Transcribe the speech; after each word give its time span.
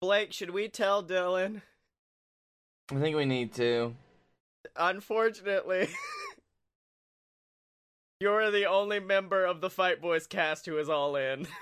Blake, 0.00 0.32
should 0.32 0.50
we 0.50 0.68
tell 0.68 1.04
Dylan? 1.04 1.60
I 2.90 2.98
think 2.98 3.16
we 3.16 3.26
need 3.26 3.52
to. 3.54 3.94
Unfortunately, 4.74 5.90
you're 8.20 8.50
the 8.50 8.64
only 8.64 8.98
member 8.98 9.44
of 9.44 9.60
the 9.60 9.68
Fight 9.68 10.00
Boys 10.00 10.26
cast 10.26 10.64
who 10.64 10.78
is 10.78 10.88
all 10.88 11.16
in. 11.16 11.46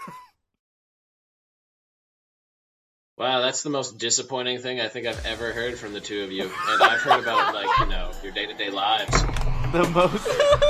Wow, 3.19 3.41
that's 3.41 3.65
the 3.65 3.71
most 3.71 3.99
disappointing 3.99 4.61
thing 4.61 4.81
I 4.81 4.87
think 4.87 5.09
I've 5.09 5.27
ever 5.27 5.51
heard 5.51 5.77
from 5.77 5.93
the 5.93 5.99
two 5.99 6.23
of 6.23 6.31
you. 6.31 6.45
And 6.45 6.83
I've 6.83 7.01
heard 7.01 7.19
about 7.19 7.53
like, 7.53 7.67
you 7.81 7.87
know, 7.87 8.13
your 8.23 8.31
day 8.31 8.47
to 8.47 8.55
day 8.55 8.71
lives. 8.71 9.11
The 9.73 9.91
most. 9.93 10.65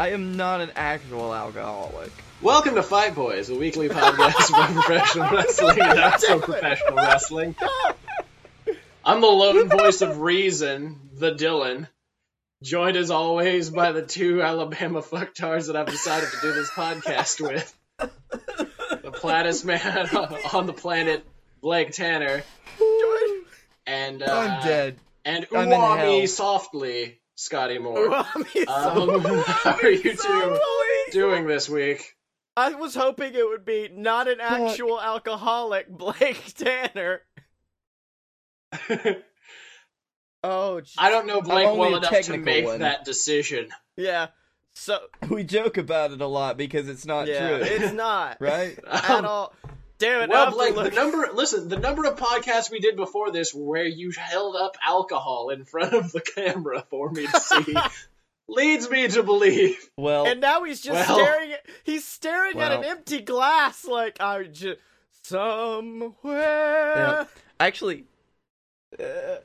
I 0.00 0.12
am 0.12 0.34
not 0.34 0.62
an 0.62 0.70
actual 0.76 1.34
alcoholic. 1.34 2.10
Welcome 2.40 2.74
to 2.76 2.82
Fight 2.82 3.14
Boys, 3.14 3.50
a 3.50 3.54
weekly 3.54 3.90
podcast 3.90 4.48
about 4.48 4.72
professional 4.72 5.28
wrestling 5.36 5.78
and 5.78 5.98
not 5.98 6.22
so 6.22 6.40
professional 6.40 6.96
wrestling. 6.96 7.54
I'm 9.04 9.20
the 9.20 9.26
lone 9.26 9.68
voice 9.78 10.00
of 10.00 10.20
reason, 10.20 11.10
the 11.12 11.32
Dylan. 11.32 11.86
Joined 12.62 12.96
as 12.96 13.10
always 13.10 13.68
by 13.68 13.92
the 13.92 14.00
two 14.00 14.40
Alabama 14.40 15.02
fucktards 15.02 15.66
that 15.66 15.76
I've 15.76 15.88
decided 15.88 16.30
to 16.30 16.40
do 16.40 16.54
this 16.54 16.70
podcast 16.70 17.38
with. 17.42 17.76
The 17.98 19.12
plattest 19.12 19.66
man 19.66 20.08
on 20.54 20.64
the 20.64 20.72
planet, 20.72 21.26
Blake 21.60 21.90
Tanner. 21.90 22.42
And 23.86 24.22
uh, 24.22 24.32
I'm 24.32 24.66
dead. 24.66 24.96
And 25.26 25.46
I'm 25.54 25.68
Uwami 25.68 26.26
softly, 26.26 27.19
Scotty 27.40 27.78
Moore. 27.78 28.14
Um, 28.14 28.44
how 28.66 29.78
are 29.82 29.90
you 29.90 30.14
two 30.14 30.58
doing 31.12 31.46
this 31.46 31.68
week? 31.70 32.16
I 32.56 32.74
was 32.74 32.94
hoping 32.94 33.34
it 33.34 33.48
would 33.48 33.64
be 33.64 33.88
not 33.92 34.28
an 34.28 34.40
actual 34.40 35.00
alcoholic, 35.00 35.88
Blake 35.96 36.52
Tanner. 36.54 37.22
Oh, 40.42 40.80
j- 40.80 40.92
I 40.98 41.10
don't 41.10 41.26
know 41.26 41.40
Blake 41.42 41.66
well 41.76 41.96
enough 41.96 42.20
to 42.22 42.36
make 42.38 42.64
one. 42.66 42.80
that 42.80 43.04
decision. 43.04 43.68
yeah. 43.96 44.28
So 44.72 44.98
We 45.28 45.42
joke 45.44 45.78
about 45.78 46.12
it 46.12 46.20
a 46.20 46.26
lot 46.26 46.56
because 46.56 46.88
it's 46.88 47.04
not 47.04 47.26
yeah, 47.26 47.48
true. 47.48 47.66
it's 47.66 47.92
not 47.92 48.36
right? 48.40 48.78
at 48.86 49.10
Um, 49.10 49.24
all. 49.24 49.54
Damn 50.00 50.22
it! 50.22 50.30
Well, 50.30 50.46
I'm 50.48 50.52
Blake, 50.54 50.74
the 50.74 50.90
number 50.90 51.28
listen, 51.32 51.68
the 51.68 51.78
number 51.78 52.04
of 52.06 52.16
podcasts 52.16 52.70
we 52.70 52.80
did 52.80 52.96
before 52.96 53.30
this 53.30 53.54
where 53.54 53.84
you 53.84 54.10
held 54.16 54.56
up 54.56 54.76
alcohol 54.84 55.50
in 55.50 55.64
front 55.64 55.92
of 55.92 56.10
the 56.10 56.20
camera 56.22 56.84
for 56.90 57.10
me 57.10 57.26
to 57.26 57.40
see 57.40 57.76
leads 58.48 58.88
me 58.90 59.06
to 59.08 59.22
believe. 59.22 59.76
Well, 59.96 60.26
and 60.26 60.40
now 60.40 60.64
he's 60.64 60.80
just 60.80 61.06
Well- 61.08 61.18
staring. 61.18 61.52
At, 61.52 61.66
he's 61.84 62.04
staring 62.04 62.58
at 62.60 62.72
an 62.72 62.82
empty 62.84 63.20
glass, 63.20 63.84
like 63.84 64.20
I 64.20 64.42
just 64.44 64.80
somewhere. 65.22 66.14
Yeah. 66.96 67.24
actually, 67.60 68.04
uh, 68.98 69.36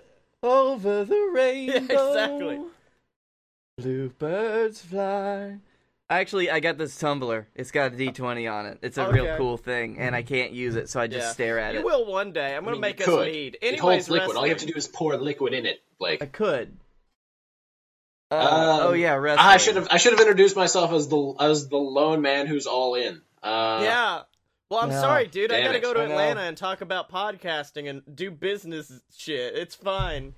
over 0.41 1.03
the 1.03 1.15
rainbow, 1.33 1.75
exactly. 2.11 2.59
bluebirds 3.77 4.81
fly. 4.81 5.57
Actually, 6.09 6.51
I 6.51 6.59
got 6.59 6.77
this 6.77 6.97
tumbler. 6.99 7.47
It's 7.55 7.71
got 7.71 7.91
a 7.93 7.95
D20 7.95 8.51
on 8.51 8.67
it. 8.67 8.77
It's 8.83 8.97
a 8.99 9.11
real 9.11 9.37
cool 9.37 9.57
thing, 9.57 9.97
and 9.97 10.15
I 10.15 10.21
can't 10.21 10.51
use 10.51 10.75
it, 10.75 10.87
so 10.89 10.99
I 10.99 11.07
just 11.07 11.25
Yeah. 11.27 11.31
stare 11.33 11.57
at 11.59 11.73
it. 11.73 11.79
You 11.79 11.81
it. 11.81 11.85
will 11.85 12.05
one 12.05 12.31
day. 12.31 12.55
I'm 12.55 12.63
gonna 12.63 12.73
mean, 12.75 12.81
make 12.81 12.99
you 12.99 13.05
us 13.05 13.09
could. 13.11 13.25
mead. 13.31 13.57
It 13.61 13.79
holds 13.79 14.07
liquid. 14.07 14.37
All 14.37 14.45
you 14.45 14.51
have 14.51 14.59
to 14.61 14.67
do 14.67 14.73
is 14.75 14.87
pour 14.87 15.17
liquid 15.17 15.53
in 15.53 15.65
it, 15.65 15.81
Blake. 15.97 16.21
I 16.21 16.27
could. 16.27 16.77
Uh, 18.29 18.35
Um, 18.35 18.87
oh 18.87 18.93
yeah, 18.93 19.13
wrestling. 19.15 19.47
I 19.47 19.57
should 19.57 19.75
have 19.77 19.87
I 19.91 19.97
should 19.97 20.11
have 20.13 20.19
introduced 20.19 20.55
myself 20.55 20.91
as 20.91 21.07
the 21.07 21.35
as 21.39 21.69
the 21.69 21.77
lone 21.77 22.21
man 22.21 22.45
who's 22.47 22.67
all 22.67 22.93
in. 22.95 23.21
Uh, 23.41 23.79
Yeah. 23.83 24.21
Well, 24.69 24.79
I'm 24.81 24.89
Yeah. 24.91 25.01
sorry, 25.01 25.27
dude. 25.27 25.51
I 25.51 25.61
gotta 25.61 25.77
it. 25.77 25.81
go 25.83 25.93
to 25.93 26.01
Atlanta 26.01 26.41
and 26.41 26.57
talk 26.57 26.81
about 26.81 27.09
podcasting 27.11 27.87
and 27.89 28.01
do 28.15 28.29
business 28.31 28.91
shit. 29.15 29.55
It's 29.55 29.75
fine. 29.75 30.33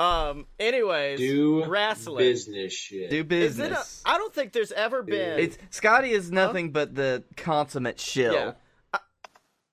Um. 0.00 0.46
Anyways, 0.60 1.18
Do 1.18 1.64
wrestling. 1.64 2.18
business 2.24 2.72
shit. 2.72 3.10
do 3.10 3.16
Is 3.16 3.20
it? 3.22 3.28
business. 3.28 4.02
A, 4.06 4.10
I 4.10 4.18
don't 4.18 4.32
think 4.32 4.52
there's 4.52 4.70
ever 4.72 5.02
been. 5.02 5.40
It's 5.40 5.58
Scotty 5.70 6.10
is 6.12 6.30
nothing 6.30 6.70
but 6.70 6.94
the 6.94 7.24
consummate 7.36 7.98
shill. 7.98 8.32
Yeah. 8.32 8.52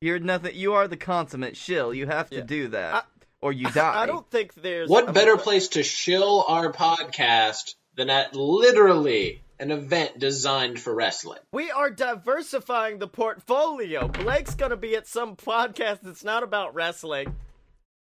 You're 0.01 0.19
nothing. 0.19 0.55
You 0.55 0.73
are 0.73 0.87
the 0.87 0.97
consummate 0.97 1.55
shill. 1.55 1.93
You 1.93 2.07
have 2.07 2.29
to 2.31 2.37
Yeah. 2.37 2.41
do 2.43 2.67
that, 2.69 2.93
I- 2.95 3.03
or 3.41 3.51
you 3.53 3.69
die. 3.71 4.01
I 4.01 4.05
don't 4.05 4.29
think 4.29 4.53
there's. 4.55 4.89
What 4.89 5.05
I'm- 5.05 5.13
better 5.13 5.37
place 5.37 5.67
to 5.69 5.83
shill 5.83 6.43
our 6.47 6.71
podcast 6.73 7.75
than 7.95 8.09
at 8.09 8.35
literally 8.35 9.43
an 9.59 9.71
event 9.71 10.19
designed 10.19 10.79
for 10.81 10.93
wrestling? 10.93 11.39
We 11.51 11.71
are 11.71 11.89
diversifying 11.89 12.99
the 12.99 13.07
portfolio. 13.07 14.07
Blake's 14.07 14.53
gonna 14.55 14.75
be 14.75 14.95
at 14.95 15.07
some 15.07 15.35
podcast 15.35 16.01
that's 16.01 16.23
not 16.23 16.43
about 16.43 16.73
wrestling, 16.75 17.35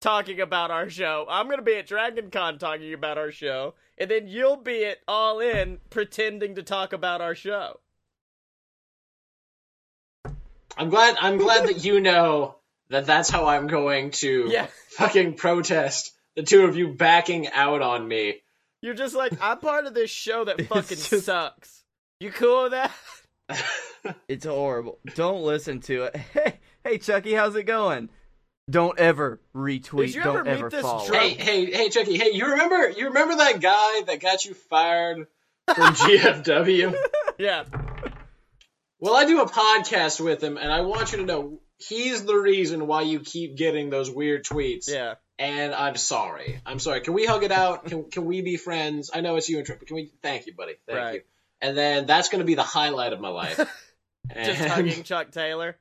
talking 0.04 0.38
about 0.40 0.70
our 0.70 0.90
show. 0.90 1.24
I'm 1.30 1.48
gonna 1.48 1.62
be 1.62 1.76
at 1.76 1.86
Dragon 1.86 2.30
Con 2.30 2.58
talking 2.58 2.92
about 2.92 3.16
our 3.16 3.32
show, 3.32 3.74
and 3.96 4.10
then 4.10 4.28
you'll 4.28 4.58
be 4.58 4.84
at 4.84 4.98
All 5.08 5.40
In 5.40 5.78
pretending 5.88 6.54
to 6.56 6.62
talk 6.62 6.92
about 6.92 7.22
our 7.22 7.34
show. 7.34 7.80
I'm 10.76 10.90
glad 10.90 11.16
I'm 11.20 11.38
glad 11.38 11.68
that 11.68 11.84
you 11.84 12.00
know 12.00 12.56
that 12.90 13.06
that's 13.06 13.30
how 13.30 13.46
I'm 13.46 13.66
going 13.66 14.10
to 14.12 14.48
Yeah. 14.50 14.66
fucking 14.90 15.34
protest 15.34 16.12
the 16.36 16.42
two 16.42 16.64
of 16.64 16.76
you 16.76 16.88
backing 16.88 17.48
out 17.52 17.80
on 17.80 18.06
me. 18.06 18.42
You're 18.82 18.94
just 18.94 19.14
like, 19.14 19.32
I'm 19.40 19.58
part 19.60 19.86
of 19.86 19.94
this 19.94 20.10
show 20.10 20.44
that 20.44 20.60
fucking 20.68 20.98
just- 20.98 21.24
sucks. 21.24 21.84
You 22.20 22.30
cool 22.30 22.64
with 22.64 22.72
that? 22.72 22.92
It's 24.28 24.44
horrible. 24.44 24.98
Don't 25.14 25.42
listen 25.44 25.80
to 25.82 26.02
it. 26.04 26.16
Hey, 26.34 26.58
hey, 26.84 26.98
Chucky, 26.98 27.32
how's 27.32 27.56
it 27.56 27.62
going? 27.62 28.10
Don't 28.70 28.98
ever 28.98 29.40
retweet. 29.54 30.06
Did 30.06 30.14
you 30.14 30.22
Don't 30.22 30.36
ever 30.36 30.44
meet 30.44 30.50
ever 30.58 30.70
this 30.70 30.80
follow. 30.82 31.06
drunk- 31.06 31.22
hey, 31.38 31.66
hey, 31.66 31.70
hey, 31.70 31.88
Chucky, 31.90 32.16
hey, 32.16 32.30
you 32.32 32.46
remember 32.52 32.88
you 32.90 33.06
remember 33.08 33.36
that 33.36 33.60
guy 33.60 34.02
that 34.06 34.20
got 34.20 34.44
you 34.46 34.54
fired 34.54 35.26
from 35.74 35.94
GFW? 35.94 36.94
Yeah. 37.38 37.64
Well, 39.00 39.14
I 39.14 39.26
do 39.26 39.42
a 39.42 39.46
podcast 39.48 40.18
with 40.24 40.42
him, 40.42 40.56
and 40.56 40.72
I 40.72 40.80
want 40.80 41.12
you 41.12 41.18
to 41.18 41.24
know 41.24 41.60
he's 41.78 42.24
the 42.24 42.34
reason 42.36 42.86
why 42.86 43.02
you 43.02 43.20
keep 43.20 43.56
getting 43.56 43.90
those 43.90 44.10
weird 44.10 44.44
tweets. 44.44 44.88
Yeah. 44.90 45.14
And 45.38 45.74
I'm 45.74 45.96
sorry. 45.96 46.60
I'm 46.64 46.78
sorry. 46.78 47.00
Can 47.00 47.12
we 47.12 47.26
hug 47.26 47.42
it 47.42 47.52
out? 47.52 47.84
Can 47.86 48.04
Can 48.10 48.24
we 48.24 48.40
be 48.40 48.56
friends? 48.56 49.10
I 49.12 49.20
know 49.20 49.36
it's 49.36 49.48
you 49.48 49.58
and 49.58 49.66
Trip, 49.66 49.78
but 49.80 49.88
can 49.88 49.96
we? 49.96 50.12
Thank 50.22 50.46
you, 50.46 50.54
buddy. 50.54 50.74
Thank 50.86 50.98
Right. 50.98 51.14
you. 51.16 51.20
And 51.60 51.76
then 51.76 52.06
that's 52.06 52.28
going 52.28 52.38
to 52.40 52.44
be 52.46 52.54
the 52.54 52.62
highlight 52.62 53.12
of 53.12 53.20
my 53.20 53.28
life. 53.30 53.56
Just 54.34 54.60
And- 54.60 54.70
hugging 54.70 55.02
Chuck 55.02 55.32
Taylor. 55.32 55.76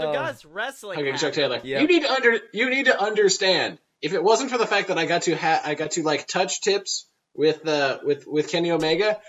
The 0.00 0.08
Oh. 0.08 0.12
guy's 0.12 0.44
wrestling. 0.44 0.98
hugging 0.98 1.16
Chuck. 1.16 1.32
Taylor. 1.34 1.60
Yep. 1.62 1.80
You 1.82 1.86
need 1.86 2.02
to 2.02 2.10
under. 2.12 2.40
You 2.52 2.68
need 2.70 2.86
to 2.86 3.00
understand. 3.00 3.78
If 4.02 4.12
it 4.12 4.22
wasn't 4.22 4.50
for 4.50 4.58
the 4.58 4.66
fact 4.66 4.88
that 4.88 4.98
I 4.98 5.06
got 5.06 5.22
to 5.22 5.34
ha- 5.36 5.62
I 5.64 5.74
got 5.74 5.92
to 5.92 6.02
like 6.02 6.26
touch 6.26 6.60
tips 6.60 7.06
with 7.34 7.66
uh 7.66 8.00
with 8.02 8.26
with 8.26 8.48
Kenny 8.50 8.70
Omega, 8.72 9.20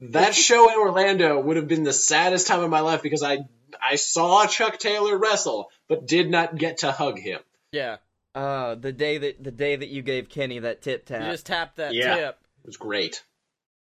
that 0.00 0.34
show 0.46 0.68
in 0.70 0.76
Orlando 0.78 1.40
would 1.40 1.56
have 1.56 1.68
been 1.68 1.84
the 1.84 1.92
saddest 1.92 2.46
time 2.46 2.60
of 2.60 2.70
my 2.70 2.80
life 2.80 3.02
because 3.02 3.22
I 3.22 3.38
I 3.80 3.96
saw 3.96 4.46
Chuck 4.46 4.78
Taylor 4.78 5.16
wrestle, 5.16 5.70
but 5.88 6.06
did 6.06 6.28
not 6.30 6.56
get 6.56 6.78
to 6.78 6.90
hug 6.92 7.18
him. 7.18 7.40
Yeah. 7.72 7.96
Uh, 8.34 8.74
the 8.74 8.92
day 8.92 9.18
that 9.18 9.42
the 9.44 9.52
day 9.52 9.76
that 9.76 9.88
you 9.88 10.02
gave 10.02 10.28
Kenny 10.28 10.58
that 10.58 10.82
tip 10.82 11.06
tap. 11.06 11.22
You 11.22 11.30
just 11.30 11.46
tapped 11.46 11.76
that 11.76 11.94
Yeah. 11.94 12.16
tip. 12.16 12.38
It 12.64 12.66
was 12.66 12.76
great. 12.76 13.22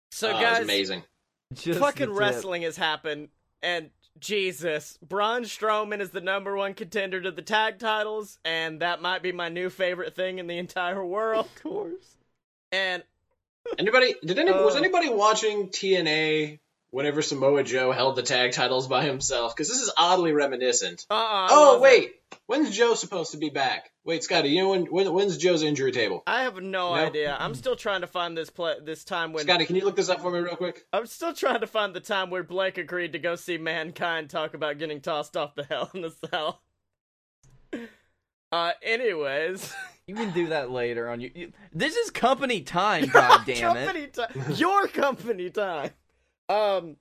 So 0.09 0.27
Uh, 0.27 0.31
it 0.31 0.33
was 0.33 0.43
guys, 0.43 0.63
amazing. 0.63 1.03
Just 1.53 1.79
fucking 1.79 2.11
wrestling 2.11 2.63
has 2.63 2.75
happened, 2.75 3.29
and 3.61 3.91
Jesus, 4.19 4.97
Braun 5.01 5.43
Strowman 5.43 5.99
is 5.99 6.11
the 6.11 6.21
number 6.21 6.55
one 6.55 6.73
contender 6.73 7.21
to 7.21 7.31
the 7.31 7.41
tag 7.41 7.79
titles, 7.79 8.37
and 8.45 8.81
that 8.81 9.01
might 9.01 9.23
be 9.23 9.31
my 9.31 9.49
new 9.49 9.69
favorite 9.69 10.15
thing 10.15 10.39
in 10.39 10.47
the 10.47 10.57
entire 10.57 11.03
world. 11.03 11.45
Of 11.45 11.63
course. 11.63 12.17
And 12.71 13.03
Anybody? 13.77 14.15
Did 14.25 14.39
any? 14.39 14.51
was 14.51 14.75
Uh, 14.75 14.79
anybody 14.79 15.09
watching 15.09 15.69
TNA 15.69 16.59
whenever 16.91 17.21
Samoa 17.21 17.63
Joe 17.63 17.91
held 17.91 18.15
the 18.15 18.21
tag 18.23 18.51
titles 18.51 18.87
by 18.87 19.03
himself? 19.03 19.55
Because 19.55 19.67
this 19.69 19.81
is 19.81 19.91
oddly 19.97 20.31
reminiscent. 20.33 21.05
uh, 21.09 21.13
uh 21.13 21.47
Oh 21.49 21.79
wait, 21.81 22.13
when's 22.45 22.69
Joe 22.75 22.93
supposed 22.95 23.31
to 23.31 23.37
be 23.37 23.49
back? 23.49 23.91
Wait, 24.03 24.23
Scotty, 24.23 24.49
you 24.49 24.61
know 24.61 24.69
when, 24.69 24.85
when 24.85 25.13
when's 25.13 25.37
Joe's 25.37 25.61
injury 25.63 25.91
table? 25.91 26.23
I 26.25 26.43
have 26.43 26.55
no 26.55 26.95
No? 26.95 27.05
idea. 27.05 27.35
I'm 27.39 27.53
still 27.55 27.75
trying 27.75 28.01
to 28.01 28.07
find 28.07 28.35
this 28.37 28.49
pla 28.49 28.73
this 28.83 29.03
time 29.03 29.31
when 29.33 29.43
Scotty, 29.43 29.65
can 29.65 29.75
you 29.75 29.85
look 29.85 29.95
this 29.95 30.09
up 30.09 30.21
for 30.21 30.31
me 30.31 30.39
real 30.39 30.55
quick? 30.55 30.85
I'm 30.93 31.05
still 31.07 31.33
trying 31.33 31.61
to 31.61 31.67
find 31.67 31.93
the 31.93 31.99
time 31.99 32.29
where 32.29 32.43
Blake 32.43 32.77
agreed 32.77 33.13
to 33.13 33.19
go 33.19 33.35
see 33.35 33.57
Mankind 33.57 34.29
talk 34.29 34.53
about 34.53 34.77
getting 34.79 35.01
tossed 35.01 35.35
off 35.37 35.55
the 35.55 35.63
Hell 35.63 35.89
in 35.93 36.01
the 36.01 36.13
Cell. 36.29 36.61
Uh, 38.51 38.71
anyways, 38.83 39.73
You 40.07 40.15
can 40.15 40.31
do 40.31 40.47
that 40.47 40.69
later 40.71 41.07
on. 41.09 41.21
You, 41.21 41.31
you 41.33 41.51
this 41.71 41.95
is 41.95 42.09
company 42.09 42.61
time. 42.79 43.07
God 43.07 43.43
damn 43.45 43.77
it. 43.77 43.85
company 43.85 44.07
time, 44.07 44.55
your 44.55 44.87
company 44.87 45.49
time. 45.49 45.91
Um, 46.51 46.95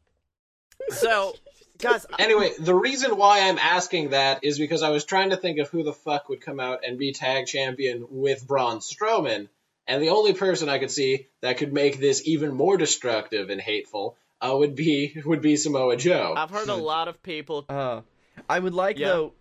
so 0.90 1.34
guys, 1.78 2.06
Anyway, 2.18 2.52
the 2.58 2.74
reason 2.74 3.16
why 3.16 3.40
I'm 3.48 3.58
asking 3.58 4.10
that 4.10 4.44
is 4.44 4.58
because 4.58 4.82
I 4.82 4.90
was 4.90 5.04
trying 5.04 5.30
to 5.30 5.36
think 5.36 5.58
of 5.58 5.68
who 5.70 5.82
the 5.82 5.92
fuck 5.92 6.28
would 6.28 6.40
come 6.40 6.60
out 6.60 6.80
and 6.86 6.98
be 6.98 7.12
tag 7.12 7.46
champion 7.46 8.06
with 8.10 8.46
Braun 8.46 8.78
Strowman, 8.78 9.48
and 9.86 10.02
the 10.02 10.10
only 10.10 10.32
person 10.34 10.68
I 10.68 10.78
could 10.78 10.90
see 10.90 11.26
that 11.40 11.56
could 11.58 11.72
make 11.72 11.98
this 11.98 12.26
even 12.26 12.54
more 12.54 12.76
destructive 12.76 13.50
and 13.50 13.60
hateful 13.60 14.16
uh, 14.40 14.54
would 14.56 14.74
be 14.74 15.20
would 15.24 15.42
be 15.42 15.56
Samoa 15.56 15.96
Joe. 15.96 16.34
I've 16.36 16.50
heard 16.50 16.68
a 16.68 16.74
lot 16.74 17.08
of 17.08 17.22
people. 17.22 17.66
Uh, 17.68 18.02
I 18.48 18.58
would 18.58 18.74
like 18.74 18.98
Yeah. 18.98 19.08
though. 19.08 19.32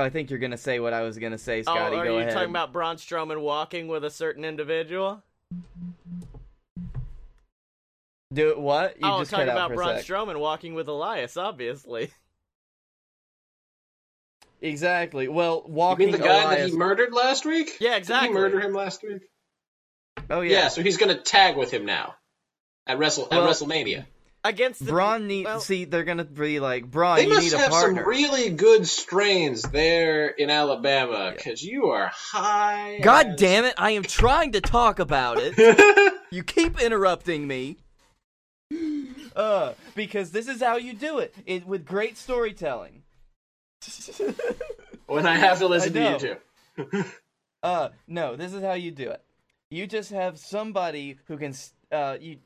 I 0.00 0.10
think 0.10 0.30
you're 0.30 0.38
gonna 0.38 0.56
say 0.58 0.78
what 0.78 0.92
I 0.92 1.02
was 1.02 1.18
gonna 1.18 1.38
say, 1.38 1.60
Oh, 1.60 1.62
Scotty. 1.62 1.96
are 1.96 2.04
Go 2.04 2.14
you 2.14 2.20
ahead. 2.20 2.32
talking 2.32 2.50
about 2.50 2.72
Braun 2.72 2.96
Strowman 2.96 3.40
walking 3.40 3.88
with 3.88 4.04
a 4.04 4.10
certain 4.10 4.44
individual? 4.44 5.22
Do 8.32 8.50
it 8.50 8.58
what? 8.60 8.96
You 9.00 9.08
oh, 9.10 9.20
just 9.20 9.30
talking 9.30 9.48
about 9.48 9.68
for 9.68 9.74
a 9.82 9.84
Braun. 9.86 9.96
Strowman 10.00 10.38
walking 10.38 10.74
with 10.74 10.86
Elias, 10.88 11.36
obviously. 11.36 12.10
Exactly. 14.60 15.28
Well, 15.28 15.64
You 15.66 15.72
walking 15.72 16.06
mean 16.10 16.20
the 16.20 16.26
guy 16.26 16.56
that 16.56 16.68
he 16.68 16.76
murdered 16.76 17.12
last 17.12 17.44
week? 17.46 17.76
Yeah, 17.80 17.90
Did 17.90 17.98
exactly. 17.98 18.28
he 18.28 18.34
murder 18.34 18.60
him 18.60 18.72
last 18.74 19.02
week? 19.02 19.22
oh 20.30 20.40
Yeah. 20.40 20.62
yeah. 20.62 20.68
so 20.68 20.82
he's 20.82 20.96
gonna 20.96 21.16
tag 21.16 21.56
with 21.56 21.70
him 21.70 21.86
now 21.86 22.16
at 22.86 22.98
Wrestle 22.98 23.28
Well, 23.30 23.44
at 23.44 23.48
WrestleMania. 23.50 24.04
Against 24.44 24.84
the 24.84 24.90
Braun 24.90 25.26
need 25.26 25.44
well, 25.44 25.60
see 25.60 25.84
they're 25.84 26.04
gonna 26.04 26.24
be 26.24 26.58
like 26.60 26.90
Braun. 26.90 27.16
They 27.16 27.24
you 27.24 27.28
must 27.34 27.42
need 27.42 27.52
a 27.52 27.58
have 27.58 27.72
some 27.72 27.94
partner. 27.94 28.06
really 28.06 28.50
good 28.50 28.86
strains 28.86 29.62
there 29.62 30.28
in 30.28 30.50
Alabama 30.50 31.32
because 31.36 31.62
you 31.62 31.86
are 31.90 32.10
high. 32.12 32.98
God 33.02 33.26
as- 33.30 33.36
damn 33.40 33.64
it! 33.64 33.74
I 33.78 33.92
am 33.92 34.02
trying 34.04 34.52
to 34.52 34.60
talk 34.60 34.98
about 35.00 35.38
it. 35.40 36.14
you 36.30 36.42
keep 36.42 36.80
interrupting 36.80 37.46
me. 37.46 37.78
Uh, 39.38 39.72
because 39.94 40.32
this 40.32 40.48
is 40.48 40.60
how 40.60 40.76
you 40.76 40.92
do 40.92 41.18
it. 41.20 41.34
It 41.46 41.64
with 41.66 41.86
great 41.86 42.18
storytelling. 42.18 43.04
when 45.06 45.26
I 45.26 45.36
have 45.36 45.58
to 45.60 45.66
listen 45.66 45.92
to 45.94 46.10
you 46.76 46.94
too. 46.94 47.04
Uh, 47.60 47.88
no, 48.06 48.36
this 48.36 48.52
is 48.54 48.62
how 48.62 48.74
you 48.74 48.92
do 48.92 49.10
it. 49.10 49.20
You 49.68 49.88
just 49.88 50.12
have 50.12 50.38
somebody 50.38 51.18
who 51.26 51.36
can, 51.36 51.48
s- 51.50 51.72
uh, 51.90 52.16
you, 52.20 52.36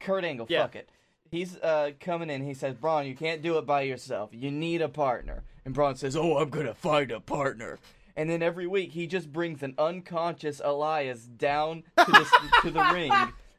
Kurt 0.00 0.22
Angle, 0.22 0.44
Yeah. 0.50 0.60
fuck 0.64 0.76
it. 0.76 0.90
He's 1.30 1.56
uh 1.56 1.92
coming 1.98 2.28
in. 2.28 2.44
He 2.44 2.52
says, 2.52 2.74
"Braun, 2.74 3.06
you 3.06 3.14
can't 3.16 3.40
do 3.40 3.56
it 3.56 3.64
by 3.64 3.82
yourself. 3.82 4.28
You 4.34 4.50
need 4.50 4.82
a 4.82 4.88
partner." 4.90 5.44
And 5.64 5.72
Braun 5.72 5.94
says, 5.96 6.14
"Oh, 6.14 6.36
I'm 6.38 6.50
gonna 6.50 6.74
find 6.74 7.10
a 7.10 7.20
partner." 7.20 7.78
And 8.16 8.28
then 8.28 8.42
every 8.42 8.66
week 8.66 8.92
he 8.92 9.06
just 9.06 9.32
brings 9.32 9.62
an 9.62 9.74
unconscious 9.78 10.60
Elias 10.62 11.22
down 11.24 11.84
to 11.96 12.04
the 12.12 12.26
to 12.62 12.70
the 12.70 12.82
ring, 12.92 13.12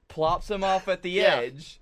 plops 0.07 0.51
him 0.51 0.63
off 0.63 0.87
at 0.87 1.01
the 1.01 1.09
Yeah. 1.09 1.37
edge, 1.37 1.80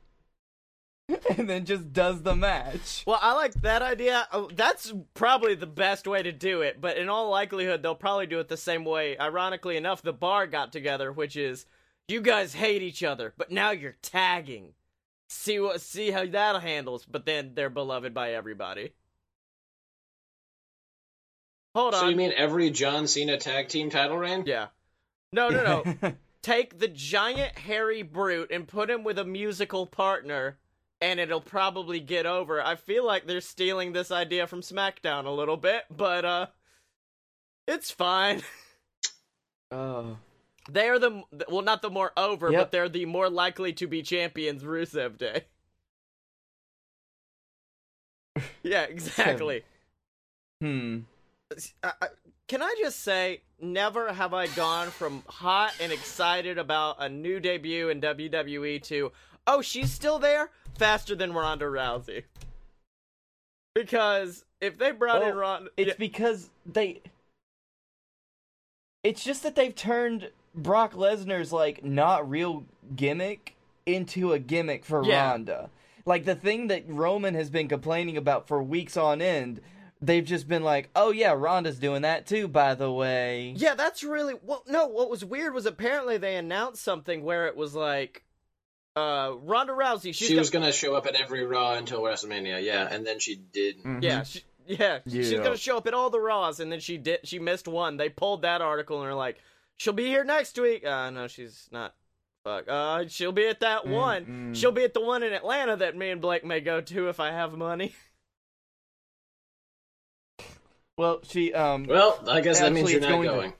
and 1.38 1.50
then 1.50 1.66
just 1.66 1.92
does 1.94 2.22
the 2.22 2.36
match. 2.36 3.04
Well, 3.06 3.20
I 3.22 3.34
like 3.34 3.54
that 3.62 3.82
idea. 3.82 4.28
Oh, 4.32 4.50
That's 4.54 4.94
probably 5.14 5.56
the 5.56 5.68
best 5.68 6.08
way 6.08 6.24
to 6.24 6.32
do 6.32 6.62
it, 6.62 6.80
but 6.80 6.98
in 6.98 7.10
all 7.10 7.30
likelihood, 7.30 7.82
they'll 7.82 7.96
probably 7.96 8.28
do 8.28 8.40
it 8.40 8.48
the 8.48 8.58
same 8.58 8.86
way. 8.86 9.18
Ironically 9.18 9.78
enough, 9.78 10.02
the 10.02 10.14
bar 10.14 10.48
got 10.48 10.72
together, 10.72 11.12
which 11.12 11.36
is 11.36 11.66
you 12.08 12.22
guys 12.22 12.54
hate 12.54 12.82
each 12.82 13.04
other, 13.04 13.34
but 13.38 13.52
now 13.52 13.72
you're 13.72 13.98
tagging. 14.02 14.74
See 15.30 15.60
what 15.60 15.82
see 15.82 16.10
how 16.10 16.26
that 16.26 16.62
handles, 16.64 17.06
but 17.06 17.26
then 17.26 17.52
they're 17.54 17.70
beloved 17.70 18.14
by 18.14 18.34
everybody. 18.34 18.94
Hold 21.76 21.94
on. 21.94 22.00
So 22.00 22.10
you 22.10 22.16
mean 22.16 22.34
every 22.36 22.72
John 22.72 23.08
Cena 23.08 23.38
tag 23.38 23.70
team 23.70 23.90
title 23.90 24.18
reign? 24.18 24.44
yeah. 24.46 24.68
No, 25.32 25.50
no, 25.50 25.84
no. 26.02 26.14
Take 26.42 26.80
the 26.80 26.88
giant 26.88 27.60
hairy 27.60 28.02
brute 28.02 28.50
and 28.52 28.68
put 28.68 28.90
him 28.90 29.04
with 29.04 29.20
a 29.20 29.26
musical 29.26 29.86
partner, 29.86 30.58
and 31.02 31.20
it'll 31.20 31.42
probably 31.42 32.00
get 32.00 32.26
over. 32.26 32.62
I 32.62 32.76
feel 32.76 33.06
like 33.06 33.26
they're 33.26 33.42
stealing 33.42 33.94
this 33.94 34.12
idea 34.12 34.48
from 34.48 34.62
SmackDown 34.62 35.26
a 35.26 35.32
little 35.32 35.58
bit, 35.58 35.84
but 35.96 36.26
uh, 36.26 36.48
it's 37.68 37.92
fine. 37.92 38.42
oh. 39.72 40.18
They're 40.72 41.00
the 41.00 41.24
well, 41.50 41.64
not 41.64 41.82
the 41.82 41.90
more 41.90 42.12
over, 42.16 42.52
Yep. 42.52 42.60
but 42.62 42.72
they're 42.72 42.90
the 42.90 43.06
more 43.06 43.30
likely 43.30 43.74
to 43.74 43.88
be 43.88 44.04
champions. 44.04 44.64
Rusev 44.64 45.18
Day. 45.18 45.46
yeah, 48.64 48.84
exactly. 48.90 49.64
Hmm. 50.62 51.00
I, 51.84 51.92
I, 52.02 52.08
can 52.48 52.62
I 52.62 52.76
just 52.80 53.00
say, 53.02 53.42
never 53.60 54.14
have 54.14 54.34
I 54.34 54.48
gone 54.48 54.90
from 54.90 55.24
hot 55.28 55.74
and 55.80 55.92
excited 55.92 56.58
about 56.58 56.98
a 57.00 57.10
new 57.10 57.40
debut 57.40 57.90
in 57.90 58.02
WWE 58.02 58.82
to, 58.84 59.12
oh, 59.48 59.62
she's 59.62 59.92
still 59.92 60.20
there, 60.20 60.52
faster 60.78 61.16
than 61.16 61.34
Ronda 61.34 61.66
Rousey. 61.66 62.24
Because 63.76 64.46
if 64.62 64.78
they 64.78 64.92
brought 64.92 65.22
in 65.22 65.30
oh, 65.30 65.32
Well, 65.32 65.38
Ronda, 65.38 65.70
It's 65.78 65.90
yeah, 65.90 65.94
because 65.98 66.50
they. 66.66 67.02
It's 69.04 69.24
just 69.24 69.44
that 69.44 69.56
they've 69.56 69.76
turned 69.76 70.32
Brock 70.54 70.94
Lesnar's 70.94 71.54
like 71.54 71.84
not 71.84 72.30
real 72.30 72.66
gimmick 72.96 73.56
into 73.86 74.34
a 74.34 74.40
gimmick 74.40 74.84
for 74.84 75.04
Yeah. 75.04 75.30
Ronda. 75.32 75.70
Like 76.06 76.26
the 76.26 76.36
thing 76.36 76.68
that 76.68 76.84
Roman 76.88 77.36
has 77.36 77.50
been 77.50 77.68
complaining 77.68 78.18
about 78.18 78.48
for 78.48 78.62
weeks 78.64 78.98
on 78.98 79.22
end, 79.22 79.62
they've 80.02 80.26
just 80.26 80.48
been 80.48 80.64
like, 80.64 80.90
"Oh 80.96 81.12
yeah, 81.12 81.34
Ronda's 81.34 81.78
doing 81.78 82.02
that 82.02 82.26
too, 82.26 82.48
by 82.48 82.74
the 82.74 82.92
way." 82.92 83.54
yeah, 83.56 83.76
that's 83.76 84.04
really 84.04 84.34
well. 84.42 84.64
No, 84.68 84.88
what 84.88 85.10
was 85.10 85.24
weird 85.24 85.54
was 85.54 85.66
apparently 85.66 86.18
they 86.18 86.36
announced 86.36 86.84
something 86.84 87.24
where 87.24 87.48
it 87.48 87.56
was 87.56 87.76
like, 87.76 88.24
uh, 88.96 89.34
Ronda 89.44 89.74
Rousey, 89.74 90.14
she's 90.14 90.16
she 90.18 90.34
got- 90.36 90.40
was 90.40 90.50
gonna 90.50 90.72
show 90.72 90.96
up 90.96 91.06
at 91.06 91.16
every 91.16 91.46
Raw 91.46 91.74
until 91.74 92.02
WrestleMania, 92.02 92.64
yeah, 92.64 92.88
and 92.92 93.06
then 93.06 93.20
she 93.20 93.36
didn't. 93.36 93.84
Mhm. 93.86 94.04
Yeah, 94.04 94.24
she, 94.24 94.42
yeah, 94.68 95.00
she's 95.08 95.32
gonna 95.34 95.56
show 95.58 95.78
up 95.78 95.88
at 95.88 95.94
all 95.94 96.10
the 96.10 96.20
Raws, 96.20 96.60
and 96.60 96.72
then 96.72 96.80
she 96.80 96.98
did. 96.98 97.20
She 97.28 97.40
missed 97.40 97.68
one. 97.68 97.98
They 97.98 98.10
pulled 98.10 98.42
that 98.44 98.62
article, 98.62 99.02
and 99.02 99.10
are 99.10 99.16
like, 99.16 99.38
she'll 99.78 99.94
be 99.94 100.06
here 100.08 100.24
next 100.24 100.58
week. 100.60 100.86
Uh, 100.86 101.10
no, 101.12 101.28
she's 101.28 101.68
not. 101.72 101.94
Fuck. 102.44 102.66
Uh, 102.70 103.06
she'll 103.08 103.32
be 103.34 103.48
at 103.48 103.60
that 103.60 103.86
one. 103.86 104.26
Mm-mm. 104.26 104.56
She'll 104.56 104.72
be 104.72 104.84
at 104.84 104.94
the 104.94 105.02
one 105.02 105.24
in 105.24 105.34
Atlanta 105.34 105.76
that 105.78 105.96
me 105.98 106.10
and 106.10 106.22
Blake 106.22 106.44
may 106.46 106.62
go 106.62 106.80
to 106.82 107.10
if 107.10 107.20
I 107.20 107.32
have 107.32 107.54
money. 107.58 107.94
Well, 110.98 111.22
she 111.24 111.54
um 111.54 111.86
Well, 111.86 112.22
I 112.28 112.42
guess 112.42 112.60
that 112.60 112.74
means 112.74 112.90
Actually, 112.94 113.08
you're 113.08 113.10
not 113.24 113.24
going 113.24 113.54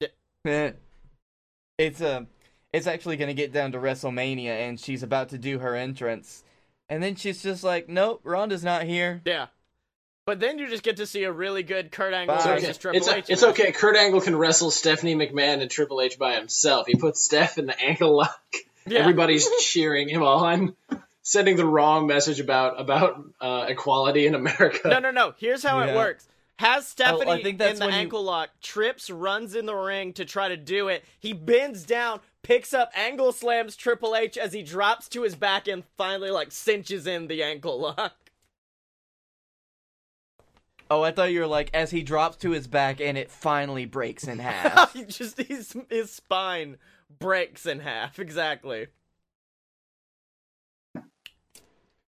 to- 0.00 0.08
going. 0.44 0.52
Eh. 0.54 0.72
it's 1.78 2.00
uh, 2.00 2.20
it's 2.74 2.86
actually 2.86 3.16
gonna 3.16 3.34
get 3.34 3.52
down 3.52 3.72
to 3.72 3.78
WrestleMania, 3.78 4.48
and 4.68 4.78
she's 4.78 5.02
about 5.02 5.30
to 5.30 5.38
do 5.38 5.58
her 5.60 5.74
entrance, 5.74 6.42
and 6.88 7.02
then 7.02 7.14
she's 7.16 7.42
just 7.42 7.64
like, 7.64 7.88
"Nope, 7.88 8.20
Ronda's 8.24 8.64
not 8.64 8.82
here." 8.84 9.22
Yeah. 9.24 9.46
But 10.26 10.40
then 10.40 10.58
you 10.58 10.66
just 10.68 10.82
get 10.82 10.96
to 10.96 11.06
see 11.06 11.24
a 11.24 11.32
really 11.32 11.62
good 11.62 11.92
Kurt 11.92 12.14
Angle 12.14 12.34
Bye. 12.36 12.40
It's 12.40 12.46
versus 12.46 12.68
okay. 12.70 12.78
Triple 12.78 12.96
It's, 12.98 13.08
H. 13.08 13.24
it's 13.28 13.42
match. 13.42 13.50
okay. 13.60 13.72
Kurt 13.72 13.94
Angle 13.96 14.22
can 14.22 14.34
wrestle 14.34 14.70
Stephanie 14.70 15.14
McMahon 15.14 15.60
and 15.60 15.70
Triple 15.70 16.00
H 16.00 16.18
by 16.18 16.34
himself. 16.34 16.86
He 16.86 16.94
puts 16.96 17.20
Steph 17.22 17.58
in 17.58 17.66
the 17.66 17.78
ankle 17.78 18.16
lock. 18.16 18.40
Yeah. 18.86 19.00
Everybody's 19.00 19.46
cheering 19.60 20.08
him 20.08 20.22
on, 20.22 20.74
sending 21.22 21.56
the 21.56 21.66
wrong 21.66 22.06
message 22.06 22.40
about 22.40 22.80
about 22.80 23.22
uh, 23.40 23.66
equality 23.68 24.26
in 24.26 24.34
America. 24.34 24.88
No, 24.88 24.98
no, 24.98 25.10
no. 25.10 25.34
Here's 25.36 25.62
how 25.62 25.80
it 25.80 25.94
works. 25.94 26.26
Has 26.56 26.86
Stephanie 26.86 27.30
Oh, 27.30 27.42
think 27.42 27.58
that's 27.58 27.74
in 27.74 27.78
the 27.80 27.86
when 27.86 27.94
you- 27.94 28.00
ankle 28.00 28.22
lock, 28.22 28.48
trips, 28.62 29.10
runs 29.10 29.54
in 29.54 29.66
the 29.66 29.74
ring 29.74 30.12
to 30.14 30.24
try 30.24 30.48
to 30.48 30.56
do 30.56 30.88
it. 30.88 31.04
He 31.18 31.32
bends 31.34 31.84
down, 31.84 32.20
picks 32.44 32.72
up, 32.72 32.92
angle 32.94 33.32
slams 33.32 33.74
Triple 33.74 34.14
H 34.14 34.38
as 34.38 34.52
he 34.52 34.62
drops 34.62 35.08
to 35.08 35.22
his 35.22 35.34
back 35.34 35.66
and 35.66 35.82
finally 35.96 36.30
like 36.30 36.52
cinches 36.52 37.08
in 37.08 37.26
the 37.26 37.42
ankle 37.42 37.80
lock. 37.80 38.14
Oh, 40.90 41.02
I 41.02 41.10
thought 41.10 41.32
you 41.32 41.40
were 41.40 41.46
like 41.46 41.70
as 41.74 41.90
he 41.90 42.02
drops 42.02 42.36
to 42.38 42.50
his 42.50 42.68
back 42.68 43.00
and 43.00 43.18
it 43.18 43.30
finally 43.30 43.86
breaks 43.86 44.28
in 44.28 44.38
half. 44.40 44.92
he 44.92 45.04
just 45.04 45.38
his 45.38 45.74
his 45.90 46.12
spine 46.12 46.76
breaks 47.18 47.66
in 47.66 47.80
half. 47.80 48.20
Exactly. 48.20 48.86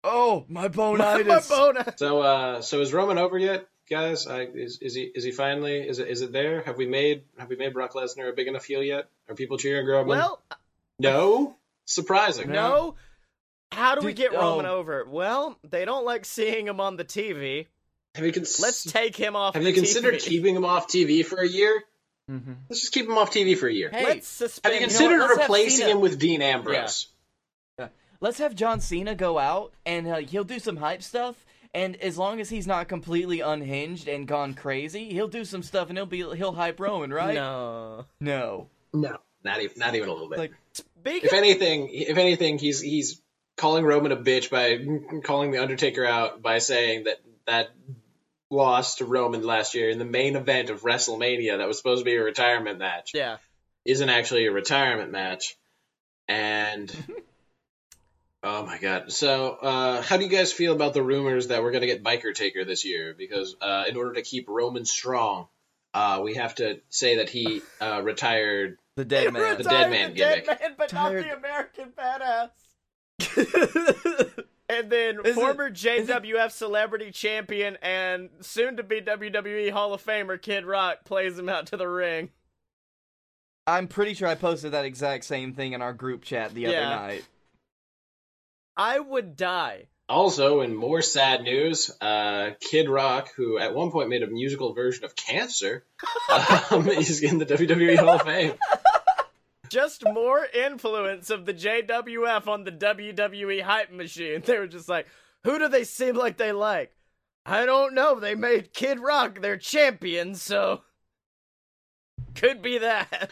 oh, 0.03 0.47
my 0.49 0.69
My, 0.75 0.97
my 0.97 1.41
bone. 1.49 1.85
So, 1.97 2.21
uh, 2.21 2.63
so 2.63 2.81
is 2.81 2.93
Roman 2.93 3.19
over 3.19 3.37
yet, 3.37 3.67
guys? 3.91 4.27
I, 4.27 4.43
is 4.43 4.79
is 4.81 4.95
he 4.95 5.03
is 5.03 5.25
he 5.25 5.33
finally 5.33 5.87
is 5.87 5.99
it 5.99 6.09
is 6.09 6.23
it 6.23 6.33
there? 6.33 6.63
Have 6.63 6.77
we 6.79 6.87
made 6.87 7.25
have 7.39 7.49
we 7.49 7.57
made 7.57 7.73
Brock 7.75 7.93
Lesnar 7.95 8.31
a 8.31 8.33
big 8.33 8.49
enough 8.49 8.65
heel 8.65 8.83
yet? 8.83 9.09
Are 9.29 9.35
people 9.35 9.59
cheering 9.59 9.87
Roman? 9.87 10.09
Well, 10.09 10.43
no. 10.99 11.57
Surprising. 11.85 12.51
no. 12.51 12.95
How 13.73 13.95
do 13.95 14.05
we 14.05 14.13
Dude, 14.13 14.31
get 14.31 14.33
Roman 14.33 14.67
oh. 14.67 14.77
over? 14.77 15.05
Well, 15.09 15.59
they 15.69 15.85
don't 15.85 16.05
like 16.05 16.25
seeing 16.25 16.67
him 16.67 16.81
on 16.81 16.97
the 16.97 17.05
TV. 17.05 17.67
Have 18.17 18.25
you 18.25 18.33
cons- 18.33 18.59
Let's 18.59 18.83
take 18.85 19.15
him 19.15 19.37
off. 19.37 19.55
have 19.55 19.63
the 19.63 19.71
they 19.71 19.75
considered 19.75 20.15
TV. 20.15 20.25
keeping 20.25 20.57
him 20.57 20.65
off 20.65 20.89
TV 20.89 21.25
for 21.25 21.37
a 21.39 21.47
year? 21.47 21.85
Mhm. 22.31 22.57
Let's 22.69 22.81
just 22.81 22.93
keep 22.93 23.07
him 23.07 23.19
off 23.19 23.33
TV 23.33 23.57
for 23.57 23.69
a 23.69 23.73
year. 23.73 23.91
Hey, 23.91 24.05
Let's 24.05 24.39
Have 24.65 24.73
you 24.73 24.81
considered 24.81 25.19
Let's 25.19 25.31
have 25.33 25.41
replacing 25.49 25.89
him 25.89 26.01
with 26.01 26.19
Dean 26.19 26.43
Ambrose? 26.43 27.09
let's 28.21 28.39
have 28.39 28.55
John 28.55 28.81
Cena 28.81 29.15
go 29.15 29.39
out 29.39 29.73
and 29.87 30.07
uh, 30.07 30.17
he'll 30.19 30.45
do 30.45 30.59
some 30.59 30.77
hype 30.77 31.03
stuff. 31.03 31.45
And 31.73 31.97
as 31.97 32.19
long 32.19 32.41
as 32.41 32.51
he's 32.51 32.67
not 32.67 32.89
completely 32.89 33.41
unhinged 33.41 34.09
and 34.09 34.27
gone 34.27 34.55
crazy, 34.55 35.11
he'll 35.11 35.29
do 35.29 35.45
some 35.45 35.63
stuff 35.63 35.89
and 35.89 35.97
he'll 35.97 36.07
be 36.07 36.19
he'll 36.19 36.53
hype 36.53 36.81
Roman, 36.81 37.13
right? 37.13 37.35
No. 37.35 38.07
No. 38.21 38.69
No, 38.93 39.19
not 39.45 39.61
even 39.61 39.79
not 39.79 39.95
even 39.95 40.09
a 40.09 40.13
little 40.13 40.29
bit. 40.29 40.39
Like 40.39 40.53
Speaking 40.73 41.21
if 41.25 41.33
anything, 41.33 41.89
if 41.93 42.19
anything, 42.19 42.59
he's 42.59 42.81
he's 42.81 43.23
calling 43.57 43.85
Roman 43.85 44.13
a 44.13 44.17
bitch 44.17 44.51
by 44.51 45.21
calling 45.23 45.51
the 45.51 45.63
Undertaker 45.63 46.05
out 46.05 46.43
by 46.43 46.59
saying 46.59 47.05
that 47.05 47.21
that 47.47 47.71
loss 48.51 48.97
to 48.97 49.05
Roman 49.05 49.45
last 49.45 49.75
year 49.75 49.91
in 49.91 49.99
the 49.99 50.05
main 50.05 50.37
event 50.37 50.71
of 50.71 50.83
WrestleMania 50.83 51.59
that 51.59 51.69
was 51.69 51.77
supposed 51.77 52.01
to 52.01 52.05
be 52.05 52.17
a 52.17 52.23
retirement 52.23 52.79
match 52.79 53.13
yeah. 53.15 53.37
isn't 53.85 54.09
actually 54.09 54.47
a 54.47 54.53
retirement 54.53 55.13
match, 55.13 55.57
and 56.27 56.93
Oh 58.43 58.65
my 58.65 58.79
god. 58.79 59.13
So, 59.13 59.51
uh, 59.53 60.01
how 60.03 60.17
do 60.17 60.25
you 60.25 60.31
guys 60.31 60.51
feel 60.53 60.73
about 60.73 60.95
the 60.95 61.03
rumors 61.03 61.49
that 61.49 61.63
we're 61.63 61.73
going 61.73 61.83
to 61.83 61.87
get 61.87 62.03
Biker 62.03 62.35
Taker 62.35 62.65
this 62.65 62.85
year? 62.87 63.15
Because 63.17 63.55
uh, 63.61 63.85
in 63.89 63.97
order 63.97 64.15
to 64.15 64.23
keep 64.23 64.49
Roman 64.49 64.85
strong, 64.87 65.49
uh, 65.93 66.21
we 66.25 66.35
have 66.37 66.55
to 66.55 66.81
say 66.89 67.17
that 67.17 67.29
he 67.29 67.61
uh, 67.81 68.01
retired. 68.03 68.79
The 68.97 69.05
dead 69.05 69.33
man. 69.35 69.59
The 69.59 69.65
dead 69.65 69.91
man 69.91 70.13
the 70.13 70.19
dead 70.19 70.45
gimmick. 70.45 70.61
man, 70.61 70.75
but 70.79 70.89
Tired- 70.89 71.27
not 71.27 71.31
the 71.31 71.37
American 71.37 71.93
badass. 71.99 72.51
and 74.71 74.91
then 74.91 75.19
Is 75.25 75.35
former 75.35 75.67
is 75.69 75.83
JWF 75.83 76.51
celebrity 76.53 77.11
champion 77.11 77.77
and 77.83 78.31
soon 78.41 78.79
to 78.79 78.83
be 78.83 79.03
WWE 79.03 79.71
Hall 79.73 79.93
of 79.93 80.03
Famer 80.03 80.41
Kid 80.41 80.65
Rock 80.65 81.05
plays 81.05 81.39
him 81.39 81.51
out 81.51 81.67
to 81.67 81.77
the 81.77 81.87
ring. 81.89 82.31
I'm 83.67 83.89
pretty 83.89 84.15
sure 84.15 84.27
I 84.27 84.35
posted 84.35 84.73
that 84.73 84.87
exact 84.87 85.25
same 85.25 85.53
thing 85.53 85.75
in 85.75 85.83
our 85.83 85.93
group 85.93 86.25
chat 86.25 86.55
the 86.55 86.63
Yeah. 86.63 86.69
other 86.69 86.97
night. 87.09 87.25
I 88.81 88.99
would 88.99 89.37
die. 89.37 89.89
Also, 90.09 90.63
in 90.63 90.75
more 90.75 91.03
sad 91.03 91.43
news, 91.43 91.91
uh, 92.01 92.53
Kid 92.63 92.89
Rock, 92.89 93.29
who 93.37 93.59
at 93.59 93.75
one 93.75 93.91
point 93.91 94.09
made 94.09 94.23
a 94.23 94.27
musical 94.27 94.73
version 94.73 95.05
of 95.05 95.15
Cancer, 95.15 95.85
um, 96.71 96.89
is 96.89 97.23
in 97.23 97.37
the 97.37 97.45
WWE 97.45 97.99
Hall 97.99 98.09
of 98.09 98.23
Fame. 98.23 98.55
Just 99.69 100.03
more 100.03 100.47
influence 100.47 101.29
of 101.29 101.45
the 101.45 101.53
JWF 101.53 102.49
on 102.49 102.65
the 102.65 102.73
WWE 102.73 103.61
hype 103.61 103.93
machine. 103.93 104.41
They 104.47 104.59
were 104.59 104.67
just 104.67 104.89
like, 104.89 105.07
who 105.45 105.59
do 105.59 105.69
they 105.69 105.85
seem 105.85 106.17
like 106.17 106.39
they 106.39 106.53
like? 106.53 106.91
I 107.45 107.67
don't 107.67 107.95
know. 107.95 108.19
They 108.19 108.35
made 108.35 108.73
Kid 108.73 108.99
Rock 108.99 109.43
their 109.43 109.59
champion, 109.59 110.35
so 110.35 110.81
could 112.35 112.63
be 112.63 112.79
that. 112.79 113.31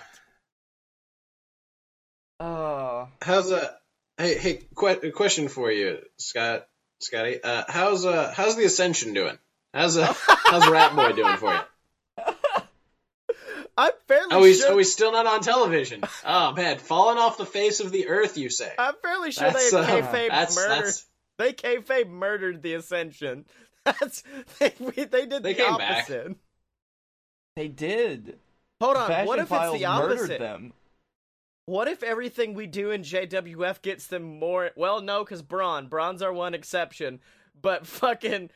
Oh, 2.38 3.08
How's 3.22 3.50
uh 3.50 3.77
Hey, 4.18 4.36
hey, 4.36 4.60
que- 4.76 5.12
question 5.12 5.48
for 5.48 5.70
you, 5.70 5.98
Scott, 6.18 6.66
Scotty. 7.00 7.42
Uh, 7.42 7.64
how's 7.68 8.04
uh, 8.04 8.32
how's 8.34 8.56
the 8.56 8.64
Ascension 8.64 9.14
doing? 9.14 9.38
How's 9.72 9.96
uh, 9.96 10.12
how's 10.26 10.68
Rat 10.68 10.94
Boy 10.96 11.12
doing 11.12 11.36
for 11.36 11.52
you? 11.54 11.60
I'm 13.76 13.92
fairly 14.08 14.26
Oh, 14.32 14.42
he's 14.42 14.58
sure. 14.60 14.72
oh, 14.72 14.78
he's 14.78 14.92
still 14.92 15.12
not 15.12 15.26
on 15.26 15.40
television. 15.40 16.02
Oh 16.26 16.52
man, 16.52 16.78
fallen 16.78 17.16
off 17.16 17.38
the 17.38 17.46
face 17.46 17.78
of 17.78 17.92
the 17.92 18.08
earth, 18.08 18.36
you 18.36 18.50
say? 18.50 18.72
I'm 18.76 18.94
fairly 19.02 19.30
sure 19.30 19.50
That's, 19.52 19.70
they 19.70 19.76
uh, 19.78 19.84
kayfabe 19.86 20.28
that's 20.30 20.56
murdered. 20.56 20.84
that's 20.86 21.06
They 21.38 21.52
kayfabe 21.52 22.08
murdered 22.10 22.62
the 22.62 22.74
Ascension. 22.74 23.44
That's 23.84 24.22
they 24.58 24.70
they 25.04 25.04
did 25.26 25.42
They 25.44 25.54
the 25.54 25.62
came 25.62 25.76
back. 25.78 26.02
opposite. 26.02 26.36
they 27.56 27.68
did. 27.68 28.38
Hold 28.82 28.96
on. 28.98 29.08
Fashion 29.08 29.26
what 29.28 29.38
if 29.38 29.44
it's 29.44 29.50
the 29.50 29.86
murdered 29.86 30.18
opposite? 30.18 30.38
them. 30.40 30.72
What 31.68 31.86
if 31.86 32.02
everything 32.02 32.54
we 32.54 32.66
do 32.66 32.90
in 32.92 33.02
JWF 33.02 33.82
gets 33.82 34.06
them 34.06 34.38
more? 34.38 34.70
Well, 34.74 35.02
no, 35.02 35.22
because 35.22 35.42
Braun. 35.42 35.88
Braun's 35.88 36.22
our 36.22 36.32
one 36.32 36.54
exception. 36.54 37.20
But 37.60 37.86
fucking 37.86 38.48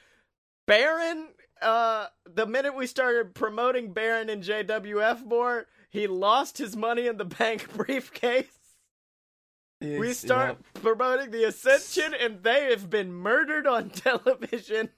Baron. 0.67 1.29
Uh, 1.61 2.07
the 2.25 2.47
minute 2.47 2.75
we 2.75 2.87
started 2.87 3.35
promoting 3.35 3.93
Baron 3.93 4.31
in 4.31 4.41
JWF 4.41 5.27
more, 5.27 5.67
he 5.91 6.07
lost 6.07 6.57
his 6.57 6.75
money 6.75 7.07
in 7.07 7.19
the 7.19 7.27
bank 7.27 7.71
briefcase. 7.77 8.47
We 9.83 9.97
It's- 9.99 10.17
start 10.19 10.57
promoting 10.75 11.33
the 11.33 11.45
Ascension, 11.45 12.15
and 12.15 12.43
they 12.43 12.71
have 12.71 12.89
been 12.89 13.13
murdered 13.13 13.67
on 13.67 13.91
television. 13.91 14.89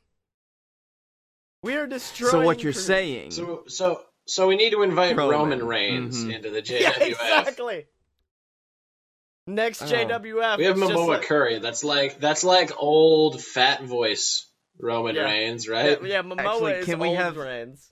We 1.64 1.74
are 1.74 1.80
yep. 1.80 1.90
destroying. 1.90 2.30
So 2.30 2.40
what 2.42 2.62
you're 2.62 2.72
Cru- 2.72 2.80
saying? 2.80 3.30
so 3.32 3.64
so 3.66 4.02
so 4.26 4.46
we 4.46 4.54
need 4.56 4.70
to 4.70 4.82
invite 4.82 5.16
Roman. 5.16 5.30
Roman, 5.58 5.66
Reigns 5.66 6.24
Mhm. 6.24 6.32
into 6.36 6.50
the 6.50 6.62
JWF. 6.62 6.80
Yeah, 6.80 7.04
exactly. 7.04 7.86
Next 9.46 9.82
Oh. 9.82 9.86
JWF. 9.86 10.58
We 10.58 10.64
have 10.64 10.78
it's 10.78 10.90
Momoa 10.90 11.06
like- 11.08 11.22
Curry. 11.22 11.58
That's 11.58 11.84
like 11.84 12.18
that's 12.20 12.44
like 12.44 12.70
old 12.78 13.42
fat 13.42 13.82
voice 13.84 14.46
Roman 14.78 15.16
Yeah. 15.16 15.24
Reigns, 15.24 15.68
right? 15.68 16.02
yeah, 16.02 16.22
Momoa 16.22 16.38
Actually, 16.40 16.72
is 16.72 16.86
can 16.86 16.98
we 16.98 17.08
old 17.08 17.16
have- 17.18 17.36
Reigns. 17.36 17.90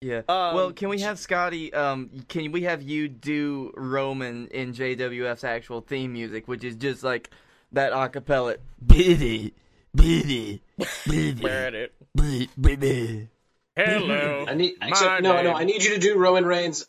Yeah. 0.00 0.22
Um, 0.28 0.54
well, 0.56 0.72
can 0.72 0.88
we 0.88 0.98
have 1.02 1.20
Scotty? 1.20 1.72
Um, 1.72 2.24
can 2.28 2.50
we 2.50 2.62
have 2.62 2.82
you 2.82 3.06
do 3.08 3.72
Roman 3.76 4.48
in 4.48 4.72
JWF's 4.72 5.44
actual 5.44 5.80
theme 5.80 6.12
music, 6.12 6.48
which 6.48 6.64
is 6.64 6.74
just 6.74 7.04
like 7.04 7.30
that 7.70 7.92
acapella? 7.92 8.56
Biddy, 8.84 9.54
biddy, 9.94 10.60
biddy, 11.08 11.88
biddy, 12.16 12.48
biddy. 12.60 13.28
Hello. 13.76 14.44
I 14.48 14.54
need 14.54 14.74
except 14.82 15.22
no 15.22 15.34
no 15.34 15.42
name. 15.44 15.54
I 15.54 15.62
need 15.64 15.84
you 15.84 15.94
to 15.94 16.00
do 16.00 16.18
Roman 16.18 16.44
Reigns. 16.46 16.84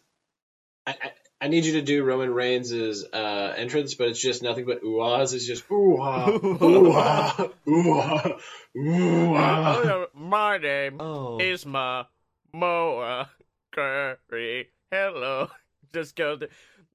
I, 0.87 0.95
I, 0.99 1.11
I 1.43 1.47
need 1.49 1.65
you 1.65 1.73
to 1.73 1.81
do 1.81 2.05
Roman 2.05 2.33
Reigns' 2.33 2.71
uh, 2.73 3.53
entrance, 3.57 3.95
but 3.95 4.07
it's 4.07 4.21
just 4.21 4.41
nothing 4.41 4.65
but 4.65 4.81
oohs. 4.81 5.33
It's 5.33 5.45
just 5.45 5.65
ooh 5.69 5.97
ah 6.01 6.29
ooh 6.29 6.91
ah 6.93 7.49
ooh 7.67 7.91
ah 7.99 8.37
ooh 8.77 9.33
ah. 9.35 9.81
Oh, 9.83 10.05
my 10.13 10.57
name 10.57 11.01
Oh. 11.01 11.39
is 11.39 11.65
Momoa 11.65 13.27
Curry. 13.73 14.69
Hello. 14.89 15.49
Just 15.93 16.15
go 16.15 16.37
to. 16.37 16.47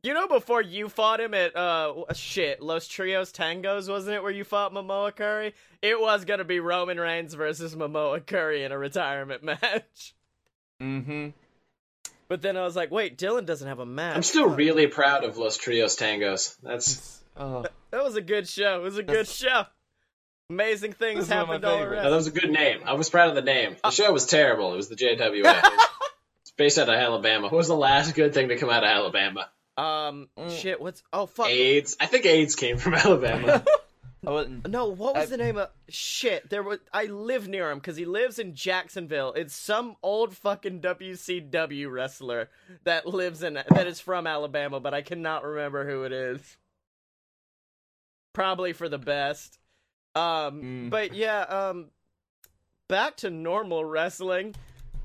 You 0.02 0.14
know, 0.14 0.26
before 0.28 0.62
you 0.62 0.88
fought 0.88 1.20
him 1.20 1.34
at 1.34 1.54
uh 1.54 1.92
shit 2.14 2.62
Los 2.62 2.88
Trios 2.88 3.30
Tangos, 3.32 3.88
wasn't 3.88 4.16
it? 4.16 4.22
Where 4.22 4.32
you 4.32 4.44
fought 4.44 4.72
Momoa 4.72 5.14
Curry? 5.14 5.54
It 5.82 6.00
was 6.00 6.24
gonna 6.24 6.44
be 6.44 6.58
Roman 6.60 6.98
Reigns 6.98 7.34
versus 7.34 7.74
Momoa 7.76 8.24
Curry 8.24 8.64
in 8.64 8.72
a 8.72 8.78
retirement 8.78 9.42
match. 9.44 10.14
Mm-hmm. 10.80 11.28
But 12.28 12.42
then 12.42 12.56
I 12.56 12.62
was 12.62 12.76
like, 12.76 12.90
wait, 12.90 13.16
Dylan 13.16 13.46
doesn't 13.46 13.66
have 13.66 13.78
a 13.78 13.86
match. 13.86 14.16
I'm 14.16 14.22
still 14.22 14.48
really 14.48 14.86
proud 14.86 15.24
of 15.24 15.38
Los 15.38 15.56
Trios 15.56 15.96
Tangos. 15.96 16.56
That's 16.62 17.22
Oh. 17.36 17.64
That 17.90 18.04
was 18.04 18.16
a 18.16 18.20
good 18.20 18.46
show. 18.46 18.80
It 18.80 18.82
was 18.82 18.98
a 18.98 19.02
good 19.02 19.26
show. 19.26 19.64
Amazing 20.50 20.92
things 20.92 21.28
That's 21.28 21.30
one 21.48 21.56
of 21.56 21.62
happened 21.62 21.64
all 21.64 21.78
favorites. 21.78 22.02
no, 22.04 22.10
that 22.10 22.16
was 22.16 22.26
a 22.26 22.30
good 22.30 22.50
name. 22.50 22.80
I 22.84 22.92
was 22.94 23.08
proud 23.08 23.30
of 23.30 23.34
the 23.34 23.40
name. 23.42 23.76
The 23.82 23.90
show 23.90 24.12
was 24.12 24.26
terrible. 24.26 24.72
It 24.74 24.76
was 24.76 24.88
the 24.88 24.94
JWF. 24.96 25.62
it's 26.42 26.50
based 26.58 26.78
out 26.78 26.88
of 26.90 26.94
Alabama. 26.94 27.44
What 27.44 27.52
was 27.54 27.68
the 27.68 27.74
last 27.76 28.14
good 28.14 28.34
thing 28.34 28.48
to 28.48 28.56
come 28.56 28.68
out 28.70 28.84
of 28.84 28.90
Alabama? 28.90 29.48
Um, 29.78 30.28
Mm. 30.38 30.50
shit. 30.60 30.80
What's 30.82 31.02
oh 31.14 31.24
fuck? 31.26 31.48
AIDS. 31.48 31.96
I 32.00 32.06
think 32.06 32.26
AIDS 32.26 32.56
came 32.56 32.76
from 32.76 32.92
Alabama. 33.04 33.64
I 34.26 34.30
wasn't. 34.30 34.68
No, 34.68 34.86
what 34.86 35.14
was 35.14 35.24
I- 35.32 35.36
the 35.36 35.36
name 35.36 35.56
of 35.58 35.70
shit? 35.88 36.50
There 36.50 36.62
was 36.62 36.78
I 36.92 37.04
live 37.04 37.46
near 37.48 37.70
him 37.70 37.78
because 37.78 37.96
he 37.96 38.04
lives 38.04 38.38
in 38.38 38.54
Jacksonville. 38.54 39.32
It's 39.34 39.54
some 39.54 39.96
old 40.02 40.36
fucking 40.36 40.80
WCW 40.80 41.88
wrestler 41.90 42.50
that 42.84 43.06
lives 43.06 43.42
in 43.42 43.54
that 43.54 43.86
is 43.86 44.00
from 44.00 44.26
Alabama, 44.26 44.80
but 44.80 44.92
I 44.94 45.02
cannot 45.02 45.44
remember 45.44 45.88
who 45.88 46.02
it 46.02 46.12
is. 46.12 46.56
Probably 48.32 48.72
for 48.72 48.88
the 48.88 48.98
best. 48.98 49.58
Um, 50.14 50.62
Mm. 50.62 50.90
but 50.90 51.14
yeah. 51.14 51.42
Um, 51.42 51.90
back 52.88 53.16
to 53.18 53.30
normal 53.30 53.84
wrestling. 53.84 54.54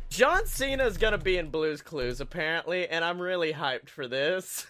John 0.10 0.46
Cena 0.46 0.86
is 0.86 0.98
gonna 0.98 1.17
be 1.17 1.38
in 1.38 1.50
Blue's 1.50 1.82
Clues 1.82 2.20
apparently, 2.22 2.88
and 2.88 3.03
I'm 3.03 3.20
really 3.22 3.53
hyped 3.53 3.89
for 3.89 4.08
this. 4.08 4.65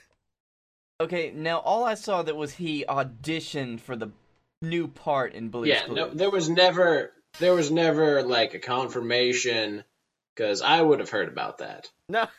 Okay, 1.02 1.32
now 1.32 1.60
all 1.60 1.84
I 1.84 1.96
saw 1.96 2.22
that 2.24 2.36
was 2.36 2.54
he 2.54 2.86
auditioned 2.88 3.82
for 3.82 3.96
the 3.96 4.12
new 4.64 4.88
part 4.88 5.34
in 5.34 5.50
Blue's 5.50 5.68
yeah, 5.68 5.84
Clues. 5.84 5.96
no, 5.96 6.10
there 6.10 6.32
was 6.32 6.50
never 6.50 7.12
there 7.40 7.54
was 7.54 7.70
never 7.72 8.24
like 8.24 8.54
a 8.54 8.60
confirmation 8.60 9.84
because 10.36 10.62
I 10.62 10.82
would 10.82 11.00
have 11.00 11.10
heard 11.10 11.28
about 11.30 11.60
that. 11.60 11.90
No. 12.10 12.28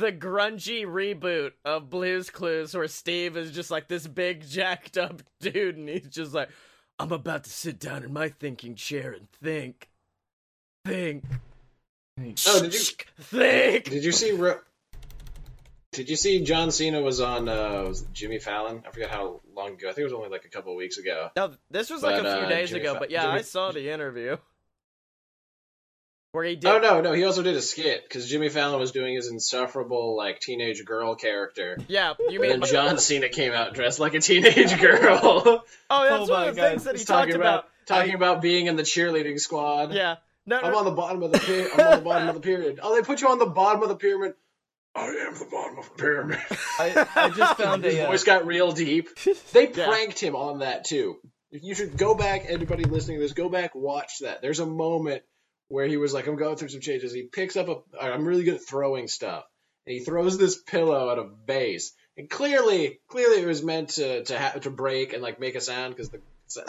The 0.00 0.10
grungy 0.10 0.84
reboot 0.84 1.52
of 1.64 1.88
Blues 1.88 2.28
Clues 2.28 2.74
where 2.74 2.88
Steve 2.88 3.36
is 3.36 3.52
just 3.52 3.70
like 3.70 3.86
this 3.86 4.08
big 4.08 4.44
jacked 4.44 4.98
up 4.98 5.22
dude 5.40 5.76
and 5.76 5.88
he's 5.88 6.08
just 6.08 6.34
like, 6.34 6.48
I'm 6.98 7.12
about 7.12 7.44
to 7.44 7.50
sit 7.50 7.78
down 7.78 8.02
in 8.02 8.12
my 8.12 8.28
thinking 8.28 8.74
chair 8.74 9.12
and 9.12 9.28
think. 9.40 9.88
Think. 10.84 11.22
Oh, 12.18 12.60
did 12.62 12.74
you 12.74 12.80
Think. 13.20 13.84
did 13.84 14.04
you 14.04 14.10
see 14.10 14.32
Ro- 14.32 14.58
did 15.94 16.10
you 16.10 16.16
see 16.16 16.42
John 16.44 16.70
Cena 16.70 17.00
was 17.00 17.20
on 17.20 17.48
uh 17.48 17.84
was 17.88 18.02
Jimmy 18.12 18.38
Fallon? 18.38 18.82
I 18.86 18.90
forget 18.90 19.10
how 19.10 19.40
long 19.56 19.72
ago. 19.74 19.88
I 19.88 19.92
think 19.92 20.00
it 20.00 20.04
was 20.04 20.12
only 20.12 20.28
like 20.28 20.44
a 20.44 20.48
couple 20.48 20.72
of 20.72 20.76
weeks 20.76 20.98
ago. 20.98 21.30
No, 21.36 21.54
this 21.70 21.88
was 21.90 22.02
like 22.02 22.16
a 22.16 22.22
few 22.22 22.28
uh, 22.30 22.48
days 22.48 22.68
Jimmy 22.70 22.82
ago, 22.82 22.94
Fa- 22.94 23.00
but 23.00 23.10
yeah, 23.10 23.22
Jimmy- 23.22 23.38
I 23.38 23.42
saw 23.42 23.72
the 23.72 23.90
interview. 23.90 24.36
Where 26.32 26.44
he 26.44 26.56
did. 26.56 26.68
Oh 26.68 26.78
no, 26.80 27.00
no, 27.00 27.12
he 27.12 27.22
also 27.24 27.44
did 27.44 27.54
a 27.54 27.60
skit 27.62 28.02
because 28.02 28.28
Jimmy 28.28 28.48
Fallon 28.48 28.80
was 28.80 28.90
doing 28.90 29.14
his 29.14 29.28
insufferable 29.28 30.16
like 30.16 30.40
teenage 30.40 30.84
girl 30.84 31.14
character. 31.14 31.78
Yeah, 31.86 32.14
you 32.18 32.42
And 32.42 32.50
mean. 32.50 32.60
then 32.60 32.62
John 32.72 32.98
Cena 32.98 33.28
came 33.28 33.52
out 33.52 33.74
dressed 33.74 34.00
like 34.00 34.14
a 34.14 34.20
teenage 34.20 34.80
girl. 34.80 35.20
oh, 35.24 35.62
that's 35.62 35.68
Oh 35.90 36.32
one 36.32 36.48
of 36.48 36.54
the 36.56 36.60
God. 36.60 36.68
things 36.70 36.84
that 36.84 36.94
he 36.96 36.98
He's 36.98 37.06
talked 37.06 37.28
talking 37.28 37.36
about. 37.36 37.60
about 37.60 37.70
talking 37.86 38.14
about 38.14 38.42
being 38.42 38.66
in 38.66 38.74
the 38.74 38.82
cheerleading 38.82 39.38
squad. 39.38 39.92
Yeah. 39.92 40.16
No, 40.46 40.58
I'm 40.60 40.72
no, 40.72 40.78
on 40.78 40.84
the 40.86 40.90
bottom 40.90 41.22
of 41.22 41.30
the 41.32 41.38
py- 41.38 41.70
I'm 41.72 41.86
on 41.92 41.98
the 42.00 42.04
bottom 42.04 42.28
of 42.28 42.34
the 42.34 42.40
pyramid. 42.40 42.80
Oh, 42.82 42.94
they 42.96 43.02
put 43.02 43.20
you 43.22 43.28
on 43.28 43.38
the 43.38 43.46
bottom 43.46 43.82
of 43.82 43.88
the 43.88 43.96
pyramid. 43.96 44.34
I 44.96 45.06
am 45.06 45.34
the 45.34 45.46
bottom 45.50 45.78
of 45.78 45.88
the 45.88 45.94
pyramid. 46.02 46.38
I, 46.78 47.06
I 47.16 47.28
just 47.30 47.56
found 47.58 47.84
His 47.84 47.94
a. 47.96 48.04
Uh, 48.04 48.10
voice 48.10 48.24
got 48.24 48.46
real 48.46 48.72
deep. 48.72 49.08
They 49.52 49.68
Yeah. 49.72 49.86
pranked 49.88 50.20
him 50.20 50.36
on 50.36 50.60
that 50.60 50.84
too. 50.84 51.16
You 51.50 51.74
should 51.74 51.96
go 51.96 52.14
back. 52.14 52.44
Anybody 52.48 52.84
listening 52.84 53.18
to 53.18 53.22
this, 53.22 53.32
go 53.32 53.48
back, 53.48 53.74
watch 53.74 54.18
that. 54.20 54.42
There's 54.42 54.60
a 54.60 54.66
moment 54.66 55.22
where 55.68 55.86
he 55.86 55.96
was 55.96 56.12
like, 56.12 56.26
"I'm 56.26 56.36
going 56.36 56.56
through 56.56 56.68
some 56.70 56.80
changes." 56.80 57.12
He 57.12 57.22
picks 57.24 57.56
up 57.56 57.68
a. 57.68 57.76
I'm 58.00 58.26
really 58.26 58.42
good 58.44 58.54
at 58.54 58.66
throwing 58.66 59.06
stuff, 59.08 59.44
and 59.86 59.94
he 59.94 60.00
throws 60.04 60.36
this 60.36 60.60
pillow 60.60 61.10
at 61.12 61.18
a 61.18 61.28
vase, 61.46 61.92
and 62.16 62.28
clearly, 62.28 62.98
clearly 63.08 63.40
it 63.40 63.46
was 63.46 63.62
meant 63.62 63.90
to 63.90 64.24
to 64.24 64.38
ha- 64.38 64.58
to 64.58 64.70
break 64.70 65.12
and 65.12 65.22
like 65.22 65.38
make 65.38 65.54
a 65.54 65.60
sound 65.60 65.94
because 65.94 66.10
the 66.10 66.20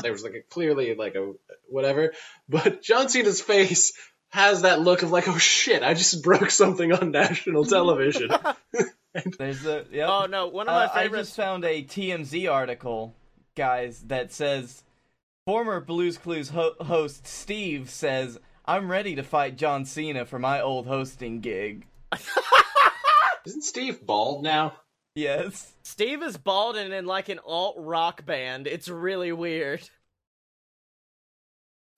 there 0.02 0.12
was 0.12 0.24
like 0.24 0.34
a 0.36 0.42
clearly 0.54 0.94
like 0.96 1.16
a 1.16 1.34
whatever. 1.68 2.14
But 2.48 2.82
John 2.84 3.10
Cena's 3.10 3.42
face 3.42 3.94
has 4.36 4.62
that 4.64 4.82
look 4.82 5.02
of 5.02 5.12
like, 5.12 5.28
oh 5.28 5.38
shit, 5.38 5.82
I 5.84 5.94
just 5.94 6.22
broke 6.24 6.52
something 6.52 6.92
on 6.92 7.12
national 7.12 7.66
television. 7.78 8.30
There's 9.38 9.66
a 9.66 9.86
yep. 9.92 10.10
Oh 10.10 10.26
no, 10.30 10.48
one 10.48 10.68
of 10.68 10.74
Uh, 10.76 10.90
my 10.94 11.02
I 11.04 11.08
just 11.08 11.36
found 11.36 11.64
a 11.64 11.84
TMZ 11.84 12.52
article, 12.52 13.16
guys, 13.56 14.02
that 14.08 14.34
says 14.34 14.84
former 15.46 15.80
Blues 15.80 16.18
Clues 16.18 16.50
ho- 16.50 16.76
host 16.82 17.26
Steve 17.26 17.90
says, 17.90 18.38
"I'm 18.66 18.92
ready 18.92 19.16
to 19.16 19.24
fight 19.24 19.56
John 19.58 19.86
Cena 19.86 20.26
for 20.26 20.38
my 20.38 20.60
old 20.62 20.86
hosting 20.86 21.40
gig." 21.40 21.86
Isn't 23.46 23.62
Steve 23.64 24.06
bald 24.06 24.44
now? 24.44 24.74
Yes. 25.16 25.72
Steve 25.84 26.22
is 26.24 26.36
bald 26.36 26.76
and 26.76 26.94
in 26.94 27.06
like 27.06 27.30
an 27.30 27.40
alt 27.46 27.76
rock 27.80 28.26
band. 28.26 28.68
It's 28.68 28.90
really 28.90 29.32
weird. 29.32 29.88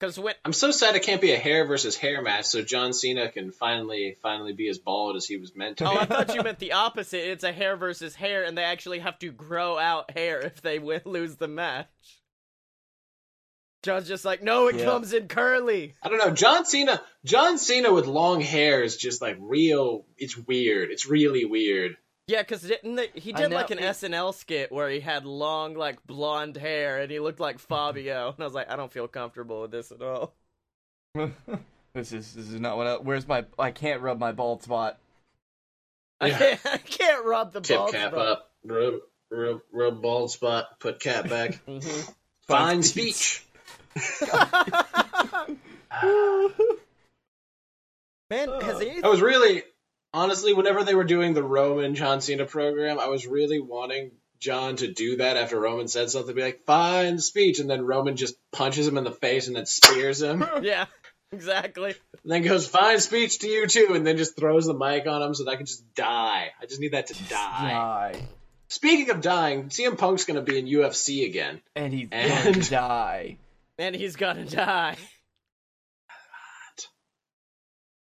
Cause 0.00 0.16
when 0.16 0.34
I'm 0.44 0.52
so 0.52 0.70
sad 0.70 0.94
it 0.94 1.02
can't 1.02 1.20
be 1.20 1.32
a 1.32 1.36
hair 1.38 1.66
versus 1.66 1.96
hair 1.96 2.22
match, 2.22 2.44
so 2.44 2.62
John 2.62 2.92
Cena 2.92 3.30
can 3.32 3.50
finally 3.50 4.16
finally 4.22 4.52
be 4.52 4.68
as 4.68 4.78
bald 4.78 5.16
as 5.16 5.26
he 5.26 5.36
was 5.38 5.56
meant 5.56 5.78
to. 5.78 5.86
oh. 5.86 5.96
I 5.98 6.04
thought 6.04 6.32
you 6.34 6.42
meant 6.44 6.60
the 6.60 6.72
opposite. 6.74 7.28
It's 7.28 7.42
a 7.42 7.50
hair 7.50 7.76
versus 7.76 8.14
hair, 8.14 8.44
and 8.44 8.56
they 8.56 8.62
actually 8.62 9.00
have 9.00 9.18
to 9.18 9.32
grow 9.32 9.76
out 9.76 10.12
hair 10.12 10.38
if 10.40 10.62
they 10.62 10.78
win, 10.78 11.00
lose 11.04 11.34
the 11.36 11.48
match. 11.48 11.86
John's 13.82 14.08
just 14.08 14.24
like, 14.24 14.42
no, 14.42 14.68
it 14.68 14.76
Yeah. 14.76 14.84
comes 14.84 15.12
in 15.12 15.28
curly. 15.28 15.94
I 16.02 16.08
don't 16.08 16.18
know. 16.18 16.32
John 16.32 16.64
Cena, 16.64 17.00
John 17.24 17.58
Cena 17.58 17.92
with 17.92 18.06
long 18.06 18.40
hair 18.40 18.82
is 18.82 18.96
just 18.96 19.22
like 19.22 19.36
real. 19.40 20.04
It's 20.16 20.36
weird. 20.36 20.90
It's 20.90 21.06
really 21.06 21.44
weird. 21.44 21.96
Yeah, 22.28 22.42
because 22.42 22.60
didn't 22.60 22.96
they, 22.96 23.08
he 23.14 23.32
did 23.32 23.50
like 23.50 23.70
an 23.70 23.78
it- 23.78 23.84
SNL 23.84 24.34
skit 24.34 24.70
where 24.70 24.90
he 24.90 25.00
had 25.00 25.24
long, 25.24 25.74
like 25.74 26.06
blonde 26.06 26.56
hair, 26.58 27.00
and 27.00 27.10
he 27.10 27.20
looked 27.20 27.40
like 27.40 27.58
Fabio, 27.58 28.28
and 28.36 28.40
I 28.40 28.44
was 28.44 28.52
like, 28.54 28.70
I 28.70 28.76
don't 28.76 28.92
feel 28.92 29.08
comfortable 29.08 29.62
with 29.62 29.70
this 29.70 29.90
at 29.90 30.02
all. 30.02 30.34
this 31.14 32.12
is 32.12 32.34
this 32.34 32.50
is 32.50 32.60
not 32.60 32.76
what. 32.76 32.86
I, 32.86 32.96
where's 32.98 33.26
my? 33.26 33.46
I 33.58 33.70
can't 33.70 34.02
rub 34.02 34.18
my 34.20 34.32
bald 34.32 34.62
spot. 34.62 34.98
I, 36.20 36.30
can't, 36.30 36.60
I 36.66 36.76
can't 36.78 37.24
rub 37.24 37.52
the 37.52 37.60
Tip 37.62 37.78
bald 37.78 37.92
cap 37.92 38.12
spot. 38.12 38.26
up, 38.26 38.50
rub, 38.64 38.94
rub, 39.30 39.60
rub 39.72 40.02
bald 40.02 40.30
spot, 40.30 40.78
put 40.80 41.00
cap 41.00 41.28
back. 41.30 41.64
Mhm. 41.66 42.12
Fine 42.46 42.82
speech. 42.82 43.44
Man, 48.30 48.48
has 48.60 48.80
he? 48.80 49.02
I 49.02 49.08
was 49.08 49.22
really, 49.22 49.62
honestly, 50.14 50.52
whenever 50.54 50.84
they 50.84 50.94
were 50.94 51.04
doing 51.04 51.34
the 51.34 51.42
Roman 51.42 51.94
John 51.94 52.20
Cena 52.20 52.44
program, 52.46 52.98
I 52.98 53.08
was 53.08 53.26
really 53.26 53.60
wanting 53.60 54.12
John 54.40 54.76
to 54.76 54.92
do 54.92 55.16
that 55.16 55.36
after 55.36 55.58
Roman 55.58 55.88
said 55.88 56.10
something, 56.10 56.34
be 56.34 56.42
like, 56.42 56.64
fine 56.64 57.18
speech, 57.18 57.58
and 57.58 57.68
then 57.68 57.84
Roman 57.86 58.16
just 58.16 58.36
punches 58.52 58.86
him 58.86 58.96
in 58.98 59.04
the 59.04 59.10
face 59.10 59.48
and 59.48 59.56
then 59.56 59.66
spears 59.66 60.22
him. 60.22 60.44
Yeah, 60.62 60.86
exactly. 61.32 61.94
And 62.22 62.32
then 62.32 62.42
goes, 62.42 62.66
fine 62.66 63.00
speech 63.00 63.40
to 63.40 63.48
you 63.48 63.66
too, 63.66 63.88
and 63.94 64.06
then 64.06 64.16
just 64.16 64.36
throws 64.36 64.66
the 64.66 64.74
mic 64.74 65.06
on 65.06 65.22
him 65.22 65.34
so 65.34 65.44
that 65.44 65.50
I 65.50 65.56
can 65.56 65.66
just 65.66 65.92
die. 65.94 66.48
I 66.60 66.66
just 66.66 66.80
need 66.80 66.92
that 66.92 67.08
to 67.08 67.14
die. 67.24 68.12
Die. 68.12 68.28
Speaking 68.68 69.10
of 69.10 69.20
dying, 69.22 69.70
CM 69.70 69.96
Punk's 69.98 70.24
gonna 70.24 70.42
be 70.42 70.58
in 70.58 70.66
UFC 70.66 71.26
again. 71.26 71.60
And 71.74 71.92
he's 71.92 72.08
And- 72.12 72.54
gonna 72.54 72.66
die. 72.70 73.38
And 73.78 73.94
he's 73.94 74.16
gonna 74.16 74.44
die. 74.44 74.96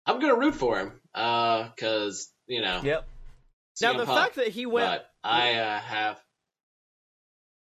I'm 0.05 0.19
gonna 0.19 0.35
root 0.37 0.55
for 0.55 0.79
him, 0.79 0.93
uh, 1.17 1.69
cause 1.79 2.31
you 2.47 2.62
know. 2.62 2.79
Yep. 2.83 3.07
Now 3.81 3.93
the 3.93 4.05
Punk, 4.05 4.19
fact 4.19 4.36
that 4.38 4.47
he 4.47 4.65
went, 4.65 4.88
but 5.01 5.09
I 5.24 5.53
uh, 5.55 5.79
have. 5.79 6.19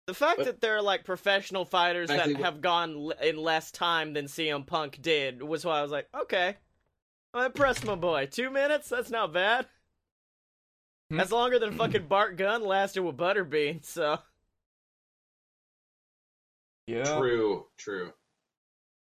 the 0.07 0.15
fact 0.15 0.39
but- 0.39 0.47
that 0.47 0.61
there 0.61 0.77
are 0.77 0.83
like 0.83 1.05
professional 1.05 1.65
fighters 1.65 2.09
that 2.09 2.27
that 2.27 2.37
he- 2.37 2.43
have 2.43 2.61
gone 2.61 2.95
l- 2.95 3.11
in 3.23 3.37
less 3.37 3.71
time 3.71 4.13
than 4.13 4.27
CM 4.27 4.67
Punk 4.67 5.01
did 5.03 5.43
was 5.43 5.65
why 5.65 5.79
I 5.79 5.83
was 5.83 5.91
like, 5.91 6.09
okay, 6.15 6.57
I'm 7.35 7.47
impressed, 7.47 7.85
my 7.85 7.95
boy. 7.97 8.27
Two 8.31 8.51
minutes, 8.51 8.89
that's 8.89 9.11
not 9.11 9.33
bad. 9.33 9.67
Hmm. 11.11 11.17
That's 11.17 11.33
longer 11.33 11.59
than 11.59 11.73
fucking 11.73 12.07
Bart 12.09 12.37
Gunn 12.37 12.63
lasted 12.65 13.03
with 13.03 13.17
Butterbean. 13.17 13.85
So 13.85 14.19
Yeah. 16.87 17.19
True, 17.19 17.67
true. 17.77 18.13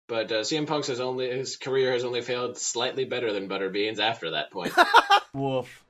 But 0.08 0.30
uh, 0.32 0.40
CM 0.40 0.66
Punk's 0.66 0.88
has 0.88 1.00
only 1.00 1.30
his 1.30 1.56
career 1.56 1.92
has 1.92 2.04
only 2.04 2.20
failed 2.20 2.58
slightly 2.58 3.04
better 3.04 3.32
than 3.32 3.48
Butterbeans 3.48 3.98
after 3.98 4.30
that 4.32 4.50
point. 4.50 4.72
Woof. 5.34 5.84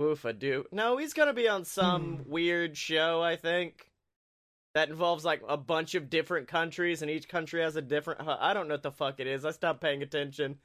Woof, 0.00 0.24
I 0.26 0.32
do. 0.32 0.64
No, 0.72 0.96
he's 0.96 1.12
gonna 1.12 1.32
be 1.34 1.48
on 1.48 1.64
some 1.64 2.16
Hmm. 2.18 2.30
weird 2.30 2.76
show, 2.76 3.22
I 3.22 3.36
think. 3.36 3.88
That 4.74 4.88
involves 4.88 5.22
like 5.24 5.42
a 5.46 5.58
bunch 5.58 5.94
of 5.94 6.08
different 6.08 6.48
countries, 6.48 7.02
and 7.02 7.10
each 7.10 7.28
country 7.28 7.60
has 7.60 7.76
a 7.76 7.82
different. 7.82 8.20
I 8.26 8.54
don't 8.54 8.68
know 8.68 8.74
what 8.74 8.82
the 8.82 8.90
fuck 8.90 9.20
it 9.20 9.26
is. 9.26 9.44
I 9.44 9.50
stopped 9.50 9.82
paying 9.82 10.02
attention. 10.02 10.56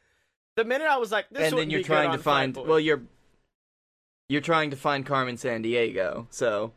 The 0.55 0.63
minute 0.63 0.87
I 0.87 0.95
was 0.97 1.11
like, 1.11 1.29
"This 1.29 1.39
and 1.39 1.45
then 1.45 1.53
wouldn't 1.55 1.71
you're 1.71 1.81
be 1.81 1.83
trying 1.83 2.13
to 2.13 2.17
find. 2.17 2.55
Well, 2.55 2.79
you're 2.79 3.01
you're 4.29 4.41
trying 4.41 4.71
to 4.71 4.77
find 4.77 5.05
Carmen 5.05 5.35
Sandiego. 5.35 6.25
So 6.29 6.71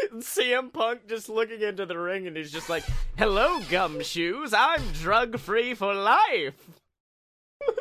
CM 0.14 0.72
Punk 0.72 1.08
just 1.08 1.28
looking 1.28 1.62
into 1.62 1.86
the 1.86 1.98
ring, 1.98 2.26
and 2.26 2.36
he's 2.36 2.52
just 2.52 2.68
like, 2.68 2.84
"Hello, 3.16 3.60
gumshoes. 3.62 4.52
I'm 4.56 4.82
drug 4.92 5.38
free 5.38 5.74
for 5.74 5.94
life. 5.94 6.54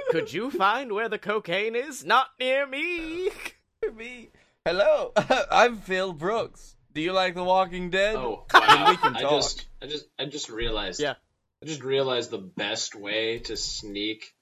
Could 0.10 0.34
you 0.34 0.52
find 0.52 0.92
where 0.92 1.10
the 1.10 1.20
cocaine 1.20 1.76
is? 1.76 2.06
Not 2.06 2.28
near 2.40 2.66
me." 2.68 3.30
me. 3.96 4.30
Hello, 4.66 5.14
I'm 5.52 5.78
Phil 5.78 6.14
Brooks. 6.14 6.76
Do 6.94 7.02
you 7.02 7.14
like 7.14 7.36
The 7.36 7.44
Walking 7.44 7.90
Dead? 7.90 8.16
oh 8.16 8.46
wow! 8.54 8.90
we 8.90 8.98
can 8.98 9.16
I 9.16 9.22
just, 9.22 9.68
I 9.82 9.88
just, 9.88 10.06
I 10.18 10.26
just 10.26 10.50
realized. 10.50 11.00
Yeah. 11.00 11.14
I 11.62 11.66
just 11.66 11.84
realized 11.84 12.32
the 12.32 12.38
best 12.38 12.96
way 12.96 13.40
to 13.40 13.58
sneak 13.58 14.34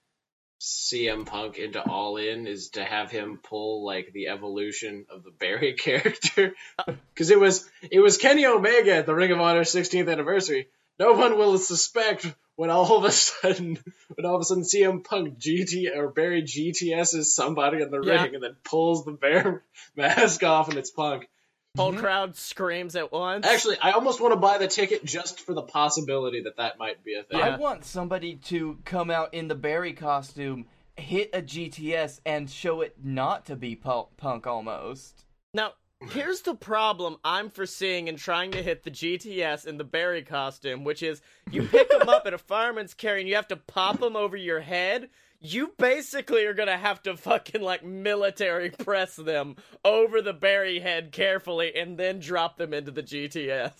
CM 0.59 1.25
Punk 1.25 1.57
into 1.57 1.81
All 1.81 2.17
In 2.17 2.47
is 2.47 2.69
to 2.69 2.83
have 2.83 3.11
him 3.11 3.39
pull 3.43 3.85
like 3.85 4.11
the 4.11 4.27
evolution 4.29 5.05
of 5.09 5.23
the 5.23 5.31
Barry 5.31 5.73
character, 5.77 6.53
because 7.13 7.29
it 7.29 7.39
was 7.39 7.69
it 7.91 7.99
was 7.99 8.17
Kenny 8.17 8.45
Omega 8.45 8.95
at 8.95 9.05
the 9.05 9.15
Ring 9.15 9.31
of 9.31 9.39
Honor 9.39 9.61
16th 9.61 10.11
anniversary. 10.11 10.67
No 10.99 11.13
one 11.13 11.37
will 11.37 11.59
suspect 11.59 12.25
when 12.55 12.71
all 12.71 12.97
of 12.97 13.03
a 13.03 13.11
sudden, 13.11 13.77
when 14.15 14.25
all 14.25 14.33
of 14.35 14.41
a 14.41 14.45
sudden 14.45 14.63
CM 14.63 15.03
Punk 15.03 15.37
GT 15.37 15.95
or 15.95 16.09
Barry 16.09 16.41
GTS 16.41 17.13
is 17.13 17.35
somebody 17.35 17.83
in 17.83 17.91
the 17.91 18.01
Yeah. 18.01 18.23
ring 18.23 18.33
and 18.35 18.43
then 18.43 18.55
pulls 18.63 19.05
the 19.05 19.11
bear 19.11 19.63
mask 19.95 20.43
off 20.43 20.69
and 20.69 20.77
it's 20.79 20.89
Punk. 20.89 21.29
Whole 21.77 21.93
Mhm. 21.93 21.99
crowd 21.99 22.35
screams 22.35 22.95
at 22.95 23.11
once. 23.11 23.45
Actually, 23.45 23.77
I 23.81 23.91
almost 23.91 24.19
want 24.19 24.33
to 24.33 24.39
buy 24.39 24.57
the 24.57 24.67
ticket 24.67 25.05
just 25.05 25.39
for 25.39 25.53
the 25.53 25.61
possibility 25.61 26.41
that 26.41 26.57
that 26.57 26.77
might 26.77 27.03
be 27.03 27.13
a 27.15 27.23
thing. 27.23 27.39
Yeah. 27.39 27.55
I 27.55 27.57
want 27.57 27.85
somebody 27.85 28.35
to 28.45 28.79
come 28.83 29.09
out 29.09 29.33
in 29.33 29.47
the 29.47 29.55
Barry 29.55 29.93
costume, 29.93 30.67
hit 30.95 31.29
a 31.33 31.41
GTS, 31.41 32.19
and 32.25 32.49
show 32.49 32.81
it 32.81 32.95
not 33.03 33.45
to 33.45 33.55
be 33.55 33.75
punk 33.75 34.47
almost. 34.47 35.25
Now, 35.53 35.73
here's 36.11 36.41
the 36.41 36.55
problem 36.55 37.17
I'm 37.23 37.49
foreseeing 37.49 38.07
in 38.07 38.17
trying 38.17 38.51
to 38.51 38.63
hit 38.63 38.83
the 38.83 38.91
GTS 38.91 39.65
in 39.65 39.77
the 39.77 39.83
Barry 39.83 40.23
costume, 40.23 40.83
which 40.83 41.03
is 41.03 41.21
you 41.51 41.63
pick 41.67 41.89
them 41.89 42.09
up 42.09 42.25
at 42.25 42.33
a 42.33 42.37
fireman's 42.37 42.93
carry 42.93 43.21
and 43.21 43.29
you 43.29 43.35
have 43.35 43.47
to 43.49 43.55
pop 43.55 43.99
them 43.99 44.15
over 44.15 44.35
your 44.35 44.59
head. 44.61 45.09
You 45.39 45.73
basically 45.77 46.45
are 46.45 46.53
gonna 46.53 46.77
have 46.77 47.03
to 47.03 47.15
fucking 47.15 47.61
like 47.61 47.83
military 47.83 48.71
press 48.71 49.15
them 49.15 49.55
over 49.85 50.21
the 50.21 50.33
berry 50.33 50.79
head 50.79 51.11
carefully 51.11 51.75
and 51.75 51.97
then 51.97 52.19
drop 52.19 52.57
them 52.57 52.73
into 52.73 52.91
the 52.91 53.03
GTS. 53.03 53.73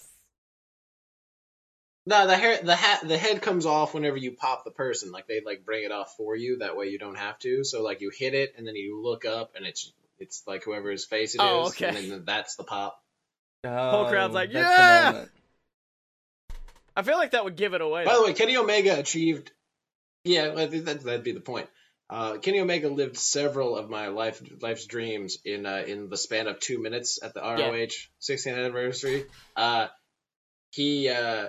No, 2.06 2.26
the 2.26 2.38
hair, 2.38 2.62
the 2.64 2.76
hat, 2.76 3.06
the 3.06 3.18
head 3.18 3.42
comes 3.42 3.66
off 3.66 3.94
whenever 3.94 4.16
you 4.16 4.32
pop 4.32 4.64
the 4.64 4.72
person. 4.72 5.12
Like 5.12 5.28
they 5.28 5.42
like 5.46 5.66
bring 5.66 5.84
it 5.84 5.92
off 5.92 6.14
for 6.16 6.38
you. 6.38 6.60
That 6.60 6.78
way 6.78 6.88
you 6.88 7.00
don't 7.00 7.18
have 7.18 7.38
to. 7.40 7.66
So 7.66 7.84
like 7.84 8.00
you 8.00 8.12
hit 8.18 8.34
it 8.34 8.54
and 8.58 8.66
then 8.66 8.76
you 8.76 9.02
look 9.04 9.26
up 9.26 9.52
and 9.58 9.66
it's 9.66 9.92
it's 10.20 10.44
like 10.48 10.64
whoever's 10.64 11.06
face 11.06 11.36
it 11.36 11.40
is. 11.40 11.44
Oh, 11.44 11.68
okay. 11.68 11.90
And 11.90 12.12
then 12.12 12.24
that's 12.26 12.56
the 12.56 12.64
pop. 12.64 13.04
Whole 13.66 14.08
crowd's 14.08 14.34
like, 14.34 14.52
Oh, 14.54 14.58
"Yeah!" 14.58 15.26
I 16.96 17.02
feel 17.02 17.18
like 17.18 17.32
that 17.32 17.44
would 17.44 17.58
give 17.58 17.74
it 17.74 17.82
away. 17.82 18.06
By 18.06 18.16
the 18.16 18.24
way, 18.24 18.34
Kenny 18.34 18.56
Omega 18.56 18.98
achieved. 18.98 19.52
Yeah, 20.28 20.54
I 20.58 20.68
think 20.68 20.86
that 20.86 21.02
that'd 21.02 21.24
be 21.24 21.32
the 21.32 21.40
point. 21.40 21.70
Uh, 22.10 22.38
Kenny 22.38 22.60
Omega 22.60 22.90
lived 22.90 23.18
several 23.18 23.76
of 23.78 23.90
my 23.90 24.08
life 24.08 24.42
life's 24.62 24.86
dreams 24.86 25.40
in 25.44 25.66
uh, 25.66 25.84
in 25.86 26.10
the 26.10 26.18
span 26.18 26.48
of 26.48 26.60
two 26.60 26.82
minutes 26.82 27.20
at 27.22 27.34
the 27.34 27.42
ROH 27.42 28.08
16th 28.22 28.58
anniversary. 28.58 29.26
Uh, 29.56 29.88
he 30.72 31.10
uh, 31.10 31.48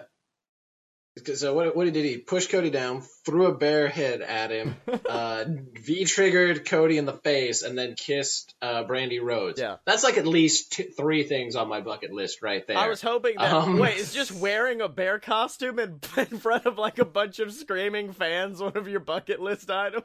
so 1.35 1.55
what 1.55 1.77
what 1.77 1.93
did 1.93 2.05
he 2.05 2.19
push 2.19 2.47
Cody 2.49 2.71
down, 2.71 3.03
threw 3.25 3.47
a 3.47 3.55
bear 3.55 3.89
head 3.89 4.21
at 4.21 4.51
him, 4.51 4.77
uh, 5.09 5.45
V 5.81 6.05
triggered 6.05 6.65
Cody 6.67 6.99
in 6.99 7.05
the 7.05 7.13
face, 7.13 7.63
and 7.63 7.77
then 7.77 7.95
kissed 7.95 8.55
uh, 8.63 8.85
Brandi 8.85 9.21
Rhodes. 9.23 9.61
Yeah. 9.61 9.77
that's 9.85 10.05
like 10.05 10.19
at 10.19 10.27
least 10.27 10.73
two, 10.73 10.85
three 10.85 11.25
things 11.25 11.57
on 11.57 11.69
my 11.69 11.81
bucket 11.81 12.13
list 12.13 12.43
right 12.43 12.67
there. 12.67 12.77
I 12.79 12.89
was 12.89 13.03
hoping 13.03 13.37
that. 13.39 13.53
Um, 13.53 13.79
wait, 13.79 13.97
is 13.99 14.13
just 14.13 14.33
wearing 14.41 14.81
a 14.81 14.89
bear 14.89 15.19
costume 15.19 15.79
in, 15.79 16.01
in 16.17 16.39
front 16.39 16.67
of 16.67 16.79
like 16.79 16.99
a 16.99 17.05
bunch 17.05 17.39
of 17.39 17.53
screaming 17.53 18.13
fans 18.13 18.61
one 18.61 18.77
of 18.77 18.89
your 18.89 19.01
bucket 19.01 19.41
list 19.41 19.71
items? 19.71 20.05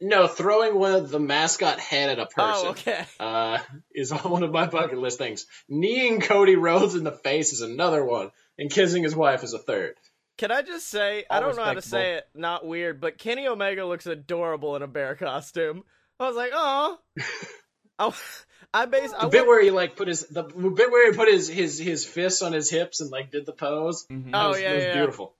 No, 0.00 0.26
throwing 0.26 0.74
one 0.78 0.92
of 0.92 1.10
the 1.10 1.20
mascot 1.20 1.78
head 1.78 2.08
at 2.08 2.18
a 2.18 2.24
person 2.26 2.66
Oh, 2.66 2.70
okay. 2.70 3.04
uh, 3.20 3.58
is 3.94 4.10
on 4.10 4.30
one 4.30 4.42
of 4.42 4.50
my 4.50 4.66
bucket 4.66 4.96
list 4.96 5.18
things. 5.18 5.44
Kneeing 5.68 6.22
Cody 6.22 6.56
Rhodes 6.56 6.94
in 6.94 7.04
the 7.04 7.12
face 7.12 7.52
is 7.52 7.60
another 7.60 8.02
one, 8.02 8.30
and 8.58 8.70
kissing 8.70 9.02
his 9.02 9.14
wife 9.16 9.42
is 9.44 9.52
a 9.52 9.58
third. 9.58 9.94
Can 10.38 10.50
I 10.52 10.60
just 10.62 10.88
say, 10.88 11.24
I 11.30 11.40
don't 11.40 11.56
know 11.56 11.64
how 11.64 11.72
to 11.74 11.80
say 11.82 12.14
it, 12.14 12.24
not 12.34 12.66
weird, 12.66 13.00
but 13.00 13.16
Kenny 13.16 13.46
Omega 13.48 13.86
looks 13.86 14.06
adorable 14.06 14.76
in 14.76 14.82
a 14.82 14.86
bear 14.86 15.14
costume. 15.16 15.82
I 16.20 16.26
was 16.28 16.36
like, 16.36 16.50
oh. 16.54 16.98
I, 17.98 18.12
I 18.74 18.84
base. 18.84 19.12
I 19.16 19.24
The 19.24 19.28
bit 19.30 19.38
went- 19.40 19.48
where 19.48 19.62
he 19.62 19.70
like 19.70 19.96
put 19.96 20.08
his 20.08 20.26
the 20.28 20.42
bit 20.42 20.90
where 20.90 21.10
he 21.10 21.16
put 21.16 21.28
his 21.28 21.48
his 21.48 21.78
his 21.78 22.04
fists 22.04 22.42
on 22.42 22.52
his 22.52 22.68
hips 22.68 23.00
and 23.00 23.10
like 23.10 23.30
did 23.30 23.46
the 23.46 23.52
pose. 23.52 24.06
Mhm. 24.12 24.30
Oh, 24.34 24.50
was, 24.50 24.60
yeah, 24.60 24.68
that 24.68 24.74
was 24.76 24.84
yeah. 24.84 24.92
beautiful. 24.94 25.34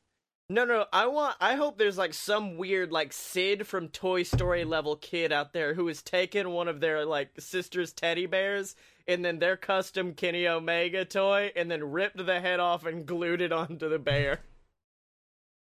No, 0.48 0.64
no, 0.64 0.86
I 0.92 1.06
want. 1.08 1.36
I 1.40 1.56
hope 1.56 1.76
there's 1.76 1.98
like 1.98 2.14
some 2.14 2.56
weird 2.56 2.92
like 2.92 3.12
Sid 3.12 3.66
from 3.66 3.88
Toy 3.88 4.22
Story 4.22 4.64
level 4.64 4.94
kid 4.94 5.32
out 5.32 5.52
there 5.52 5.74
who 5.74 5.88
has 5.88 6.02
taken 6.02 6.50
one 6.50 6.68
of 6.68 6.78
their 6.80 7.04
like 7.04 7.30
sister's 7.40 7.92
teddy 7.92 8.26
bears 8.26 8.76
and 9.08 9.24
then 9.24 9.40
their 9.40 9.56
custom 9.56 10.14
Kenny 10.14 10.46
Omega 10.46 11.04
toy 11.04 11.50
and 11.56 11.68
then 11.70 11.90
ripped 11.90 12.24
the 12.24 12.40
head 12.40 12.60
off 12.60 12.86
and 12.86 13.06
glued 13.06 13.40
it 13.40 13.50
onto 13.52 13.88
the 13.88 13.98
bear. 13.98 14.40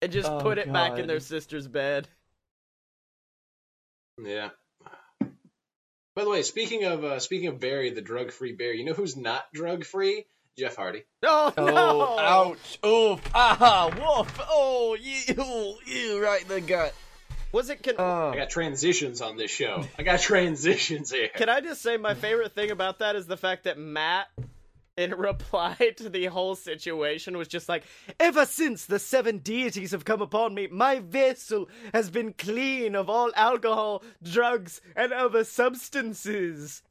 And 0.02 0.12
just 0.12 0.30
Oh, 0.30 0.40
put 0.40 0.58
it 0.58 0.72
back 0.74 0.98
in 0.98 1.06
their 1.06 1.20
sister's 1.20 1.68
bed. 1.68 2.08
Yeah. 4.24 4.50
By 6.16 6.24
the 6.24 6.30
way, 6.30 6.42
speaking 6.42 6.86
of 6.86 7.04
uh, 7.04 7.20
speaking 7.20 7.48
of 7.50 7.60
Barry, 7.60 7.92
the 7.92 8.02
drug 8.02 8.32
free 8.32 8.54
bear, 8.54 8.74
you 8.74 8.84
know 8.84 8.94
who's 8.94 9.16
not 9.16 9.46
drug 9.54 9.86
free? 9.86 10.26
Jeff 10.58 10.76
Hardy. 10.76 11.04
Oh, 11.24 11.54
Oh, 11.58 11.66
no! 11.66 12.20
ouch. 12.20 12.80
Oof. 12.86 13.22
Ah, 13.34 13.90
woof. 13.96 14.40
Oh, 14.50 14.96
you, 15.00 15.76
you, 15.86 16.24
right 16.24 16.42
in 16.42 16.48
the 16.48 16.62
gut. 16.62 16.94
Was 17.52 17.70
it? 17.70 17.84
Can, 17.84 17.96
Oh. 17.98 18.30
I 18.30 18.36
got 18.36 18.50
transitions 18.50 19.22
on 19.22 19.38
this 19.38 19.52
show. 19.52 19.84
I 19.98 20.04
got 20.04 20.20
transitions 20.22 21.12
here. 21.12 21.30
Can 21.36 21.50
I 21.50 21.62
just 21.62 21.82
say 21.82 21.98
my 21.98 22.14
favorite 22.14 22.54
thing 22.54 22.72
about 22.72 23.00
that 23.00 23.16
is 23.16 23.28
the 23.28 23.38
fact 23.38 23.64
that 23.66 23.78
Matt, 23.78 24.28
in 24.98 25.12
reply 25.18 25.76
to 25.98 26.10
the 26.10 26.26
whole 26.26 26.56
situation, 26.56 27.38
was 27.38 27.48
just 27.48 27.68
like, 27.68 27.84
Ever 28.20 28.46
since 28.46 28.86
the 28.86 29.00
seven 29.00 29.40
deities 29.40 29.92
have 29.92 30.06
come 30.06 30.22
upon 30.22 30.54
me, 30.54 30.68
my 30.68 31.00
vessel 31.00 31.70
has 31.94 32.10
been 32.10 32.34
clean 32.34 32.96
of 32.96 33.10
all 33.10 33.32
alcohol, 33.36 34.04
drugs, 34.24 34.80
and 34.96 35.12
other 35.12 35.44
substances. 35.44 36.84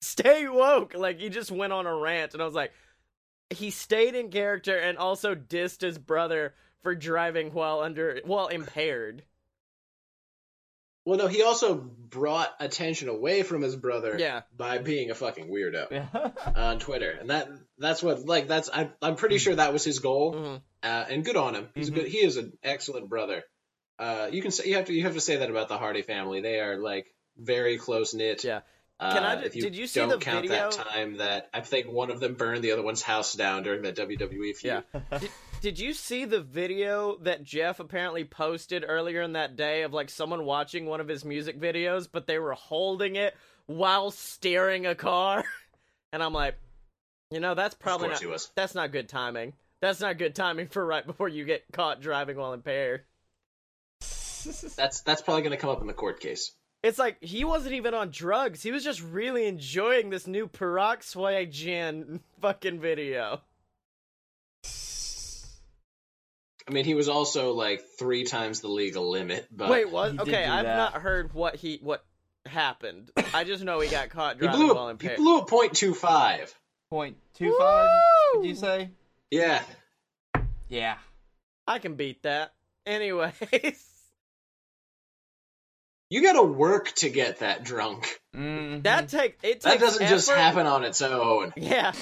Stay 0.00 0.46
woke. 0.48 0.94
Like, 0.94 1.18
he 1.18 1.28
just 1.28 1.50
went 1.50 1.72
on 1.72 1.86
a 1.86 1.94
rant, 1.94 2.32
and 2.32 2.42
I 2.42 2.46
was 2.46 2.54
like, 2.54 2.72
he 3.50 3.70
stayed 3.70 4.14
in 4.14 4.30
character 4.30 4.76
and 4.76 4.98
also 4.98 5.34
dissed 5.34 5.80
his 5.80 5.98
brother 5.98 6.54
for 6.82 6.94
driving 6.94 7.52
while 7.52 7.80
under 7.80 8.20
while 8.24 8.48
impaired. 8.48 9.22
Well, 11.04 11.16
no, 11.18 11.26
he 11.26 11.42
also 11.42 11.74
brought 11.74 12.54
attention 12.60 13.08
away 13.08 13.42
from 13.42 13.62
his 13.62 13.74
brother 13.74 14.16
Yeah. 14.18 14.42
by 14.54 14.76
being 14.78 15.10
a 15.10 15.14
fucking 15.14 15.48
weirdo 15.48 15.90
Yeah. 15.90 16.30
on 16.54 16.78
Twitter, 16.78 17.10
and 17.10 17.30
that 17.30 17.48
that's 17.78 18.02
what 18.02 18.26
like 18.26 18.46
that's 18.46 18.68
I'm 18.72 18.92
I'm 19.00 19.16
pretty 19.16 19.38
sure 19.38 19.54
that 19.54 19.72
was 19.72 19.84
his 19.84 20.00
goal, 20.00 20.34
Mhm. 20.34 20.62
uh, 20.82 21.04
and 21.08 21.24
good 21.24 21.36
on 21.36 21.54
him. 21.54 21.70
He's 21.74 21.88
a 21.88 21.92
Mhm. 21.92 21.94
good. 21.94 22.08
He 22.08 22.18
is 22.18 22.36
an 22.36 22.58
excellent 22.62 23.08
brother. 23.08 23.42
Uh, 23.98 24.28
you 24.30 24.42
can 24.42 24.50
say 24.50 24.68
you 24.68 24.76
have 24.76 24.84
to 24.86 24.92
you 24.92 25.04
have 25.04 25.14
to 25.14 25.20
say 25.20 25.36
that 25.36 25.48
about 25.50 25.68
the 25.68 25.78
Hardy 25.78 26.02
family. 26.02 26.42
They 26.42 26.60
are 26.60 26.76
like 26.78 27.06
very 27.38 27.78
close 27.78 28.12
knit. 28.12 28.44
Yeah. 28.44 28.60
Uh, 29.00 29.12
Can 29.12 29.24
I 29.24 29.36
ju- 29.36 29.46
if 29.46 29.54
you 29.54 29.62
did 29.62 29.76
you 29.76 29.86
see 29.86 30.00
don't 30.00 30.08
the 30.08 30.18
count 30.18 30.48
video? 30.48 30.70
that 30.70 30.72
time 30.72 31.18
that 31.18 31.48
I 31.54 31.60
think 31.60 31.86
one 31.86 32.10
of 32.10 32.18
them 32.18 32.34
burned 32.34 32.64
the 32.64 32.72
other 32.72 32.82
one's 32.82 33.02
house 33.02 33.32
down 33.34 33.62
during 33.62 33.82
that 33.82 33.96
WWE 33.96 34.56
feud? 34.56 34.82
Yeah. 34.92 35.00
did, 35.18 35.30
did 35.60 35.78
you 35.78 35.92
see 35.92 36.24
the 36.24 36.40
video 36.40 37.16
that 37.22 37.44
Jeff 37.44 37.78
apparently 37.78 38.24
posted 38.24 38.84
earlier 38.86 39.22
in 39.22 39.34
that 39.34 39.54
day 39.54 39.82
of 39.82 39.92
like 39.92 40.10
someone 40.10 40.44
watching 40.44 40.86
one 40.86 41.00
of 41.00 41.06
his 41.06 41.24
music 41.24 41.60
videos, 41.60 42.08
but 42.10 42.26
they 42.26 42.40
were 42.40 42.54
holding 42.54 43.14
it 43.14 43.36
while 43.66 44.10
steering 44.10 44.86
a 44.86 44.94
car? 44.94 45.44
And 46.10 46.22
I'm 46.22 46.32
like, 46.32 46.54
you 47.30 47.38
know, 47.38 47.54
that's 47.54 47.74
probably 47.74 48.08
not 48.08 48.24
was. 48.24 48.50
that's 48.54 48.74
not 48.74 48.92
good 48.92 49.10
timing. 49.10 49.52
That's 49.82 50.00
not 50.00 50.16
good 50.16 50.34
timing 50.34 50.68
for 50.68 50.84
right 50.84 51.06
before 51.06 51.28
you 51.28 51.44
get 51.44 51.64
caught 51.70 52.00
driving 52.00 52.38
while 52.38 52.54
impaired. 52.54 53.02
That's 54.00 55.02
that's 55.02 55.22
probably 55.22 55.42
going 55.42 55.52
to 55.52 55.58
come 55.58 55.70
up 55.70 55.80
in 55.82 55.86
the 55.86 55.92
court 55.92 56.20
case. 56.20 56.52
It's 56.82 56.98
like 56.98 57.22
he 57.22 57.44
wasn't 57.44 57.74
even 57.74 57.94
on 57.94 58.10
drugs. 58.10 58.62
He 58.62 58.70
was 58.70 58.84
just 58.84 59.02
really 59.02 59.46
enjoying 59.46 60.10
this 60.10 60.26
new 60.26 60.46
peroxygen 60.46 62.20
fucking 62.40 62.80
video. 62.80 63.40
I 66.68 66.70
mean, 66.70 66.84
he 66.84 66.94
was 66.94 67.08
also 67.08 67.52
like 67.54 67.82
three 67.98 68.24
times 68.24 68.60
the 68.60 68.68
legal 68.68 69.10
limit. 69.10 69.48
But 69.50 69.70
Wait, 69.70 69.90
what? 69.90 70.20
Okay, 70.20 70.44
I've 70.44 70.66
that. 70.66 70.76
not 70.76 70.92
heard 70.94 71.32
what 71.32 71.56
he 71.56 71.78
what 71.82 72.04
happened. 72.46 73.10
I 73.34 73.44
just 73.44 73.64
know 73.64 73.80
he 73.80 73.88
got 73.88 74.10
caught 74.10 74.36
he 74.36 74.42
driving 74.42 74.60
blew 74.60 74.74
while 74.74 74.88
a, 74.88 74.96
he 75.00 75.08
blew 75.16 75.38
a 75.38 75.46
point 75.46 75.74
two 75.74 75.94
five. 75.94 76.54
Point 76.90 77.16
two 77.34 77.56
five. 77.58 77.88
Would 78.34 78.46
you 78.46 78.54
say? 78.54 78.90
Yeah. 79.30 79.62
Yeah. 80.68 80.96
I 81.66 81.78
can 81.78 81.94
beat 81.94 82.22
that. 82.22 82.52
Anyways, 82.86 83.34
You 86.10 86.22
got 86.22 86.32
to 86.34 86.42
work 86.42 86.92
to 86.96 87.10
get 87.10 87.40
that 87.40 87.64
drunk. 87.64 88.20
Mhm. 88.34 88.82
that 88.84 89.08
take 89.08 89.38
it 89.42 89.60
takes 89.60 89.64
That 89.64 89.80
doesn't 89.80 90.06
just 90.08 90.30
happen 90.30 90.66
on 90.66 90.84
its 90.84 91.02
own. 91.02 91.52
Yeah. 91.56 91.92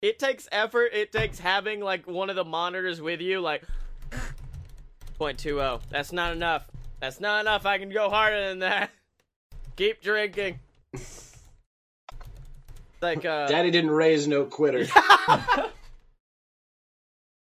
It 0.00 0.18
takes 0.18 0.48
effort. 0.50 0.92
It 0.92 1.12
takes 1.12 1.38
having 1.38 1.80
like 1.80 2.06
one 2.08 2.30
of 2.30 2.36
the 2.36 2.44
monitors 2.44 3.00
with 3.00 3.20
you 3.20 3.40
like 3.40 3.62
point 5.18 5.38
two 5.38 5.60
oh. 5.60 5.80
That's 5.90 6.10
not 6.12 6.32
enough. 6.32 6.66
That's 7.00 7.20
not 7.20 7.40
enough. 7.42 7.64
I 7.66 7.78
can 7.78 7.90
go 7.90 8.10
harder 8.10 8.48
than 8.48 8.58
that. 8.60 8.90
Keep 9.76 10.02
drinking. 10.02 10.58
Like 13.00 13.24
uh 13.24 13.46
Daddy 13.46 13.70
didn't 13.70 13.92
raise 13.92 14.26
no 14.26 14.44
quitter. 14.44 14.86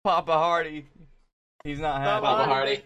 Papa 0.02 0.32
Hardy. 0.32 0.86
He's 1.62 1.78
not 1.78 2.00
happy. 2.00 2.24
Papa 2.24 2.44
Hardy. 2.44 2.50
Hardy. 2.76 2.82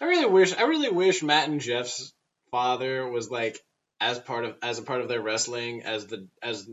I 0.00 0.04
really 0.06 0.26
wish 0.26 0.54
I 0.56 0.62
really 0.62 0.90
wish 0.90 1.22
Matt 1.22 1.48
and 1.48 1.60
Jeff's 1.60 2.12
father 2.50 3.06
was 3.08 3.30
like 3.30 3.58
as 4.00 4.18
part 4.18 4.44
of 4.44 4.56
as 4.62 4.78
a 4.78 4.82
part 4.82 5.00
of 5.00 5.08
their 5.08 5.20
wrestling 5.20 5.82
as 5.82 6.06
the 6.06 6.28
as 6.42 6.68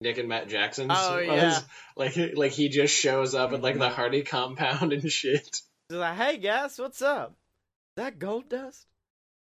Nick 0.00 0.18
and 0.18 0.28
Matt 0.28 0.48
Jackson's 0.48 0.90
Oh, 0.94 1.16
was. 1.16 1.26
yeah. 1.26 1.60
Like 1.96 2.16
like 2.34 2.52
he 2.52 2.68
just 2.68 2.94
shows 2.94 3.34
up 3.34 3.52
at 3.52 3.62
like 3.62 3.78
the 3.78 3.88
Hardy 3.88 4.22
compound 4.22 4.92
and 4.92 5.10
shit. 5.10 5.44
Just 5.44 5.64
like, 5.90 6.16
hey 6.16 6.36
guys, 6.38 6.78
what's 6.78 7.00
up? 7.02 7.30
Is 7.96 8.04
that 8.04 8.18
gold 8.18 8.48
dust? 8.48 8.86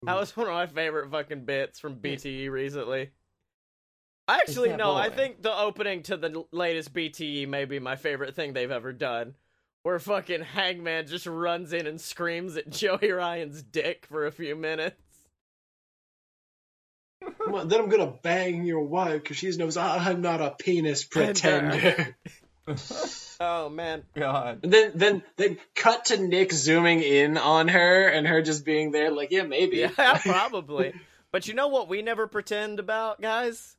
Hmm. 0.01 0.07
That 0.07 0.17
was 0.19 0.37
one 0.37 0.47
of 0.47 0.53
my 0.53 0.67
favorite 0.67 1.09
fucking 1.11 1.45
bits 1.45 1.79
from 1.79 1.95
BTE 1.97 2.49
recently. 2.51 3.09
I 4.27 4.37
actually 4.37 4.69
that 4.69 4.77
no, 4.77 4.95
I 4.95 5.09
think 5.09 5.41
the 5.43 5.55
opening 5.55 6.03
to 6.03 6.17
the 6.17 6.45
latest 6.51 6.93
BTE 6.93 7.47
may 7.47 7.65
be 7.65 7.79
my 7.79 7.95
favorite 7.95 8.35
thing 8.35 8.53
they've 8.53 8.71
ever 8.71 8.91
done. 8.93 9.35
Where 9.85 9.99
fucking 9.99 10.41
Hangman 10.41 11.05
just 11.05 11.27
runs 11.27 11.71
in 11.71 11.85
and 11.85 12.01
screams 12.01 12.57
at 12.57 12.67
Joey 12.71 13.11
Ryan's 13.11 13.61
dick 13.61 14.07
for 14.09 14.25
a 14.25 14.31
few 14.31 14.55
minutes. 14.55 14.95
Well, 17.47 17.67
then 17.67 17.81
I'm 17.81 17.89
gonna 17.89 18.11
bang 18.23 18.65
your 18.65 18.79
wife 18.81 19.21
because 19.21 19.37
she 19.37 19.55
knows 19.55 19.77
I'm 19.77 20.21
not 20.21 20.41
a 20.41 20.55
penis 20.57 21.03
pretender. 21.03 22.17
Oh 23.39 23.69
man. 23.69 24.01
God. 24.15 24.61
And 24.63 24.73
then 24.73 24.91
then 24.95 25.23
then 25.35 25.57
cut 25.75 26.05
to 26.05 26.17
Nick 26.17 26.51
zooming 26.51 27.03
in 27.03 27.37
on 27.37 27.67
her 27.67 28.07
and 28.07 28.25
her 28.25 28.41
just 28.41 28.65
being 28.65 28.91
there 28.91 29.11
like 29.11 29.29
yeah 29.29 29.43
maybe 29.43 29.77
Yeah, 29.77 30.17
probably. 30.23 30.93
but 31.31 31.47
you 31.47 31.53
know 31.53 31.67
what 31.67 31.87
we 31.89 32.01
never 32.01 32.25
pretend 32.25 32.79
about, 32.79 33.21
guys? 33.21 33.75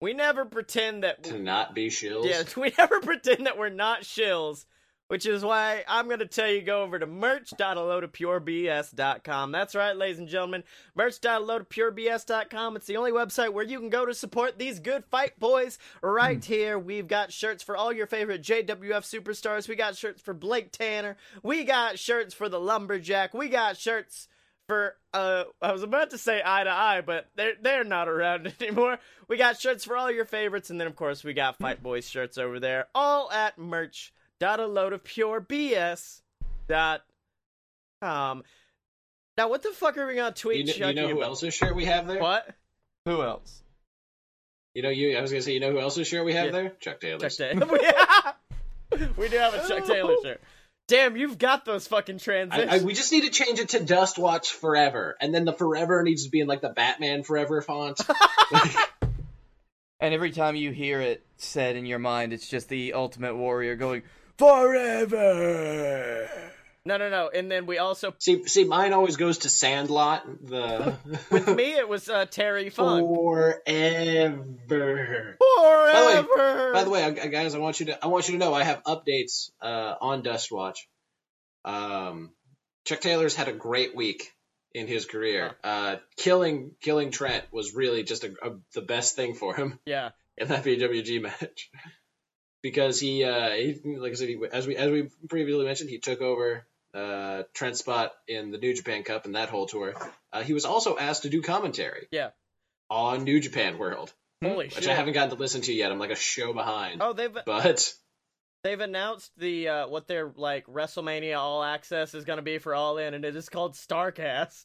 We 0.00 0.14
never 0.14 0.46
pretend 0.46 1.02
that 1.02 1.24
to 1.24 1.38
not 1.38 1.74
be 1.74 1.88
shills. 1.88 2.30
Yeah, 2.30 2.44
we 2.56 2.72
never 2.78 3.00
pretend 3.00 3.44
that 3.44 3.58
we're 3.58 3.68
not 3.68 4.02
shills, 4.04 4.64
which 5.08 5.26
is 5.26 5.44
why 5.44 5.84
I'm 5.88 6.06
going 6.06 6.20
to 6.20 6.26
tell 6.26 6.50
you 6.50 6.62
go 6.62 6.82
over 6.82 6.98
to 6.98 7.06
merch.aloadofpurebs.com. 7.06 9.52
That's 9.52 9.74
right, 9.74 9.96
ladies 9.96 10.18
and 10.18 10.28
gentlemen. 10.28 10.64
Merch.aloadofpurebs.com. 10.94 12.76
It's 12.76 12.86
the 12.86 12.96
only 12.96 13.12
website 13.12 13.52
where 13.52 13.64
you 13.64 13.78
can 13.78 13.90
go 13.90 14.06
to 14.06 14.14
support 14.14 14.58
these 14.58 14.80
good 14.80 15.04
fight 15.04 15.38
boys 15.38 15.78
right 16.02 16.44
here. 16.44 16.78
We've 16.78 17.08
got 17.08 17.32
shirts 17.32 17.62
for 17.62 17.76
all 17.76 17.92
your 17.92 18.06
favorite 18.06 18.42
JWF 18.42 19.04
superstars. 19.04 19.68
We 19.68 19.76
got 19.76 19.96
shirts 19.96 20.20
for 20.20 20.34
Blake 20.34 20.72
Tanner. 20.72 21.16
We 21.42 21.64
got 21.64 21.98
shirts 21.98 22.34
for 22.34 22.48
the 22.48 22.60
Lumberjack. 22.60 23.34
We 23.34 23.48
got 23.48 23.76
shirts 23.76 24.28
for 24.66 24.96
uh 25.14 25.44
I 25.62 25.72
was 25.72 25.82
about 25.82 26.10
to 26.10 26.18
say 26.18 26.42
eye 26.44 26.64
to 26.64 26.70
eye, 26.70 27.00
but 27.00 27.28
they're 27.36 27.54
they're 27.60 27.84
not 27.84 28.08
around 28.08 28.52
anymore. 28.60 28.98
We 29.28 29.36
got 29.36 29.60
shirts 29.60 29.84
for 29.84 29.96
all 29.96 30.10
your 30.10 30.24
favorites, 30.24 30.70
and 30.70 30.80
then 30.80 30.88
of 30.88 30.96
course 30.96 31.22
we 31.24 31.34
got 31.34 31.58
Fight 31.58 31.82
Boys 31.82 32.08
shirts 32.08 32.38
over 32.38 32.58
there, 32.58 32.86
all 32.94 33.30
at 33.30 33.58
merch 33.58 34.12
dot 34.40 34.60
a 34.60 34.66
load 34.66 34.92
of 34.92 35.04
pure 35.04 35.40
BS 35.40 36.22
dot 36.68 37.02
com. 38.02 38.42
Now 39.36 39.48
what 39.48 39.62
the 39.62 39.70
fuck 39.70 39.96
are 39.98 40.06
we 40.06 40.14
gonna 40.14 40.28
You, 40.28 40.34
tweet 40.34 40.74
kn- 40.74 40.88
you 40.88 40.94
know 40.94 41.08
who 41.08 41.18
about? 41.18 41.28
else's 41.28 41.54
shirt 41.54 41.74
we 41.74 41.84
have 41.86 42.06
there? 42.06 42.20
What? 42.20 42.48
Who 43.04 43.22
else? 43.22 43.62
You 44.74 44.82
know 44.82 44.90
you 44.90 45.16
I 45.16 45.20
was 45.20 45.30
gonna 45.30 45.42
say 45.42 45.52
you 45.52 45.60
know 45.60 45.72
who 45.72 45.80
else's 45.80 46.06
shirt 46.06 46.24
we 46.24 46.34
have 46.34 46.46
Yeah. 46.46 46.52
there? 46.52 46.72
Chuck 46.80 47.00
Taylor's. 47.00 47.36
Chuck 47.36 47.50
Taylor. 47.50 48.34
we 49.16 49.28
do 49.28 49.36
have 49.38 49.54
a 49.54 49.68
Chuck 49.68 49.86
Taylor 49.86 50.14
oh. 50.18 50.22
shirt. 50.22 50.40
Damn, 50.88 51.16
you've 51.16 51.38
got 51.38 51.64
those 51.64 51.88
fucking 51.88 52.16
I, 52.16 52.18
transitions. 52.18 52.82
I, 52.82 52.84
we 52.84 52.94
just 52.94 53.10
need 53.10 53.22
to 53.22 53.30
change 53.30 53.58
it 53.58 53.70
to 53.70 53.80
Dust 53.80 54.18
Watch 54.18 54.52
Forever, 54.52 55.16
and 55.20 55.34
then 55.34 55.44
the 55.44 55.52
Forever 55.52 56.04
needs 56.04 56.24
to 56.24 56.30
be 56.30 56.40
in 56.40 56.46
like 56.46 56.60
the 56.60 56.68
Batman 56.68 57.24
Forever 57.24 57.60
font. 57.60 58.00
And 59.98 60.12
every 60.12 60.30
time 60.30 60.56
you 60.56 60.72
hear 60.72 61.00
it 61.00 61.24
said 61.38 61.76
in 61.76 61.86
your 61.86 61.98
mind, 61.98 62.32
it's 62.32 62.46
just 62.46 62.68
the 62.68 62.92
Ultimate 62.92 63.34
Warrior 63.34 63.76
going 63.76 64.02
forever. 64.38 66.28
no, 66.84 66.96
no, 66.96 67.10
no. 67.10 67.30
And 67.34 67.50
then 67.50 67.66
we 67.66 67.78
also, 67.78 68.14
see, 68.18 68.46
see, 68.46 68.64
mine 68.64 68.92
always 68.92 69.16
goes 69.16 69.38
to 69.38 69.48
Sandlot. 69.48 70.24
The 70.46 70.96
with 71.30 71.48
me, 71.54 71.72
it 71.74 71.88
was 71.88 72.08
uh, 72.08 72.26
Terry 72.26 72.70
Funk. 72.70 73.06
Forever. 73.68 75.36
Forever. 75.38 76.72
By 76.72 76.84
the 76.84 76.90
way, 76.90 77.04
uh, 77.04 77.10
guys, 77.10 77.54
I 77.54 77.58
want 77.58 77.80
you 77.80 77.86
to 77.86 78.04
I 78.04 78.08
want 78.08 78.28
you 78.28 78.34
to 78.34 78.38
know 78.38 78.54
I 78.54 78.64
have 78.64 78.82
updates 78.84 79.50
uh, 79.60 79.94
on 80.00 80.22
Dust 80.22 80.52
Watch. 80.52 80.88
Um, 81.64 82.30
Chuck 82.84 83.00
Taylor's 83.00 83.34
had 83.34 83.48
a 83.48 83.52
great 83.52 83.96
week 83.96 84.32
in 84.72 84.86
his 84.86 85.06
career. 85.06 85.56
Uh, 85.64 85.96
killing 86.16 86.72
killing 86.80 87.10
Trent 87.10 87.44
was 87.50 87.74
really 87.74 88.04
just 88.04 88.24
a, 88.24 88.34
a, 88.42 88.50
the 88.74 88.82
best 88.82 89.16
thing 89.16 89.34
for 89.34 89.54
him 89.54 89.78
yeah. 89.86 90.10
in 90.36 90.48
that 90.48 90.64
PWG 90.64 91.22
match 91.22 91.70
because 92.66 92.98
he, 92.98 93.22
uh, 93.22 93.50
he 93.50 93.96
like 93.96 94.10
I 94.10 94.14
said, 94.16 94.28
he, 94.28 94.38
as 94.52 94.66
we 94.66 94.76
as 94.76 94.90
we 94.90 95.08
previously 95.28 95.64
mentioned, 95.64 95.88
he 95.88 95.98
took 95.98 96.20
over 96.20 96.66
uh, 96.92 97.44
Trent's 97.54 97.78
spot 97.78 98.12
in 98.26 98.50
the 98.50 98.58
New 98.58 98.74
Japan 98.74 99.04
Cup 99.04 99.24
and 99.24 99.36
that 99.36 99.50
whole 99.50 99.66
tour. 99.66 99.94
Uh, 100.32 100.42
he 100.42 100.52
was 100.52 100.64
also 100.64 100.98
asked 100.98 101.22
to 101.22 101.28
do 101.28 101.42
commentary. 101.42 102.08
Yeah. 102.10 102.30
On 102.90 103.22
New 103.22 103.40
Japan 103.40 103.78
World, 103.78 104.12
Holy 104.42 104.66
which 104.66 104.74
shit. 104.74 104.88
I 104.88 104.94
haven't 104.94 105.14
gotten 105.14 105.30
to 105.30 105.36
listen 105.36 105.60
to 105.62 105.72
yet. 105.72 105.92
I'm 105.92 105.98
like 105.98 106.10
a 106.10 106.16
show 106.16 106.52
behind. 106.52 107.02
Oh, 107.02 107.12
they've 107.12 107.36
But 107.46 107.92
they've 108.62 108.80
announced 108.80 109.30
the 109.36 109.68
uh, 109.68 109.88
what 109.88 110.08
their 110.08 110.32
like 110.36 110.66
WrestleMania 110.66 111.38
All 111.38 111.62
Access 111.62 112.14
is 112.14 112.24
going 112.24 112.38
to 112.38 112.42
be 112.42 112.58
for 112.58 112.74
All 112.74 112.98
In, 112.98 113.14
and 113.14 113.24
it 113.24 113.36
is 113.36 113.48
called 113.48 113.74
Starcast. 113.74 114.64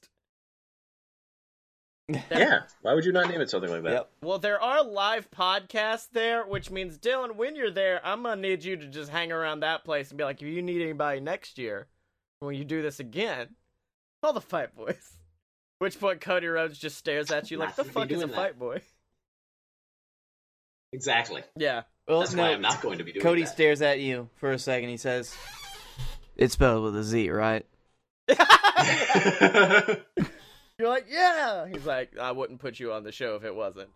Yeah. 2.32 2.62
Why 2.82 2.94
would 2.94 3.06
you 3.06 3.12
not 3.12 3.30
name 3.30 3.42
it 3.42 3.50
something 3.50 3.70
like 3.72 3.84
that? 3.84 3.92
Yep. 3.92 4.12
Well, 4.24 4.40
there 4.40 4.62
are 4.62 4.84
live 4.84 5.30
podcasts 5.32 6.08
there, 6.12 6.44
which 6.46 6.70
means 6.72 6.98
Dylan, 6.98 7.36
when 7.36 7.56
you're 7.56 7.72
there, 7.72 8.02
I'm 8.04 8.24
gonna 8.24 8.42
need 8.42 8.64
you 8.64 8.76
to 8.78 8.88
just 8.88 9.10
hang 9.12 9.32
around 9.32 9.60
that 9.62 9.84
place 9.84 10.10
and 10.10 10.18
be 10.18 10.24
like, 10.24 10.42
if 10.42 10.48
you 10.48 10.62
need 10.62 10.82
anybody 10.82 11.20
next 11.20 11.58
year 11.58 11.88
when 12.40 12.56
you 12.56 12.64
do 12.66 12.82
this 12.82 13.00
again, 13.00 13.50
call 14.24 14.34
the 14.34 14.42
Fight 14.42 14.76
Boys. 14.76 15.18
Which 15.80 16.00
point 16.00 16.22
Cody 16.22 16.48
Rhodes 16.48 16.78
just 16.78 16.98
stares 16.98 17.32
at 17.32 17.50
you 17.50 17.58
like, 17.58 17.70
Not 17.70 17.78
the 17.78 17.84
fuck 17.92 18.12
is 18.12 18.22
a 18.22 18.28
that. 18.28 18.36
Fight 18.36 18.60
Boy? 18.60 18.82
exactly. 20.94 21.44
Yeah. 21.56 21.84
Well, 22.08 22.20
That's 22.20 22.34
no, 22.34 22.44
why 22.44 22.50
I'm 22.52 22.62
not 22.62 22.82
going 22.82 22.98
to 22.98 23.04
be 23.04 23.14
doing 23.14 23.24
Cody 23.24 23.44
that. 23.44 23.50
stares 23.50 23.82
at 23.82 24.00
you 24.00 24.30
for 24.36 24.52
a 24.52 24.60
second. 24.60 24.90
He 24.90 24.98
says, 24.98 25.36
"It's 26.36 26.54
spelled 26.54 26.84
with 26.84 26.96
a 26.98 27.04
Z, 27.04 27.30
right?" 27.30 27.66
You're 30.82 30.90
like, 30.90 31.06
yeah. 31.12 31.68
He's 31.72 31.86
like, 31.86 32.18
I 32.18 32.32
wouldn't 32.32 32.60
put 32.60 32.80
you 32.80 32.92
on 32.94 33.04
the 33.04 33.12
show 33.12 33.36
if 33.36 33.44
it 33.44 33.56
wasn't. 33.56 33.90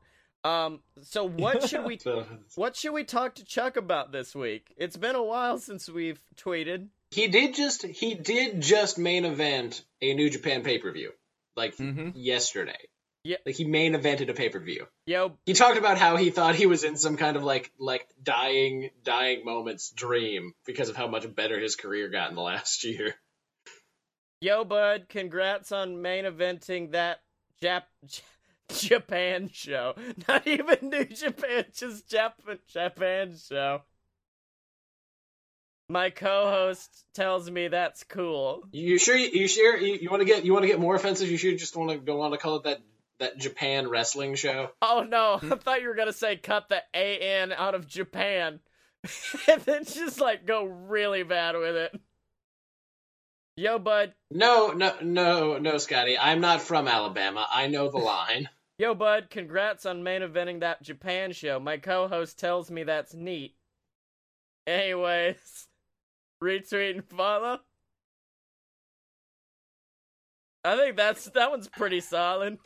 Um. 0.43 0.81
So 1.01 1.27
what 1.27 1.67
should 1.67 1.83
we 1.85 1.99
what 2.55 2.75
should 2.75 2.91
we 2.93 3.03
talk 3.03 3.33
to 3.35 3.43
Chuck 3.45 3.75
about 3.77 4.11
this 4.11 4.35
week? 4.35 4.71
It's 4.77 4.95
been 4.95 5.15
a 5.15 5.23
while 5.23 5.57
since 5.57 5.89
we've 5.89 6.21
tweeted. 6.37 6.89
he 7.09 7.27
did 7.27 7.55
just 7.55 7.83
he 7.83 8.13
did 8.13 8.61
just 8.61 8.99
main 8.99 9.25
event 9.25 9.83
a 10.01 10.13
New 10.13 10.29
Japan 10.29 10.61
pay 10.61 10.77
per 10.77 10.91
view 10.91 11.11
like 11.55 11.75
Mhm. 11.77 12.11
yesterday. 12.15 12.77
Yeah. 13.23 13.37
Like 13.43 13.55
he 13.55 13.63
main 13.65 13.95
evented 13.95 14.29
a 14.29 14.33
pay 14.35 14.49
per 14.49 14.59
view. 14.59 14.85
Yo, 15.07 15.35
He 15.47 15.53
talked 15.53 15.79
about 15.79 15.97
how 15.97 16.15
he 16.15 16.29
thought 16.29 16.53
he 16.53 16.67
was 16.67 16.83
in 16.83 16.95
some 16.95 17.17
kind 17.17 17.35
of 17.37 17.43
like 17.43 17.71
like 17.79 18.07
dying 18.21 18.91
dying 19.03 19.43
moments 19.43 19.89
dream 19.89 20.53
because 20.67 20.89
of 20.89 20.95
how 20.95 21.07
much 21.07 21.25
better 21.33 21.59
his 21.59 21.75
career 21.75 22.09
got 22.09 22.29
in 22.29 22.35
the 22.35 22.43
last 22.43 22.83
year. 22.91 23.15
Yo, 24.45 24.63
bud, 24.63 25.07
congrats 25.09 25.71
on 25.71 26.03
main 26.03 26.23
eventing 26.23 26.91
that 26.91 27.21
Jap 27.61 27.83
Japan 28.69 29.49
show. 29.51 29.95
Not 30.27 30.45
even 30.47 30.77
New 30.83 31.05
Japan, 31.05 31.65
just 31.73 32.07
Jap- 32.07 32.59
Japan 32.67 33.35
show. 33.35 33.81
My 35.89 36.11
co-host 36.11 37.05
tells 37.13 37.49
me 37.49 37.67
that's 37.67 38.03
cool. 38.03 38.63
You 38.71 38.97
sure 38.97 39.15
you, 39.15 39.29
you 39.33 39.47
sure 39.47 39.77
you, 39.77 39.99
you 40.01 40.09
want 40.09 40.21
to 40.21 40.25
get 40.25 40.45
you 40.45 40.53
want 40.53 40.63
to 40.63 40.67
get 40.67 40.79
more 40.79 40.95
offensive? 40.95 41.29
You 41.29 41.37
sure 41.37 41.51
just 41.55 41.75
want 41.75 41.91
to 41.91 41.97
don't 41.97 42.17
want 42.17 42.33
to 42.33 42.39
call 42.39 42.57
it 42.57 42.63
that 42.63 42.81
that 43.19 43.37
Japan 43.37 43.87
wrestling 43.87 44.35
show? 44.35 44.69
Oh 44.81 45.05
no, 45.07 45.37
hmm. 45.37 45.53
I 45.53 45.55
thought 45.57 45.81
you 45.81 45.87
were 45.87 45.95
gonna 45.95 46.13
say 46.13 46.37
cut 46.37 46.69
the 46.69 46.81
AN 46.95 47.51
out 47.51 47.75
of 47.75 47.87
Japan. 47.87 48.59
and 49.47 49.61
then 49.61 49.85
just 49.85 50.19
like 50.19 50.45
go 50.45 50.63
really 50.63 51.23
bad 51.23 51.55
with 51.55 51.75
it. 51.75 52.01
Yo, 53.57 53.79
bud. 53.79 54.13
No, 54.31 54.71
no, 54.71 54.95
no, 55.01 55.57
no, 55.57 55.77
Scotty. 55.77 56.17
I'm 56.17 56.41
not 56.41 56.61
from 56.61 56.89
Alabama. 56.89 57.47
I 57.49 57.67
know 57.67 57.89
the 57.89 57.97
line. 57.97 58.49
Yo, 58.77 58.93
bud, 58.93 59.29
congrats 59.29 59.85
on 59.85 60.03
main 60.03 60.21
eventing 60.21 60.59
that 60.59 60.83
Japan 60.83 61.31
show. 61.31 61.57
My 61.57 61.77
co 61.77 62.09
host 62.09 62.37
tells 62.37 62.69
me 62.69 62.83
that's 62.83 63.13
neat. 63.13 63.55
Anyways, 64.67 65.67
retweet 66.43 66.95
and 66.95 67.05
follow. 67.05 67.59
I 70.65 70.75
think 70.75 70.97
that's 70.97 71.23
that 71.25 71.51
one's 71.51 71.69
pretty 71.69 72.01
solid. 72.01 72.57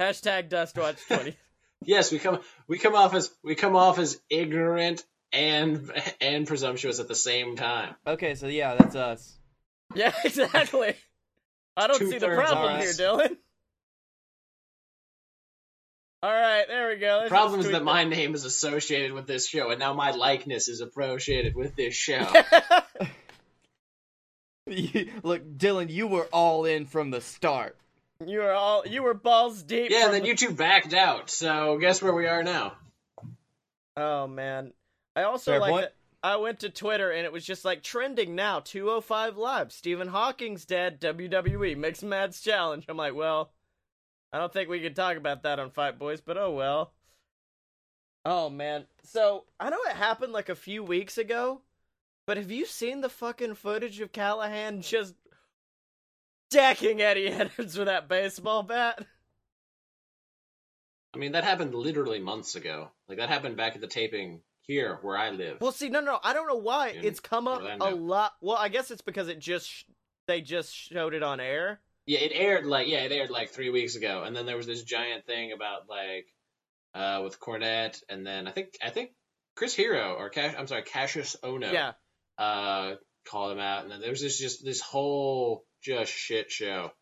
Hashtag 0.00 0.48
DustWatch20. 0.48 1.34
Yes, 1.84 2.10
we 2.10 2.18
come 2.18 2.40
we 2.66 2.76
come 2.76 2.96
off 2.96 3.14
as 3.14 3.30
we 3.44 3.54
come 3.54 3.76
off 3.76 4.00
as 4.00 4.20
ignorant 4.28 5.04
and 5.32 5.88
and 6.20 6.44
presumptuous 6.44 6.98
at 6.98 7.06
the 7.06 7.14
same 7.14 7.54
time. 7.54 7.94
Okay, 8.04 8.34
so 8.34 8.48
yeah, 8.48 8.74
that's 8.74 8.96
us. 8.96 9.37
Yeah, 9.94 10.12
exactly. 10.24 10.94
I 11.76 11.86
don't 11.86 11.98
see 11.98 12.18
the 12.18 12.28
problem 12.28 12.80
here, 12.80 12.90
Dylan. 12.92 13.36
All 16.20 16.32
right, 16.32 16.64
there 16.66 16.88
we 16.88 16.96
go. 16.96 17.18
Let's 17.20 17.28
Problem 17.28 17.60
is 17.60 17.66
that 17.66 17.72
tweet 17.72 17.84
my 17.84 18.02
name 18.02 18.34
is 18.34 18.44
associated 18.44 19.12
with 19.12 19.28
this 19.28 19.46
show, 19.48 19.70
and 19.70 19.78
now 19.78 19.92
my 19.94 20.10
likeness 20.10 20.66
is 20.68 20.80
associated 20.80 21.54
with 21.54 21.76
this 21.76 21.94
show. 21.94 22.26
You- 24.66 25.10
Look, 25.22 25.42
Dylan, 25.56 25.88
you 25.88 26.06
were 26.06 26.26
all 26.30 26.66
in 26.66 26.84
from 26.84 27.10
the 27.10 27.22
start. 27.22 27.74
you 28.26 28.40
were 28.40 28.52
all 28.52 28.86
you 28.86 29.02
were 29.02 29.14
balls 29.14 29.62
deep. 29.62 29.90
yeah, 29.90 30.02
from 30.02 30.12
then 30.12 30.22
the- 30.22 30.28
you 30.28 30.36
two 30.36 30.50
backed 30.50 30.92
out. 30.92 31.30
So 31.30 31.78
guess 31.78 32.02
where 32.02 32.12
we 32.12 32.26
are 32.26 32.42
now? 32.42 32.74
Oh 33.96 34.26
man. 34.26 34.74
I 35.16 35.22
also 35.22 35.52
Fair 35.52 35.60
like 35.60 35.70
point. 35.70 35.84
that 35.84 35.94
I 36.22 36.36
went 36.36 36.60
to 36.60 36.70
Twitter 36.70 37.10
and 37.10 37.24
it 37.24 37.32
was 37.32 37.44
just 37.44 37.64
like 37.64 37.82
trending 37.82 38.34
now, 38.34 38.60
205 38.60 39.36
live. 39.36 39.72
Stephen 39.72 40.08
Hawking's 40.08 40.64
dead, 40.64 41.00
WWE 41.00 41.76
mixed 41.76 42.02
Match 42.02 42.42
challenge. 42.42 42.84
I'm 42.88 42.96
like, 42.96 43.14
well, 43.14 43.52
I 44.32 44.38
don't 44.38 44.52
think 44.52 44.68
we 44.68 44.80
can 44.80 44.94
talk 44.94 45.16
about 45.16 45.44
that 45.44 45.60
on 45.60 45.70
Fight 45.70 45.98
Boys, 45.98 46.20
but 46.20 46.36
oh 46.36 46.50
well. 46.50 46.92
Oh 48.24 48.50
man. 48.50 48.86
So, 49.04 49.44
I 49.60 49.70
know 49.70 49.78
it 49.88 49.96
happened 49.96 50.32
like 50.32 50.48
a 50.48 50.56
few 50.56 50.82
weeks 50.82 51.18
ago, 51.18 51.62
but 52.26 52.36
have 52.36 52.50
you 52.50 52.66
seen 52.66 53.00
the 53.00 53.08
fucking 53.08 53.54
footage 53.54 54.00
of 54.00 54.12
Callihan 54.12 54.82
just 54.82 55.14
decking 56.50 57.00
Eddie 57.00 57.28
Edwards 57.28 57.78
with 57.78 57.86
that 57.86 58.08
baseball 58.08 58.64
bat? 58.64 59.06
I 61.14 61.18
mean, 61.18 61.32
that 61.32 61.44
happened 61.44 61.74
literally 61.74 62.18
months 62.18 62.54
ago. 62.54 62.90
Like 63.08 63.18
that 63.18 63.28
happened 63.28 63.56
back 63.56 63.76
at 63.76 63.80
the 63.80 63.86
taping 63.86 64.42
here 64.68 64.98
where 65.02 65.16
I 65.16 65.30
live. 65.30 65.56
Well, 65.60 65.72
see, 65.72 65.88
no, 65.88 66.00
no, 66.00 66.20
I 66.22 66.32
don't 66.32 66.46
know 66.46 66.54
why 66.56 66.90
In 66.90 67.04
it's 67.04 67.18
come 67.18 67.48
up 67.48 67.62
Orlando. 67.62 67.92
a 67.92 67.92
lot. 67.96 68.34
Well, 68.40 68.56
I 68.56 68.68
guess 68.68 68.92
it's 68.92 69.02
because 69.02 69.26
it 69.26 69.40
just 69.40 69.68
sh- 69.68 69.84
they 70.28 70.40
just 70.42 70.72
showed 70.72 71.14
it 71.14 71.24
on 71.24 71.40
air. 71.40 71.80
Yeah, 72.06 72.20
it 72.20 72.32
aired 72.34 72.64
like 72.64 72.86
yeah, 72.86 73.00
it 73.00 73.12
aired 73.12 73.30
like 73.30 73.50
three 73.50 73.70
weeks 73.70 73.96
ago, 73.96 74.22
and 74.24 74.36
then 74.36 74.46
there 74.46 74.56
was 74.56 74.66
this 74.66 74.82
giant 74.84 75.26
thing 75.26 75.52
about 75.52 75.88
like 75.88 76.26
uh 76.94 77.22
with 77.24 77.40
Cornette, 77.40 78.00
and 78.08 78.24
then 78.26 78.46
I 78.46 78.52
think 78.52 78.74
I 78.82 78.90
think 78.90 79.10
Chris 79.56 79.74
Hero 79.74 80.14
or 80.18 80.28
Cash 80.30 80.54
I'm 80.56 80.66
sorry 80.66 80.82
Kassius 80.82 81.34
Ohno 81.42 81.72
Yeah, 81.72 81.92
uh 82.38 82.94
called 83.26 83.52
him 83.52 83.58
out, 83.58 83.82
and 83.82 83.90
then 83.92 84.00
there 84.00 84.10
was 84.10 84.20
this 84.22 84.38
just 84.38 84.64
this 84.64 84.80
whole 84.80 85.64
just 85.82 86.12
shit 86.12 86.50
show 86.50 86.92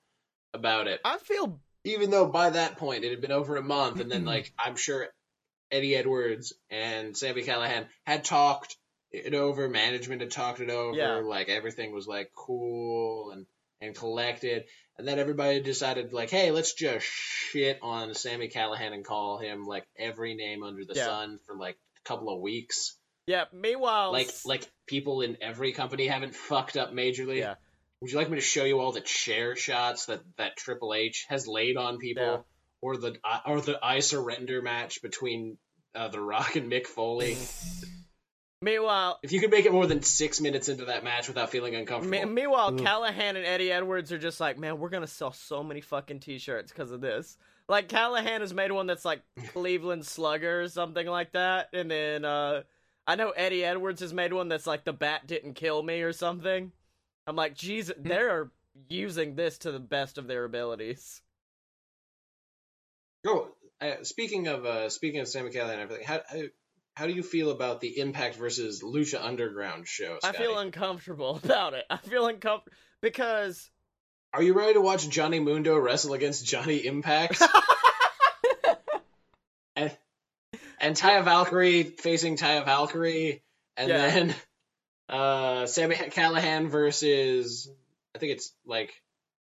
about 0.54 0.86
it. 0.86 1.00
I 1.04 1.18
feel 1.18 1.60
Even 1.84 2.10
though 2.10 2.26
by 2.26 2.50
that 2.50 2.76
point 2.76 3.04
it 3.04 3.10
had 3.10 3.20
been 3.20 3.30
over 3.32 3.56
a 3.56 3.62
month, 3.62 4.00
and 4.00 4.10
then 4.10 4.24
like 4.34 4.52
I'm 4.58 4.74
sure 4.76 5.06
Eddie 5.70 5.96
Edwards 5.96 6.52
and 6.70 7.16
Sami 7.16 7.42
Callihan 7.42 7.86
had 8.04 8.24
talked 8.24 8.76
it 9.12 9.34
over, 9.34 9.68
management 9.68 10.20
had 10.20 10.30
talked 10.30 10.60
it 10.60 10.70
over, 10.70 10.96
Yeah. 10.96 11.14
like 11.16 11.48
everything 11.48 11.92
was 11.92 12.06
like 12.06 12.30
cool 12.34 13.30
and 13.32 13.46
and 13.80 13.94
collected. 13.94 14.64
And 14.98 15.06
then 15.06 15.18
everybody 15.18 15.60
decided, 15.60 16.14
like, 16.14 16.30
hey, 16.30 16.50
let's 16.50 16.72
just 16.72 17.04
shit 17.04 17.78
on 17.82 18.14
Sami 18.14 18.48
Callihan 18.48 18.94
and 18.94 19.04
call 19.04 19.36
him 19.38 19.66
like 19.66 19.86
every 19.98 20.34
name 20.34 20.62
under 20.62 20.84
the 20.86 20.94
Yeah. 20.94 21.04
sun 21.04 21.38
for 21.46 21.54
like 21.54 21.76
a 21.98 22.08
couple 22.08 22.30
of 22.34 22.40
weeks. 22.40 22.96
yeah. 23.26 23.44
Meanwhile, 23.52 24.12
Like, 24.12 24.30
like 24.46 24.66
people 24.86 25.20
in 25.20 25.36
every 25.42 25.72
company 25.72 26.06
haven't 26.06 26.34
fucked 26.48 26.76
up 26.78 26.92
majorly. 26.92 27.38
Yeah. 27.40 27.56
Would 28.00 28.10
you 28.12 28.16
like 28.18 28.30
me 28.30 28.36
to 28.36 28.40
show 28.42 28.64
you 28.64 28.78
all 28.80 28.92
the 28.92 29.00
chair 29.02 29.56
shots 29.56 30.06
that 30.06 30.20
that 30.36 30.56
Triple 30.56 30.94
H 30.94 31.26
has 31.28 31.46
laid 31.46 31.76
on 31.76 31.98
people, 31.98 32.22
Yeah. 32.24 32.38
Or 32.82 32.96
the 32.96 33.16
or 33.46 33.60
the 33.60 33.78
I 33.82 34.00
surrender 34.00 34.62
match 34.62 35.02
between 35.02 35.58
uh, 35.94 36.08
The 36.08 36.20
Rock 36.20 36.56
and 36.56 36.70
Mick 36.70 36.86
Foley? 36.86 37.36
Meanwhile, 38.62 39.18
If 39.22 39.32
you 39.32 39.40
could 39.40 39.50
make 39.50 39.66
it 39.66 39.72
more 39.72 39.86
than 39.86 40.02
six 40.02 40.40
minutes 40.40 40.68
into 40.68 40.86
that 40.86 41.04
match 41.04 41.28
without 41.28 41.50
feeling 41.50 41.74
uncomfortable, 41.74 42.26
me- 42.26 42.32
meanwhile, 42.32 42.72
Callihan 42.72 43.36
and 43.36 43.44
Eddie 43.44 43.70
Edwards 43.70 44.12
are 44.12 44.18
just 44.18 44.40
like, 44.40 44.58
man, 44.58 44.78
we're 44.78 44.88
gonna 44.88 45.06
sell 45.06 45.32
so 45.32 45.62
many 45.62 45.80
fucking 45.82 46.20
t-shirts 46.20 46.72
because 46.72 46.90
of 46.90 47.00
this. 47.00 47.36
Like 47.68 47.88
Callihan 47.88 48.40
has 48.40 48.54
made 48.54 48.72
one 48.72 48.86
that's 48.86 49.04
like 49.04 49.22
Cleveland 49.52 50.06
Slugger 50.06 50.62
or 50.62 50.68
something 50.68 51.06
like 51.06 51.32
that, 51.32 51.68
and 51.72 51.90
then 51.90 52.24
uh 52.24 52.62
I 53.06 53.14
know 53.14 53.30
Eddie 53.30 53.64
Edwards 53.64 54.00
has 54.00 54.12
made 54.12 54.32
one 54.32 54.48
that's 54.48 54.66
like 54.66 54.84
the 54.84 54.92
bat 54.92 55.26
didn't 55.26 55.54
kill 55.54 55.82
me 55.82 56.00
or 56.02 56.12
something. 56.12 56.72
I'm 57.26 57.36
like, 57.36 57.54
Jesus, 57.54 57.94
they're 57.98 58.50
using 58.88 59.36
this 59.36 59.58
to 59.58 59.70
the 59.72 59.78
best 59.78 60.18
of 60.18 60.26
their 60.26 60.44
abilities. 60.44 61.20
Oh, 63.26 63.48
uh, 63.80 64.02
speaking 64.04 64.48
of 64.48 64.64
uh, 64.64 64.88
speaking 64.88 65.20
of 65.20 65.28
Sam 65.28 65.46
Callihan 65.50 65.72
and 65.72 65.80
everything, 65.82 66.06
how, 66.06 66.20
how 66.28 66.42
how 66.94 67.06
do 67.06 67.12
you 67.12 67.22
feel 67.22 67.50
about 67.50 67.80
the 67.80 67.98
Impact 67.98 68.36
versus 68.36 68.82
Lucha 68.82 69.22
Underground 69.22 69.86
show? 69.86 70.18
I 70.22 70.32
feel 70.32 70.58
uncomfortable 70.58 71.36
about 71.44 71.74
it. 71.74 71.84
I 71.90 71.98
feel 71.98 72.26
uncomfortable 72.26 72.76
because 73.02 73.70
Are 74.32 74.42
you 74.42 74.54
ready 74.54 74.74
to 74.74 74.80
watch 74.80 75.08
Johnny 75.08 75.40
Mundo 75.40 75.76
wrestle 75.76 76.14
against 76.14 76.46
Johnny 76.46 76.86
Impact? 76.86 77.42
and 79.76 79.96
and 80.80 80.96
Taya 80.96 81.24
Valkyrie 81.24 81.82
facing 81.84 82.36
Taya 82.36 82.64
Valkyrie, 82.64 83.42
and 83.76 83.88
Yeah. 83.90 84.06
then 84.06 84.34
uh, 85.08 85.66
Sami 85.66 85.96
Callihan 85.96 86.68
versus 86.68 87.68
I 88.14 88.18
think 88.18 88.32
it's 88.32 88.52
like 88.64 88.94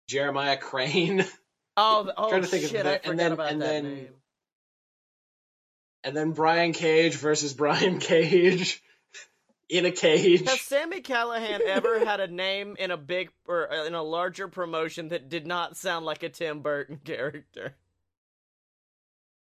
Jeremiah 0.09 0.57
Crane, 0.57 1.25
oh, 1.77 2.05
the- 2.05 2.15
oh 2.17 2.29
Trying 2.31 2.43
to 2.43 2.49
think 2.49 2.65
of 2.65 2.71
shit, 2.71 2.85
the- 2.85 2.91
I 2.91 2.93
and 2.95 3.03
forgot 3.03 3.17
then- 3.17 3.33
about 3.33 3.51
and 3.53 3.63
that 3.63 3.67
then- 3.67 3.85
name. 3.85 4.09
and 6.05 6.17
then 6.17 6.33
Brian 6.33 6.73
Cage 6.73 7.15
versus 7.17 7.53
Brian 7.55 7.99
Cage 7.99 8.83
in 9.69 9.85
a 9.85 9.91
cage. 9.91 10.49
Has 10.49 10.61
Sami 10.61 11.01
Callihan 11.01 11.61
ever 11.61 12.05
had 12.05 12.21
a 12.21 12.29
name 12.29 12.77
in 12.79 12.91
a 12.93 12.97
big 12.97 13.31
or 13.47 13.73
uh, 13.73 13.85
in 13.87 13.95
a 13.95 14.03
larger 14.03 14.47
promotion 14.49 15.09
that 15.09 15.29
did 15.29 15.47
not 15.47 15.77
sound 15.77 16.07
like 16.07 16.23
a 16.23 16.29
Tim 16.29 16.61
Burton 16.61 17.01
character? 17.05 17.75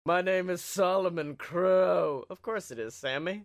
My 0.06 0.22
name 0.22 0.50
is 0.50 0.62
Solomon 0.62 1.36
Crowe. 1.36 2.24
Of 2.30 2.42
course 2.42 2.72
it 2.72 2.80
is, 2.80 2.96
Sami. 2.96 3.44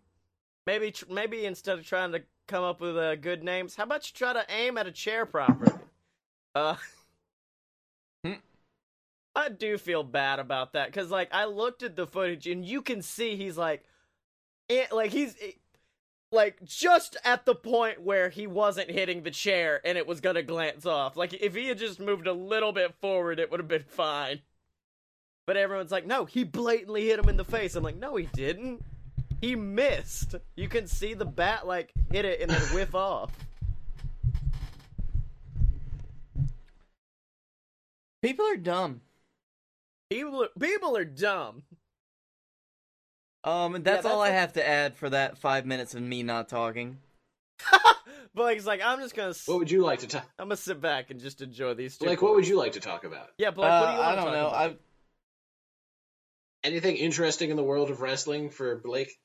Maybe 0.64 0.92
tr- 0.92 1.06
maybe 1.10 1.44
instead 1.44 1.76
of 1.80 1.84
trying 1.84 2.12
to 2.12 2.22
come 2.46 2.62
up 2.62 2.80
with 2.80 2.96
uh, 2.96 3.16
good 3.16 3.42
names, 3.42 3.74
how 3.74 3.82
about 3.82 4.08
you 4.08 4.14
try 4.14 4.32
to 4.32 4.44
aim 4.48 4.78
at 4.78 4.86
a 4.86 4.92
chair 4.92 5.26
properly? 5.26 5.72
Uh. 6.54 6.76
I 9.34 9.48
do 9.48 9.78
feel 9.78 10.02
bad 10.02 10.38
about 10.38 10.74
that 10.74 10.92
cuz 10.92 11.10
like 11.10 11.28
I 11.32 11.46
looked 11.46 11.82
at 11.82 11.96
the 11.96 12.06
footage 12.06 12.46
and 12.46 12.64
you 12.64 12.82
can 12.82 13.00
see 13.02 13.36
he's 13.36 13.56
like 13.56 13.84
it, 14.68 14.92
like 14.92 15.10
he's 15.10 15.34
it- 15.36 15.58
like 16.30 16.62
just 16.64 17.16
at 17.24 17.44
the 17.44 17.54
point 17.54 18.00
where 18.00 18.30
he 18.30 18.46
wasn't 18.46 18.90
hitting 18.90 19.22
the 19.22 19.30
chair 19.30 19.80
and 19.84 19.98
it 19.98 20.06
was 20.06 20.20
gonna 20.20 20.42
glance 20.42 20.86
off. 20.86 21.16
Like 21.16 21.34
if 21.34 21.54
he 21.54 21.68
had 21.68 21.78
just 21.78 22.00
moved 22.00 22.26
a 22.26 22.32
little 22.32 22.72
bit 22.72 22.94
forward, 23.00 23.38
it 23.38 23.50
would 23.50 23.60
have 23.60 23.68
been 23.68 23.84
fine. 23.84 24.40
But 25.46 25.56
everyone's 25.56 25.90
like, 25.90 26.06
no, 26.06 26.24
he 26.24 26.44
blatantly 26.44 27.06
hit 27.06 27.18
him 27.18 27.28
in 27.28 27.36
the 27.36 27.44
face. 27.44 27.74
I'm 27.74 27.82
like, 27.82 27.96
no, 27.96 28.16
he 28.16 28.26
didn't. 28.26 28.82
He 29.40 29.56
missed. 29.56 30.36
You 30.56 30.68
can 30.68 30.86
see 30.86 31.14
the 31.14 31.24
bat 31.24 31.66
like 31.66 31.92
hit 32.10 32.24
it 32.24 32.40
and 32.40 32.50
then 32.50 32.62
whiff 32.74 32.94
off. 32.94 33.30
People 38.22 38.46
are 38.46 38.56
dumb. 38.56 39.00
People, 40.14 40.44
are, 40.44 40.48
people 40.58 40.96
are 40.96 41.04
dumb. 41.04 41.62
Um, 43.44 43.74
and 43.74 43.84
that's, 43.84 44.02
that's 44.02 44.14
all 44.14 44.20
I 44.20 44.30
have 44.30 44.52
to 44.54 44.66
add 44.66 44.96
for 44.96 45.10
that 45.10 45.38
five 45.38 45.66
minutes 45.66 45.94
of 45.94 46.02
me 46.02 46.22
not 46.22 46.48
talking. 46.48 46.98
Blake's 48.34 48.66
like, 48.66 48.80
I'm 48.84 49.00
just 49.00 49.14
gonna, 49.14 49.34
What 49.46 49.58
would 49.58 49.70
you 49.70 49.82
like 49.82 50.00
to 50.00 50.06
talk? 50.06 50.24
I'm 50.38 50.46
gonna 50.46 50.56
sit 50.56 50.80
back 50.80 51.10
and 51.10 51.20
just 51.20 51.42
enjoy 51.42 51.74
these. 51.74 51.98
two 51.98 52.06
Like, 52.06 52.22
what 52.22 52.34
would 52.34 52.46
you 52.46 52.56
like 52.56 52.72
to 52.72 52.80
talk 52.80 53.04
about? 53.04 53.28
Yeah, 53.38 53.50
Blake. 53.50 53.70
Uh, 53.70 53.80
what 53.80 53.86
do 53.86 53.92
you 53.92 53.98
want 53.98 54.08
I 54.08 54.14
don't 54.14 54.24
talk 54.24 54.34
know. 54.34 54.48
about? 54.48 54.70
I 54.70 54.76
Anything 56.64 56.96
interesting 56.96 57.50
in 57.50 57.56
the 57.56 57.64
world 57.64 57.90
of 57.90 58.00
wrestling 58.00 58.48
for 58.48 58.76
Blake, 58.76 59.18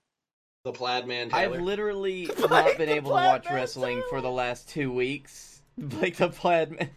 the 0.64 0.72
Plaid 0.72 1.06
Man 1.06 1.30
Taylor? 1.30 1.56
I've 1.56 1.62
literally 1.62 2.26
Blake 2.38 2.50
not 2.50 2.78
been 2.78 2.90
able 2.90 3.12
to 3.12 3.16
watch 3.16 3.46
Man 3.46 3.54
wrestling 3.54 4.04
for 4.10 4.22
the 4.22 4.32
last 4.32 4.70
two 4.70 4.92
weeks. 4.92 5.62
Blake 5.78 6.16
the 6.16 6.30
plaid 6.30 6.72
man. 6.72 6.90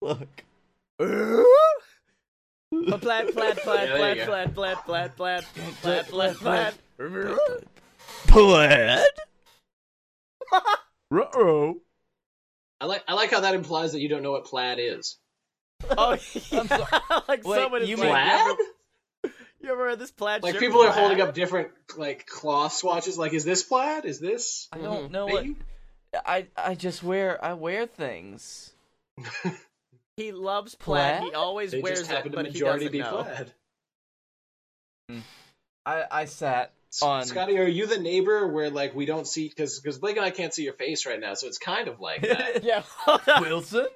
Look. 0.00 0.44
Plaid, 2.98 3.00
plaid, 3.00 3.34
plaid, 3.34 3.56
plaid, 3.58 3.88
Yeah, 3.88 3.96
there 3.96 4.16
you 4.16 4.24
plaid, 4.24 4.54
plaid, 4.54 4.76
plaid, 4.84 5.16
plaid, 5.16 5.44
plaid, 5.44 6.06
plaid, 6.06 6.06
plaid, 6.06 6.36
plaid. 6.36 6.74
Plaid? 8.26 9.04
Uh-oh. 11.12 11.76
I 12.80 12.86
like 12.86 13.04
I 13.08 13.14
like 13.14 13.30
how 13.30 13.40
that 13.40 13.54
implies 13.54 13.92
that 13.92 14.00
you 14.00 14.08
don't 14.08 14.22
know 14.22 14.32
what 14.32 14.44
plaid 14.44 14.78
is. 14.80 15.16
Oh, 15.96 16.16
yeah. 16.50 16.62
like 17.28 17.44
Wait, 17.46 17.56
someone 17.62 17.82
is 17.82 17.88
you 17.88 17.96
like, 17.96 18.06
mean- 18.06 18.14
you 18.14 18.14
Plaid? 18.14 18.56
ever, 19.22 19.34
you 19.60 19.72
ever 19.72 19.88
heard 19.90 19.98
this 19.98 20.10
plaid 20.10 20.42
Like 20.42 20.54
shirt 20.54 20.60
people 20.60 20.80
are 20.82 20.90
holding 20.90 21.20
up 21.20 21.34
different 21.34 21.68
like 21.96 22.26
cloth 22.26 22.72
swatches. 22.72 23.16
Like, 23.18 23.32
is 23.32 23.44
this 23.44 23.62
plaid? 23.62 24.04
Is 24.04 24.20
this? 24.20 24.68
I 24.72 24.78
don't 24.78 25.10
know 25.10 25.26
what. 25.26 25.46
I 26.26 26.46
I 26.56 26.74
just 26.74 27.02
wear 27.02 27.42
I 27.44 27.54
wear 27.54 27.86
things. 27.86 28.72
He 30.16 30.32
loves 30.32 30.74
plaid. 30.74 31.18
Plaid? 31.20 31.30
He 31.30 31.34
always 31.34 31.72
They 31.72 31.80
wears 31.80 31.98
just 32.00 32.10
it, 32.10 32.14
happen 32.14 32.30
to 32.32 32.36
but 32.36 32.46
he 32.46 32.52
majority 32.52 32.84
doesn't 32.86 32.92
be 32.92 32.98
know. 33.00 33.22
plaid. 33.24 33.52
Hmm. 35.10 35.18
I 35.86 36.04
I 36.10 36.24
sat 36.26 36.72
on. 37.02 37.24
Scotty, 37.24 37.58
are 37.58 37.66
you 37.66 37.86
the 37.86 37.98
neighbor 37.98 38.46
where 38.46 38.70
like 38.70 38.94
we 38.94 39.06
don't 39.06 39.26
see 39.26 39.48
because 39.48 39.80
because 39.80 39.98
Blake 39.98 40.16
and 40.16 40.24
I 40.24 40.30
can't 40.30 40.54
see 40.54 40.62
your 40.64 40.72
face 40.74 41.04
right 41.06 41.20
now, 41.20 41.34
so 41.34 41.46
it's 41.46 41.58
kind 41.58 41.88
of 41.88 42.00
like 42.00 42.22
that. 42.22 42.62
Yeah. 42.64 42.82
Wilson. 43.40 43.86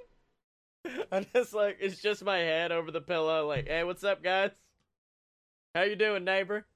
I'm 1.13 1.27
just 1.35 1.55
like 1.55 1.79
it's 1.81 2.01
just 2.01 2.25
my 2.25 2.39
head 2.39 2.73
over 2.73 2.91
the 2.91 3.01
pillow. 3.01 3.47
Like, 3.47 3.69
hey, 3.69 3.85
what's 3.85 4.05
up, 4.05 4.23
guys? 4.23 4.51
How 5.75 5.83
you 5.83 5.97
doing, 5.97 6.25
neighbor? 6.25 6.67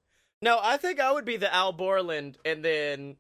No, 0.41 0.59
I 0.63 0.77
think 0.77 1.01
I 1.01 1.13
would 1.13 1.25
be 1.25 1.37
the 1.37 1.53
Al 1.53 1.73
Borland, 1.73 2.37
and 2.45 2.65
then 2.65 3.17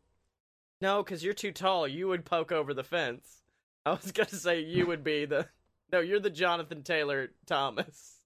no, 0.81 1.03
because 1.03 1.23
you're 1.25 1.35
too 1.35 1.53
tall. 1.53 1.87
You 1.89 2.09
would 2.09 2.25
poke 2.25 2.53
over 2.53 2.75
the 2.75 2.85
fence. 2.85 3.43
I 3.85 3.91
was 3.93 4.13
gonna 4.13 4.29
say 4.31 4.61
you 4.61 4.87
would 4.87 5.03
be 5.05 5.25
the 5.25 5.49
no. 5.93 6.01
You're 6.01 6.21
the 6.21 6.31
Jonathan 6.31 6.83
Taylor 6.83 7.31
Thomas. 7.47 8.17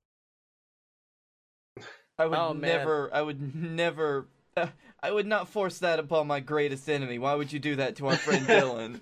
I 2.18 2.26
would 2.26 2.38
Oh, 2.38 2.54
man. 2.54 2.60
never. 2.78 3.10
I 3.12 3.20
would 3.22 3.54
never. 3.54 4.26
I 5.02 5.10
would 5.10 5.26
not 5.26 5.48
force 5.48 5.78
that 5.80 5.98
upon 5.98 6.26
my 6.26 6.40
greatest 6.40 6.88
enemy. 6.88 7.18
Why 7.18 7.34
would 7.34 7.52
you 7.52 7.58
do 7.58 7.76
that 7.76 7.96
to 7.96 8.06
our 8.08 8.16
friend 8.16 8.46
Dylan? 8.46 9.00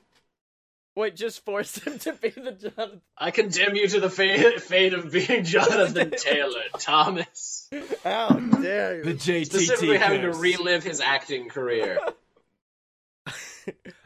Wait, 0.96 1.16
just 1.16 1.44
force 1.44 1.76
him 1.78 1.98
to 2.00 2.12
be 2.12 2.30
the 2.30 2.52
Jonathan. 2.52 3.00
I 3.18 3.30
condemn 3.32 3.74
you 3.74 3.88
to 3.88 4.00
the 4.00 4.10
fate, 4.10 4.60
fate 4.60 4.94
of 4.94 5.10
being 5.10 5.42
Jonathan 5.44 6.12
Taylor 6.16 6.62
Thomas, 6.78 7.68
How 8.04 8.28
dare 8.28 8.98
you? 8.98 9.02
The 9.04 9.10
you? 9.10 9.16
JTT 9.16 9.46
specifically 9.46 9.98
having 9.98 10.20
to 10.22 10.32
relive 10.32 10.84
his 10.84 11.00
acting 11.00 11.48
career. 11.48 11.98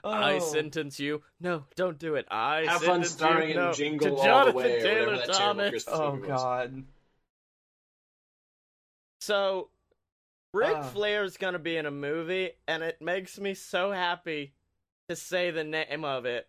I 0.04 0.34
Oh. 0.36 0.38
sentence 0.38 0.98
you. 1.00 1.22
No, 1.40 1.64
don't 1.76 1.98
do 1.98 2.14
it. 2.16 2.26
I 2.30 2.64
Have 2.66 2.80
fun 2.82 3.02
sentence 3.04 3.10
starring 3.10 3.48
you. 3.50 3.54
in 3.54 3.60
no. 3.60 3.72
Jingle 3.72 4.08
to 4.08 4.12
All 4.14 4.18
the 4.18 4.24
Jonathan 4.24 4.54
Way 4.56 4.80
Taylor 4.80 5.26
Thomas. 5.26 5.84
Oh. 5.88 6.16
God. 6.16 6.84
So, 9.20 9.70
Ric 10.54 10.76
Ah. 10.76 10.82
Flair's 10.82 11.36
gonna 11.36 11.58
be 11.58 11.76
in 11.76 11.86
a 11.86 11.90
movie, 11.90 12.52
and 12.66 12.82
it 12.82 13.00
makes 13.02 13.38
me 13.38 13.54
so 13.54 13.90
happy 13.92 14.54
to 15.08 15.16
say 15.16 15.50
the 15.50 15.64
name 15.64 16.04
of 16.04 16.24
it. 16.24 16.48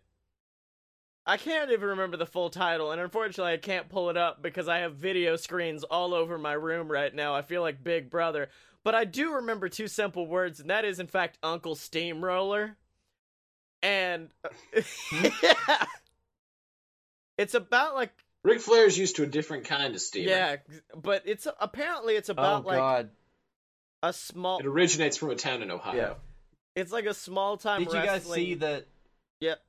I 1.26 1.36
can't 1.36 1.70
even 1.70 1.88
remember 1.90 2.16
the 2.16 2.26
full 2.26 2.48
title, 2.50 2.92
and 2.92 3.00
unfortunately, 3.00 3.52
I 3.52 3.58
can't 3.58 3.88
pull 3.90 4.08
it 4.08 4.16
up 4.16 4.40
because 4.40 4.68
I 4.68 4.78
have 4.78 4.96
video 4.96 5.36
screens 5.36 5.84
all 5.84 6.14
over 6.14 6.38
my 6.38 6.52
room 6.54 6.90
right 6.90 7.14
now. 7.14 7.34
I 7.34 7.42
feel 7.42 7.60
like 7.62 7.84
Big 7.84 8.08
Brother. 8.10 8.48
But 8.82 8.94
I 8.94 9.04
do 9.04 9.34
remember 9.34 9.68
two 9.68 9.86
simple 9.86 10.26
words, 10.26 10.58
and 10.60 10.70
that 10.70 10.86
is, 10.86 10.98
in 10.98 11.06
fact, 11.06 11.38
Uncle 11.42 11.74
Steamroller. 11.74 12.78
And. 13.82 14.28
Uh, 14.44 14.48
hmm? 15.10 15.26
yeah. 15.42 15.86
It's 17.38 17.54
about, 17.54 17.94
like, 17.94 18.12
Ric 18.42 18.60
Flair's 18.60 18.96
used 18.96 19.16
to 19.16 19.22
a 19.22 19.26
different 19.26 19.64
kind 19.64 19.94
of 19.94 20.00
steamer. 20.00 20.30
yeah, 20.30 20.56
but 20.96 21.22
it's 21.26 21.46
apparently 21.60 22.14
it's 22.14 22.30
about 22.30 22.64
oh 22.64 22.68
like 22.68 22.78
God. 22.78 23.10
a 24.02 24.12
small. 24.12 24.58
It 24.60 24.66
originates 24.66 25.16
from 25.18 25.30
a 25.30 25.34
town 25.34 25.62
in 25.62 25.70
Ohio. 25.70 25.96
Yeah. 25.96 26.14
It's 26.74 26.92
like 26.92 27.04
a 27.04 27.14
small 27.14 27.56
time. 27.56 27.84
Did 27.84 27.92
you 27.92 28.02
guys 28.02 28.24
see 28.24 28.54
that? 28.54 28.86
Yep. 29.40 29.60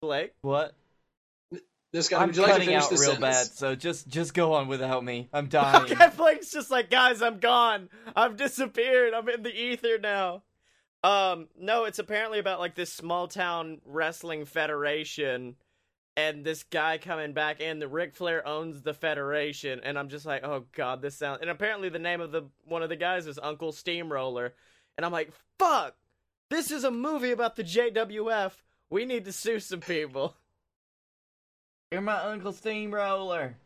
Blake. 0.00 0.32
What? 0.40 0.74
This 1.92 2.08
guy, 2.08 2.20
I'm 2.20 2.28
would 2.28 2.36
you 2.36 2.42
like 2.42 2.52
to 2.52 2.52
cutting 2.52 2.68
finish 2.68 2.84
out 2.84 2.90
this 2.90 3.00
real 3.00 3.10
sentence? 3.12 3.48
bad, 3.48 3.56
so 3.56 3.74
just 3.74 4.08
just 4.08 4.32
go 4.32 4.54
on 4.54 4.68
without 4.68 5.04
me. 5.04 5.28
I'm 5.32 5.46
dying. 5.48 5.92
Okay, 5.92 6.10
Blake's 6.16 6.50
just 6.50 6.70
like, 6.70 6.88
guys, 6.88 7.20
I'm 7.20 7.40
gone. 7.40 7.90
I've 8.14 8.36
disappeared. 8.36 9.12
I'm 9.12 9.28
in 9.28 9.42
the 9.42 9.54
ether 9.54 9.98
now. 9.98 10.42
Um, 11.02 11.48
no, 11.58 11.84
it's 11.84 11.98
apparently 11.98 12.38
about 12.38 12.60
like 12.60 12.74
this 12.74 12.92
small 12.92 13.26
town 13.26 13.80
wrestling 13.86 14.44
federation, 14.44 15.56
and 16.16 16.44
this 16.44 16.62
guy 16.64 16.98
coming 16.98 17.32
back 17.32 17.60
and 17.60 17.80
The 17.80 17.88
Ric 17.88 18.14
Flair 18.14 18.46
owns 18.46 18.82
the 18.82 18.92
federation, 18.92 19.80
and 19.82 19.98
I'm 19.98 20.08
just 20.10 20.26
like, 20.26 20.44
oh 20.44 20.66
god, 20.72 21.00
this 21.00 21.16
sounds. 21.16 21.38
And 21.40 21.50
apparently, 21.50 21.88
the 21.88 21.98
name 21.98 22.20
of 22.20 22.32
the 22.32 22.42
one 22.64 22.82
of 22.82 22.90
the 22.90 22.96
guys 22.96 23.26
is 23.26 23.38
Uncle 23.42 23.72
Steamroller, 23.72 24.54
and 24.98 25.06
I'm 25.06 25.12
like, 25.12 25.32
fuck, 25.58 25.94
this 26.50 26.70
is 26.70 26.84
a 26.84 26.90
movie 26.90 27.30
about 27.32 27.56
the 27.56 27.64
JWF. 27.64 28.52
We 28.90 29.06
need 29.06 29.24
to 29.24 29.32
sue 29.32 29.60
some 29.60 29.80
people. 29.80 30.34
You're 31.90 32.02
my 32.02 32.22
Uncle 32.24 32.52
Steamroller. 32.52 33.56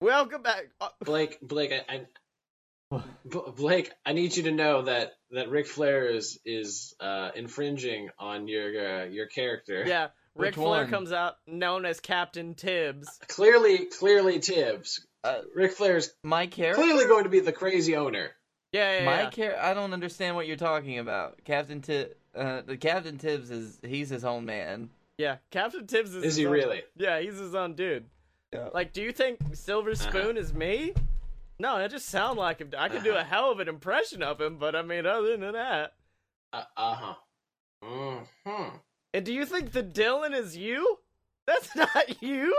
Welcome 0.00 0.42
back. 0.42 0.70
Uh, 0.80 0.88
Blake, 1.04 1.38
Blake, 1.42 1.72
I, 1.72 1.94
I 1.94 1.98
B- 1.98 2.06
Blake, 3.56 3.92
I 4.04 4.12
need 4.12 4.36
you 4.36 4.44
to 4.44 4.50
know 4.50 4.82
that 4.82 5.12
that 5.30 5.48
Ric 5.50 5.66
Flair 5.66 6.06
is 6.08 6.38
is 6.44 6.94
uh, 7.00 7.30
infringing 7.34 8.10
on 8.18 8.48
your 8.48 9.02
uh, 9.02 9.04
your 9.04 9.26
character. 9.26 9.84
yeah, 9.86 10.08
Ric 10.34 10.48
Which 10.48 10.54
Flair 10.56 10.82
one? 10.82 10.90
comes 10.90 11.12
out 11.12 11.36
known 11.46 11.84
as 11.84 12.00
Captain 12.00 12.54
Tibbs. 12.54 13.08
Clearly, 13.28 13.86
clearly, 13.86 14.40
Tibbs. 14.40 15.06
Uh, 15.22 15.40
Ric 15.54 15.72
Flair's 15.72 16.10
my 16.24 16.46
character. 16.46 16.82
clearly 16.82 17.04
going 17.06 17.24
to 17.24 17.30
be 17.30 17.40
the 17.40 17.52
crazy 17.52 17.94
owner. 17.94 18.30
Yeah, 18.72 19.00
yeah, 19.00 19.04
My 19.04 19.22
yeah. 19.22 19.30
char- 19.30 19.58
I 19.60 19.74
don't 19.74 19.92
understand 19.92 20.36
what 20.36 20.46
you're 20.46 20.56
talking 20.56 20.98
about. 20.98 21.40
Captain 21.44 21.80
Tib, 21.82 22.12
uh, 22.34 22.62
the 22.64 22.76
Captain 22.76 23.18
Tibbs 23.18 23.50
is 23.50 23.78
he's 23.84 24.08
his 24.08 24.24
own 24.24 24.44
man. 24.46 24.90
yeah. 25.18 25.36
Captain 25.50 25.86
Tibbs 25.86 26.10
is. 26.10 26.16
Is 26.16 26.24
his 26.24 26.36
he 26.36 26.46
own- 26.46 26.52
really? 26.52 26.82
Yeah, 26.96 27.20
he's 27.20 27.38
his 27.38 27.54
own 27.54 27.74
dude. 27.74 28.06
Yeah. 28.52 28.68
Like, 28.74 28.92
do 28.92 29.02
you 29.02 29.12
think 29.12 29.38
Silver 29.52 29.90
Uh-huh. 29.90 30.08
Spoon 30.10 30.36
is 30.36 30.52
me? 30.52 30.92
No, 31.60 31.76
I 31.76 31.88
just 31.88 32.06
sound 32.08 32.38
like 32.38 32.58
him. 32.60 32.70
I 32.76 32.88
could 32.88 33.04
do 33.04 33.12
a 33.12 33.16
Uh-huh. 33.16 33.24
hell 33.24 33.50
of 33.52 33.60
an 33.60 33.68
impression 33.68 34.22
of 34.22 34.40
him, 34.40 34.56
but 34.56 34.74
I 34.74 34.80
mean, 34.82 35.04
other 35.04 35.36
than 35.36 35.52
that. 35.52 35.92
Uh 36.52 36.64
huh. 36.76 37.14
Hmm. 37.84 38.68
And 39.12 39.24
do 39.26 39.32
you 39.32 39.44
think 39.44 39.72
the 39.72 39.82
Dylan 39.82 40.34
is 40.34 40.56
you? 40.56 40.98
That's 41.46 41.76
not 41.76 42.22
you. 42.22 42.54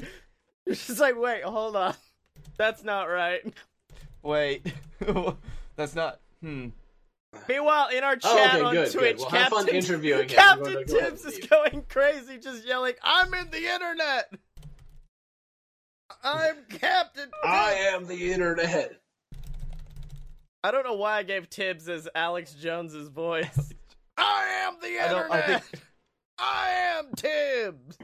You're 0.00 0.74
just 0.74 0.98
like, 1.00 1.16
wait, 1.16 1.44
hold 1.44 1.76
on. 1.76 1.94
That's 2.56 2.82
not 2.82 3.04
right. 3.04 3.42
Wait, 4.22 4.66
that's 5.76 5.94
not. 5.94 6.18
Hmm. 6.42 6.68
Meanwhile, 7.48 7.88
in 7.88 8.02
our 8.02 8.16
chat 8.16 8.32
Oh, 8.32 8.44
okay, 8.48 8.60
on 8.62 8.74
good, 8.74 8.84
good. 8.92 8.98
Twitch, 8.98 9.18
Well, 9.18 9.28
Captain, 9.30 9.58
fun 9.66 9.68
interviewing 9.68 10.22
him. 10.22 10.28
Captain 10.36 10.86
Tibbs 10.86 11.24
is 11.24 11.38
going 11.46 11.84
crazy, 11.88 12.38
just 12.38 12.66
yelling, 12.66 12.94
"I'm 13.02 13.32
in 13.34 13.50
the 13.50 13.72
internet! 13.72 14.32
I'm 16.26 16.56
Captain." 16.68 17.30
I 17.44 17.72
am 17.92 18.06
the 18.06 18.32
internet. 18.32 19.00
I 20.64 20.70
don't 20.72 20.84
know 20.84 20.94
why 20.94 21.18
I 21.18 21.22
gave 21.22 21.48
Tibbs 21.48 21.88
as 21.88 22.08
Alex 22.14 22.52
Jones's 22.54 23.08
voice. 23.08 23.72
I 24.18 24.66
am 24.66 24.74
the 24.82 24.98
I 24.98 25.04
I 25.04 25.06
internet. 25.08 25.64
think- 25.64 25.82
I 26.38 26.70
am 26.98 27.06
Tibbs. 27.16 27.98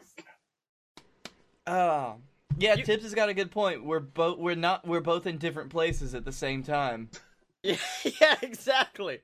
Oh. 1.66 2.16
Yeah, 2.58 2.74
You- 2.74 2.84
Tibbs 2.84 3.02
has 3.02 3.14
got 3.14 3.28
a 3.28 3.34
good 3.34 3.50
point. 3.50 3.84
We're 3.84 4.00
both 4.00 4.38
we're 4.38 4.54
not 4.54 4.86
we're 4.86 5.00
both 5.00 5.26
in 5.26 5.38
different 5.38 5.70
places 5.70 6.14
at 6.14 6.24
the 6.24 6.32
same 6.32 6.62
time. 6.62 7.10
Yeah, 7.64 7.76
yeah, 8.20 8.36
exactly. 8.42 9.20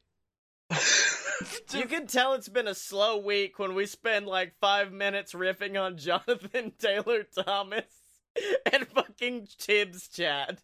You 1.73 1.87
can 1.87 2.07
tell 2.07 2.35
it's 2.35 2.49
been 2.49 2.67
a 2.69 2.75
slow 2.75 3.19
week 3.19 3.59
when 3.59 3.75
we 3.75 3.87
spend 3.87 4.27
like 4.27 4.55
five 4.61 4.93
minutes 4.93 5.33
riffing 5.35 5.81
on 5.81 5.97
Jonathan 5.99 6.73
Taylor 6.79 7.23
Thomas 7.25 7.85
and 8.73 8.87
fucking 8.89 9.49
Tibbs 9.59 10.09
chat. 10.09 10.59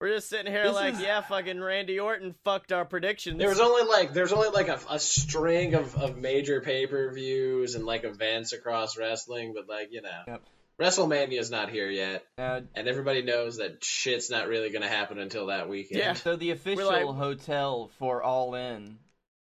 We're 0.00 0.14
just 0.16 0.28
sitting 0.28 0.52
here 0.52 0.64
This 0.64 0.74
like, 0.74 0.94
is- 0.94 1.00
yeah, 1.00 1.22
fucking 1.22 1.58
Randy 1.58 1.98
Orton 1.98 2.34
fucked 2.44 2.70
our 2.70 2.84
predictions. 2.84 3.38
There 3.38 3.48
was 3.48 3.60
only 3.60 3.82
like 3.88 4.12
there's 4.12 4.32
only 4.32 4.48
like 4.50 4.68
a, 4.68 4.78
a 4.90 4.98
string 4.98 5.74
of, 5.74 5.96
of 5.96 6.18
major 6.18 6.60
pay 6.60 6.86
per 6.86 7.10
views 7.12 7.74
and 7.74 7.86
like 7.86 8.04
events 8.04 8.52
across 8.52 8.98
wrestling, 8.98 9.54
but 9.54 9.68
like 9.68 9.88
you 9.92 10.02
know, 10.02 10.10
Yep. 10.26 10.42
WrestleMania's 10.78 11.50
not 11.50 11.70
here 11.70 11.88
yet, 11.88 12.26
Uh, 12.36 12.60
and 12.74 12.86
everybody 12.86 13.22
knows 13.22 13.56
that 13.56 13.82
shit's 13.82 14.28
not 14.28 14.48
really 14.48 14.68
gonna 14.68 14.86
happen 14.88 15.18
until 15.18 15.46
that 15.46 15.66
weekend. 15.70 15.98
Yeah. 16.00 16.12
so 16.12 16.36
the 16.36 16.50
official 16.50 16.86
like- 16.88 17.06
hotel 17.06 17.90
for 17.98 18.22
All 18.22 18.54
In 18.54 18.98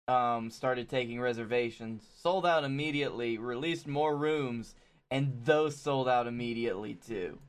um 0.07 0.49
started 0.49 0.88
taking 0.89 1.19
reservations, 1.19 2.01
sold 2.21 2.45
out 2.45 2.63
immediately, 2.63 3.38
released 3.38 3.85
more 3.85 4.15
rooms, 4.15 4.73
and 5.12 5.45
those 5.45 5.76
sold 5.80 6.08
out 6.10 6.28
immediately 6.28 6.95
too. 6.95 7.39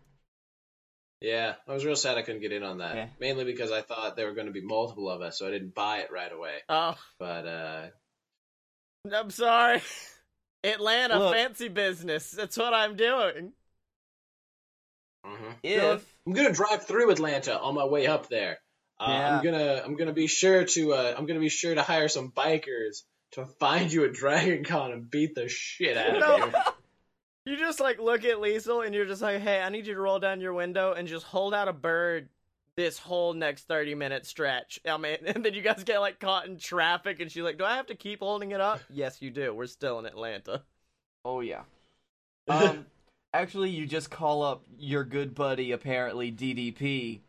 Yeah, 1.20 1.54
I 1.66 1.72
was 1.72 1.84
real 1.84 1.96
sad 1.96 2.16
I 2.16 2.22
couldn't 2.22 2.42
get 2.42 2.52
in 2.52 2.62
on 2.62 2.78
that. 2.78 2.94
Yeah. 2.94 3.08
Mainly 3.18 3.44
because 3.44 3.72
I 3.72 3.80
thought 3.82 4.14
there 4.16 4.26
were 4.26 4.34
going 4.34 4.46
to 4.46 4.52
be 4.52 4.60
multiple 4.60 5.10
of 5.10 5.20
us, 5.20 5.36
so 5.38 5.48
I 5.48 5.50
didn't 5.50 5.74
buy 5.74 5.98
it 5.98 6.12
right 6.12 6.32
away. 6.32 6.58
Oh, 6.68 6.96
But 7.18 7.46
uh, 7.46 7.86
I'm 9.12 9.30
sorry. 9.30 9.82
Atlanta 10.62 11.18
Look. 11.18 11.34
fancy 11.34 11.68
business. 11.68 12.30
That's 12.30 12.56
what 12.56 12.72
I'm 12.72 12.94
doing. 12.96 13.52
mhm. 15.26 15.54
If 15.62 16.04
I'm 16.26 16.32
gonna 16.32 16.52
drive 16.52 16.86
through 16.86 17.10
Atlanta 17.10 17.58
on 17.58 17.74
my 17.74 17.84
way 17.84 18.06
up 18.06 18.28
there. 18.28 18.58
Uh, 19.00 19.06
Yeah. 19.08 19.36
I'm 19.38 19.44
gonna 19.44 19.82
I'm 19.84 19.96
gonna 19.96 20.12
be 20.12 20.26
sure 20.26 20.64
to 20.64 20.92
uh, 20.94 21.14
I'm 21.16 21.26
gonna 21.26 21.40
be 21.40 21.48
sure 21.48 21.74
to 21.74 21.82
hire 21.82 22.08
some 22.08 22.30
bikers 22.32 23.02
to 23.32 23.46
find 23.46 23.92
you 23.92 24.04
at 24.04 24.12
Dragon 24.12 24.64
Con 24.64 24.92
and 24.92 25.10
beat 25.10 25.34
the 25.34 25.48
shit 25.48 25.96
out 25.96 26.14
of 26.16 26.20
No. 26.20 26.36
you. 26.46 26.52
You 27.48 27.56
just 27.56 27.80
like 27.80 27.98
look 27.98 28.26
at 28.26 28.36
Liesel 28.36 28.84
and 28.84 28.94
you're 28.94 29.06
just 29.06 29.22
like, 29.22 29.40
hey, 29.40 29.62
I 29.62 29.70
need 29.70 29.86
you 29.86 29.94
to 29.94 30.00
roll 30.00 30.18
down 30.18 30.42
your 30.42 30.52
window 30.52 30.92
and 30.92 31.08
just 31.08 31.24
hold 31.24 31.54
out 31.54 31.66
a 31.66 31.72
bird 31.72 32.28
this 32.76 32.98
whole 32.98 33.32
next 33.32 33.66
30 33.66 33.94
minute 33.94 34.26
stretch. 34.26 34.78
I 34.86 34.98
mean, 34.98 35.16
and 35.26 35.42
then 35.42 35.54
you 35.54 35.62
guys 35.62 35.82
get 35.82 35.98
like 35.98 36.20
caught 36.20 36.46
in 36.46 36.58
traffic 36.58 37.20
and 37.20 37.32
she's 37.32 37.42
like, 37.42 37.56
do 37.56 37.64
I 37.64 37.76
have 37.76 37.86
to 37.86 37.94
keep 37.94 38.20
holding 38.20 38.50
it 38.50 38.60
up? 38.60 38.80
yes, 38.90 39.22
you 39.22 39.30
do. 39.30 39.54
We're 39.54 39.66
still 39.66 39.98
in 39.98 40.04
Atlanta. 40.04 40.62
Oh 41.24 41.40
yeah. 41.40 41.62
Um, 42.50 42.86
actually, 43.34 43.68
you 43.68 43.84
just 43.84 44.10
call 44.10 44.42
up 44.42 44.62
your 44.78 45.04
good 45.04 45.34
buddy, 45.34 45.72
apparently 45.72 46.32
DDP. 46.32 47.20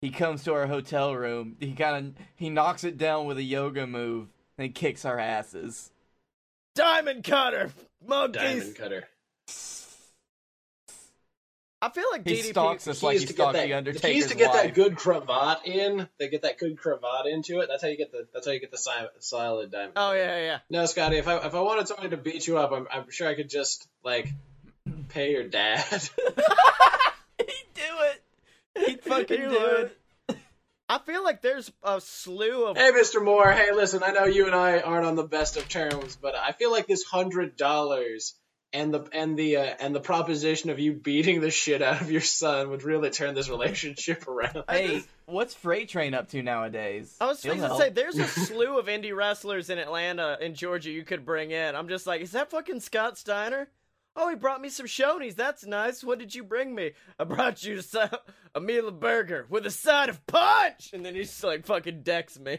He 0.00 0.10
comes 0.10 0.44
to 0.44 0.54
our 0.54 0.68
hotel 0.68 1.16
room. 1.16 1.56
He 1.58 1.72
kind 1.72 1.96
of 2.16 2.24
he 2.36 2.48
knocks 2.48 2.84
it 2.84 2.96
down 2.96 3.26
with 3.26 3.38
a 3.38 3.42
yoga 3.42 3.88
move 3.88 4.28
and 4.56 4.72
kicks 4.72 5.04
our 5.04 5.18
asses. 5.18 5.90
Diamond 6.76 7.24
cutter! 7.24 7.72
Monkeys! 8.06 8.40
Diamond 8.40 8.76
cutter. 8.76 9.08
I 11.80 11.90
feel 11.90 12.06
like 12.10 12.26
He 12.26 12.34
DDP. 12.34 12.50
stalks 12.50 12.88
us 12.88 13.02
like 13.04 13.12
he 13.14 13.18
Keys 13.20 13.28
to 13.28 13.34
get 13.34 13.36
stalked 13.36 13.52
that- 13.54 13.62
the 13.62 13.68
the 13.68 13.74
Undertaker's 13.74 14.10
keys 14.10 14.26
to 14.28 14.34
get 14.34 14.50
wife. 14.50 14.62
that 14.64 14.74
good 14.74 14.96
cravat 14.96 15.64
in. 15.64 16.08
They 16.18 16.28
get 16.28 16.42
that 16.42 16.58
good 16.58 16.76
cravat 16.76 17.26
into 17.26 17.60
it. 17.60 17.68
That's 17.68 17.82
how 17.82 17.88
you 17.88 17.96
get 17.96 18.10
the. 18.10 18.26
That's 18.34 18.46
how 18.46 18.52
you 18.52 18.58
get 18.58 18.72
the 18.72 18.78
si- 18.78 18.90
solid 19.20 19.70
diamond. 19.70 19.92
Oh, 19.94 20.12
yeah, 20.12 20.38
yeah. 20.40 20.58
No, 20.70 20.86
Scotty. 20.86 21.18
If 21.18 21.28
I 21.28 21.36
if 21.46 21.54
I 21.54 21.60
wanted 21.60 21.86
somebody 21.86 22.08
to 22.10 22.16
beat 22.16 22.48
you 22.48 22.58
up, 22.58 22.72
I'm 22.72 22.88
I'm 22.90 23.08
sure 23.10 23.28
I 23.28 23.36
could 23.36 23.48
just 23.48 23.86
like 24.02 24.28
pay 25.08 25.30
your 25.30 25.44
dad. 25.44 25.84
He'd 27.38 27.46
do 27.74 27.82
it. 28.00 28.22
He'd 28.86 29.02
fucking 29.04 29.40
He 29.40 29.46
do 29.46 29.50
would. 29.50 29.90
it. 30.30 30.38
I 30.88 30.98
feel 30.98 31.22
like 31.22 31.42
there's 31.42 31.70
a 31.84 32.00
slew 32.00 32.66
of. 32.66 32.76
hey, 32.76 32.90
Mr. 32.92 33.22
Moore. 33.24 33.52
Hey, 33.52 33.72
listen. 33.72 34.02
I 34.02 34.10
know 34.10 34.24
you 34.24 34.46
and 34.46 34.54
I 34.54 34.80
aren't 34.80 35.06
on 35.06 35.14
the 35.14 35.22
best 35.22 35.56
of 35.56 35.68
terms, 35.68 36.16
but 36.20 36.34
I 36.34 36.50
feel 36.52 36.72
like 36.72 36.88
this 36.88 37.04
hundred 37.04 37.56
dollars 37.56 38.34
and 38.72 38.92
the 38.92 39.08
and 39.12 39.38
the 39.38 39.56
uh, 39.56 39.74
and 39.80 39.94
the 39.94 40.00
proposition 40.00 40.70
of 40.70 40.78
you 40.78 40.92
beating 40.92 41.40
the 41.40 41.50
shit 41.50 41.82
out 41.82 42.00
of 42.00 42.10
your 42.10 42.20
son 42.20 42.70
would 42.70 42.82
really 42.82 43.10
turn 43.10 43.34
this 43.34 43.48
relationship 43.48 44.28
around. 44.28 44.64
Hey, 44.68 45.02
what's 45.26 45.54
Freight 45.54 45.88
Train 45.88 46.14
up 46.14 46.28
to 46.30 46.42
nowadays? 46.42 47.16
I 47.20 47.26
was 47.26 47.42
He'll 47.42 47.56
to 47.56 47.76
say, 47.76 47.90
there's 47.90 48.18
a 48.18 48.26
slew 48.26 48.78
of 48.78 48.86
indie 48.86 49.16
wrestlers 49.16 49.70
in 49.70 49.78
Atlanta 49.78 50.38
and 50.40 50.54
Georgia 50.54 50.90
you 50.90 51.04
could 51.04 51.24
bring 51.24 51.50
in. 51.50 51.74
I'm 51.74 51.88
just 51.88 52.06
like, 52.06 52.20
is 52.20 52.32
that 52.32 52.50
fucking 52.50 52.80
Scott 52.80 53.16
Steiner? 53.16 53.68
Oh, 54.16 54.28
he 54.28 54.34
brought 54.34 54.60
me 54.60 54.68
some 54.68 54.86
Shoney's. 54.86 55.36
That's 55.36 55.64
nice. 55.64 56.02
What 56.02 56.18
did 56.18 56.34
you 56.34 56.42
bring 56.42 56.74
me? 56.74 56.92
I 57.18 57.24
brought 57.24 57.62
you 57.62 57.80
some, 57.82 58.10
a 58.54 58.60
meal 58.60 58.88
of 58.88 58.98
burger 58.98 59.46
with 59.48 59.64
a 59.64 59.70
side 59.70 60.08
of 60.08 60.26
punch. 60.26 60.90
And 60.92 61.06
then 61.06 61.14
he 61.14 61.22
just 61.22 61.42
like 61.44 61.64
fucking 61.64 62.02
decks 62.02 62.38
me. 62.38 62.58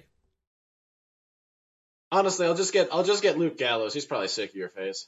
Honestly, 2.11 2.47
I'll 2.47 2.55
just 2.55 2.73
get 2.73 2.89
I'll 2.91 3.03
just 3.03 3.21
get 3.21 3.37
Luke 3.37 3.57
Gallows. 3.57 3.93
He's 3.93 4.05
probably 4.05 4.29
sick 4.29 4.51
of 4.51 4.55
your 4.55 4.69
face. 4.69 5.07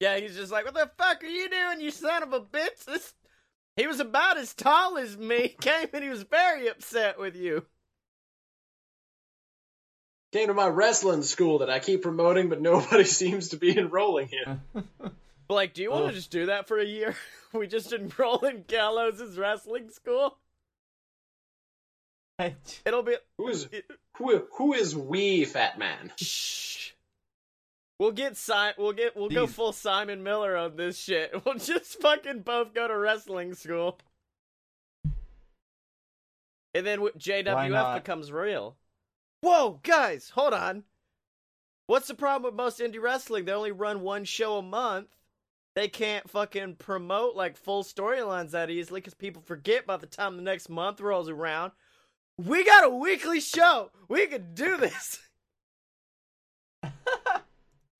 Yeah, 0.00 0.18
he's 0.18 0.36
just 0.36 0.52
like, 0.52 0.64
what 0.64 0.74
the 0.74 0.90
fuck 0.96 1.24
are 1.24 1.26
you 1.26 1.48
doing, 1.50 1.80
you 1.80 1.90
son 1.90 2.22
of 2.22 2.32
a 2.32 2.40
bitch? 2.40 2.84
This... 2.86 3.14
He 3.76 3.86
was 3.86 4.00
about 4.00 4.38
as 4.38 4.54
tall 4.54 4.98
as 4.98 5.16
me. 5.16 5.56
Came 5.60 5.88
and 5.92 6.02
he 6.04 6.10
was 6.10 6.22
very 6.22 6.68
upset 6.68 7.18
with 7.18 7.36
you. 7.36 7.64
Came 10.32 10.48
to 10.48 10.54
my 10.54 10.66
wrestling 10.66 11.22
school 11.22 11.60
that 11.60 11.70
I 11.70 11.78
keep 11.78 12.02
promoting, 12.02 12.48
but 12.48 12.60
nobody 12.60 13.04
seems 13.04 13.50
to 13.50 13.56
be 13.56 13.76
enrolling 13.76 14.28
in. 14.30 14.60
Like, 15.48 15.74
do 15.74 15.82
you 15.82 15.90
want 15.90 16.04
Oh. 16.04 16.08
to 16.08 16.14
just 16.14 16.30
do 16.30 16.46
that 16.46 16.68
for 16.68 16.78
a 16.78 16.84
year? 16.84 17.16
we 17.52 17.66
just 17.66 17.92
enroll 17.92 18.44
in 18.44 18.64
Gallows' 18.68 19.38
wrestling 19.38 19.90
school. 19.90 20.36
It'll 22.84 23.02
be 23.02 23.16
Who 23.36 23.48
is 23.48 23.68
who? 24.16 24.42
Who 24.58 24.72
is 24.72 24.94
we, 24.94 25.44
Fat 25.44 25.76
Man? 25.76 26.12
Shh. 26.20 26.77
We'll 27.98 28.12
get 28.12 28.36
Si- 28.36 28.72
We'll 28.78 28.92
get. 28.92 29.16
We'll 29.16 29.28
go 29.28 29.46
full 29.46 29.72
Simon 29.72 30.22
Miller 30.22 30.56
on 30.56 30.76
this 30.76 30.96
shit. 30.98 31.34
We'll 31.44 31.56
just 31.58 32.00
fucking 32.00 32.40
both 32.40 32.72
go 32.74 32.86
to 32.86 32.96
wrestling 32.96 33.54
school, 33.54 33.98
and 36.74 36.86
then 36.86 37.00
JWF 37.00 37.70
becomes 37.94 38.30
real. 38.30 38.76
Whoa, 39.40 39.80
guys, 39.82 40.30
hold 40.30 40.54
on. 40.54 40.84
What's 41.86 42.08
the 42.08 42.14
problem 42.14 42.42
with 42.52 42.56
most 42.56 42.80
indie 42.80 43.00
wrestling? 43.02 43.44
They 43.46 43.52
only 43.52 43.72
run 43.72 44.00
one 44.02 44.24
show 44.24 44.58
a 44.58 44.62
month. 44.62 45.08
They 45.74 45.88
can't 45.88 46.28
fucking 46.28 46.76
promote 46.76 47.34
like 47.36 47.56
full 47.56 47.82
storylines 47.84 48.50
that 48.50 48.68
easily 48.68 49.00
because 49.00 49.14
people 49.14 49.42
forget 49.42 49.86
by 49.86 49.96
the 49.96 50.06
time 50.06 50.36
the 50.36 50.42
next 50.42 50.68
month 50.68 51.00
rolls 51.00 51.28
around. 51.28 51.72
We 52.36 52.64
got 52.64 52.84
a 52.84 52.90
weekly 52.90 53.40
show. 53.40 53.90
We 54.08 54.26
can 54.26 54.54
do 54.54 54.76
this. 54.76 55.18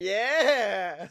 yeah. 0.00 1.08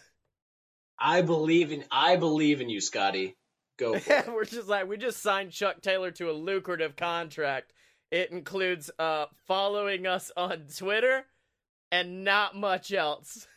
I 0.99 1.21
believe 1.21 1.71
in 1.71 1.83
I 1.91 2.15
believe 2.15 2.61
in 2.61 2.69
you, 2.69 2.81
Scotty. 2.81 3.35
Go. 3.77 3.97
For 3.99 4.13
it. 4.13 4.33
We're 4.33 4.45
just 4.45 4.67
like 4.67 4.88
we 4.88 4.97
just 4.97 5.21
signed 5.21 5.51
Chuck 5.51 5.81
Taylor 5.81 6.11
to 6.11 6.29
a 6.29 6.33
lucrative 6.33 6.95
contract. 6.95 7.73
It 8.11 8.31
includes 8.31 8.89
uh 8.97 9.25
following 9.47 10.07
us 10.07 10.31
on 10.35 10.65
Twitter 10.75 11.25
and 11.91 12.23
not 12.23 12.55
much 12.55 12.91
else. 12.91 13.47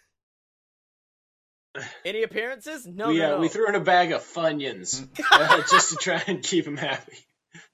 Any 2.05 2.23
appearances? 2.23 2.87
No, 2.87 3.09
we, 3.09 3.19
no, 3.19 3.25
uh, 3.25 3.29
no. 3.37 3.39
we 3.41 3.49
threw 3.49 3.69
in 3.69 3.75
a 3.75 3.81
bag 3.81 4.13
of 4.13 4.23
Funyuns 4.23 5.07
uh, 5.33 5.63
just 5.71 5.91
to 5.91 5.97
try 5.97 6.23
and 6.27 6.43
keep 6.43 6.67
him 6.67 6.77
happy. 6.77 7.19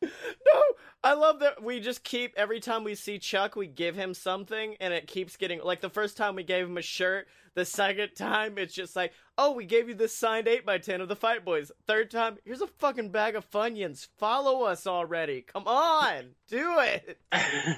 No, 0.03 0.63
I 1.07 1.13
love 1.13 1.39
that 1.39 1.63
we 1.63 1.79
just 1.79 2.03
keep 2.03 2.35
every 2.37 2.59
time 2.59 2.83
we 2.83 2.97
see 2.97 3.21
Chuck, 3.21 3.55
we 3.55 3.69
give 3.69 3.95
him 3.95 4.13
something, 4.13 4.75
and 4.81 4.93
it 4.93 5.07
keeps 5.07 5.37
getting 5.37 5.61
like 5.63 5.81
the 5.81 5.89
first 5.89 6.17
time 6.17 6.35
we 6.35 6.43
gave 6.43 6.67
him 6.67 6.77
a 6.79 6.83
shirt. 6.83 7.29
The 7.55 7.65
second 7.65 8.17
time, 8.17 8.59
it's 8.59 8.75
just 8.75 8.97
like, 8.97 9.13
oh, 9.39 9.53
we 9.53 9.67
gave 9.67 9.89
you 9.89 9.95
this 9.95 10.13
signed 10.13 10.49
eight 10.49 10.65
x 10.67 10.85
ten 10.85 11.01
of 11.01 11.07
the 11.07 11.15
Fight 11.15 11.45
Boys. 11.45 11.71
Third 11.87 12.11
time, 12.11 12.39
here's 12.45 12.61
a 12.61 12.67
fucking 12.67 13.11
bag 13.11 13.37
of 13.37 13.49
Funyuns. 13.49 14.09
Follow 14.19 14.65
us 14.65 14.85
already. 14.85 15.43
Come 15.43 15.69
on, 15.69 16.31
do 16.49 16.81
it. 16.81 17.21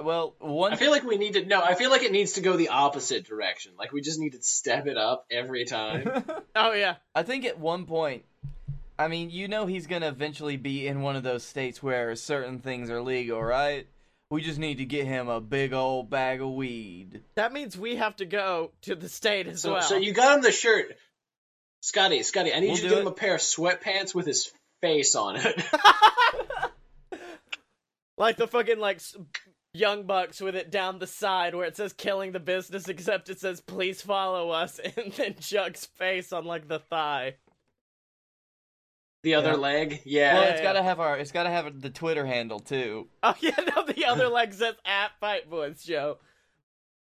Well, 0.00 0.36
one 0.38 0.72
I 0.72 0.76
feel 0.76 0.92
like 0.92 1.02
we 1.02 1.16
need 1.16 1.32
to 1.32 1.44
no. 1.44 1.60
I 1.60 1.74
feel 1.74 1.90
like 1.90 2.02
it 2.02 2.12
needs 2.12 2.34
to 2.34 2.40
go 2.40 2.56
the 2.56 2.68
opposite 2.68 3.26
direction. 3.26 3.72
Like 3.76 3.92
we 3.92 4.00
just 4.00 4.20
need 4.20 4.34
to 4.34 4.42
step 4.42 4.86
it 4.86 4.96
up 4.96 5.26
every 5.30 5.64
time. 5.64 6.24
Oh 6.54 6.72
yeah, 6.72 6.96
I 7.14 7.22
think 7.22 7.44
at 7.44 7.58
one 7.58 7.86
point, 7.86 8.24
I 8.98 9.08
mean, 9.08 9.30
you 9.30 9.46
know, 9.48 9.66
he's 9.66 9.86
gonna 9.86 10.08
eventually 10.08 10.56
be 10.56 10.86
in 10.86 11.02
one 11.02 11.14
of 11.16 11.22
those 11.22 11.44
states 11.44 11.82
where 11.82 12.14
certain 12.16 12.58
things 12.58 12.90
are 12.90 13.00
legal, 13.00 13.42
right? 13.42 13.86
We 14.30 14.42
just 14.42 14.58
need 14.58 14.78
to 14.78 14.84
get 14.84 15.06
him 15.06 15.28
a 15.28 15.40
big 15.40 15.72
old 15.72 16.10
bag 16.10 16.42
of 16.42 16.50
weed. 16.50 17.22
that 17.36 17.52
means 17.52 17.78
we 17.78 17.96
have 17.96 18.16
to 18.16 18.26
go 18.26 18.72
to 18.82 18.94
the 18.94 19.08
state 19.08 19.46
as 19.46 19.62
So, 19.62 19.72
well. 19.74 19.82
so 19.82 19.96
you 19.96 20.12
got 20.12 20.36
him 20.36 20.42
the 20.42 20.52
shirt, 20.52 20.96
Scotty. 21.80 22.22
Scotty, 22.22 22.52
I 22.52 22.60
need 22.60 22.66
We'll 22.68 22.76
you 22.76 22.82
to 22.82 22.88
do 22.88 22.94
give 22.96 22.98
him 23.00 23.06
a 23.06 23.12
pair 23.12 23.36
of 23.36 23.40
sweatpants 23.40 24.14
with 24.14 24.26
his 24.26 24.52
face 24.82 25.14
on 25.14 25.36
it. 25.36 25.64
like 28.18 28.36
the 28.36 28.46
fucking 28.48 28.78
like 28.78 29.00
young 29.74 30.04
bucks 30.04 30.40
with 30.40 30.56
it 30.56 30.70
down 30.70 30.98
the 30.98 31.06
side 31.06 31.54
where 31.54 31.66
it 31.66 31.76
says 31.76 31.92
killing 31.92 32.32
the 32.32 32.40
business 32.40 32.88
except 32.88 33.28
it 33.28 33.38
says 33.38 33.60
please 33.60 34.00
follow 34.02 34.50
us 34.50 34.78
and 34.96 35.12
then 35.12 35.34
chuck's 35.40 35.86
face 35.86 36.32
on 36.32 36.44
like 36.44 36.66
the 36.68 36.78
thigh 36.80 37.34
the 39.22 39.34
other 39.34 39.50
Yeah. 39.50 39.56
leg, 39.56 40.02
yeah. 40.04 40.34
Well, 40.34 40.42
Yeah, 40.44 40.48
it's 40.50 40.58
yeah. 40.60 40.62
gotta 40.64 40.82
have 40.82 41.00
our, 41.00 41.18
it's 41.18 41.32
gotta 41.32 41.50
have 41.50 41.80
the 41.80 41.90
Twitter 41.90 42.24
handle 42.26 42.60
too. 42.60 43.08
oh 43.22 43.34
yeah 43.40 43.56
no 43.76 43.84
the 43.84 44.04
other 44.06 44.28
leg 44.28 44.52
says 44.54 44.74
at 44.84 45.10
fight 45.20 45.48
boys 45.50 45.82
show 45.84 46.18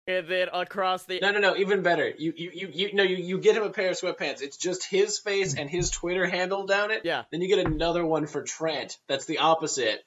and 0.08 0.26
then 0.28 0.48
across 0.54 1.04
the 1.04 1.20
No, 1.22 1.32
no, 1.32 1.40
no. 1.40 1.58
Even 1.58 1.82
better. 1.84 2.10
You, 2.18 2.32
you, 2.36 2.52
you, 2.54 2.70
you. 2.74 2.94
No, 2.94 3.04
you, 3.04 3.18
you 3.18 3.40
get 3.40 3.58
him 3.58 3.64
a 3.64 3.70
pair 3.72 3.90
of 3.90 3.98
sweatpants. 4.00 4.42
It's 4.42 4.56
just 4.56 4.86
his 4.90 5.20
face 5.20 5.54
and 5.56 5.70
his 5.70 5.90
Twitter 5.90 6.26
handle 6.26 6.66
down 6.66 6.92
it. 6.92 7.02
Yeah. 7.04 7.24
Then 7.30 7.42
you 7.42 7.54
get 7.54 7.66
another 7.66 8.06
one 8.06 8.26
for 8.26 8.42
Trent. 8.44 8.98
That's 9.10 9.26
the 9.26 9.40
opposite. 9.40 10.06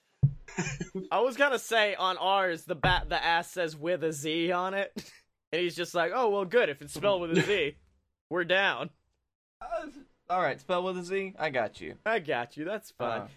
i 1.12 1.20
was 1.20 1.36
gonna 1.36 1.58
say 1.58 1.94
on 1.94 2.16
ours 2.18 2.64
the 2.64 2.74
bat 2.74 3.08
the 3.08 3.22
ass 3.24 3.50
says 3.52 3.76
with 3.76 4.02
a 4.02 4.12
z 4.12 4.50
on 4.50 4.74
it 4.74 4.90
and 5.52 5.62
he's 5.62 5.76
just 5.76 5.94
like 5.94 6.10
oh 6.14 6.28
well 6.30 6.44
good 6.44 6.68
if 6.68 6.82
it's 6.82 6.92
spelled 6.92 7.20
with 7.20 7.38
a 7.38 7.40
z 7.42 7.76
we're 8.30 8.42
down 8.44 8.90
Uh, 9.62 9.86
all 10.30 10.40
right, 10.40 10.60
spell 10.60 10.82
with 10.84 10.96
a 10.98 11.02
Z. 11.04 11.34
I 11.38 11.50
got 11.50 11.80
you. 11.80 11.96
i 12.06 12.18
got 12.20 12.56
you 12.56 12.64
that's 12.64 12.90
fine 12.92 13.22
Uh, 13.22 13.28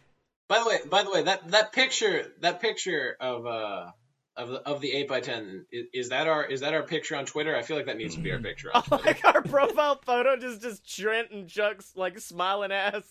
By 0.48 0.60
the 0.60 0.66
way, 0.70 0.78
by 0.89 1.04
the 1.04 1.12
way, 1.12 1.24
that 1.24 1.50
that 1.52 1.72
picture, 1.74 2.32
that 2.41 2.62
picture 2.62 3.18
of 3.20 3.46
uh 3.46 3.91
of 4.36 4.50
the 4.50 4.56
of 4.62 4.82
the 4.82 4.91
eight 4.94 5.12
x 5.12 5.28
ten 5.28 5.66
is, 5.72 5.86
is 5.94 6.10
that 6.10 6.28
our 6.28 6.44
is 6.46 6.62
that 6.62 6.74
our 6.74 6.84
picture 6.84 7.16
on 7.16 7.26
Twitter? 7.26 7.56
I 7.56 7.62
feel 7.64 7.78
like 7.78 7.86
that 7.88 7.98
needs 7.98 8.16
to 8.16 8.22
be 8.22 8.32
our 8.32 8.39
picture 8.50 8.70
on 8.74 8.84
Twitter. 8.84 9.04
like 9.06 9.26
our 9.26 9.41
profile 9.41 10.00
photo 10.06 10.38
just 10.38 10.62
just 10.62 10.88
Trent 10.96 11.32
and 11.32 11.48
Chuck's 11.50 11.91
like 11.96 12.20
smiling 12.20 12.72
ass 12.72 13.04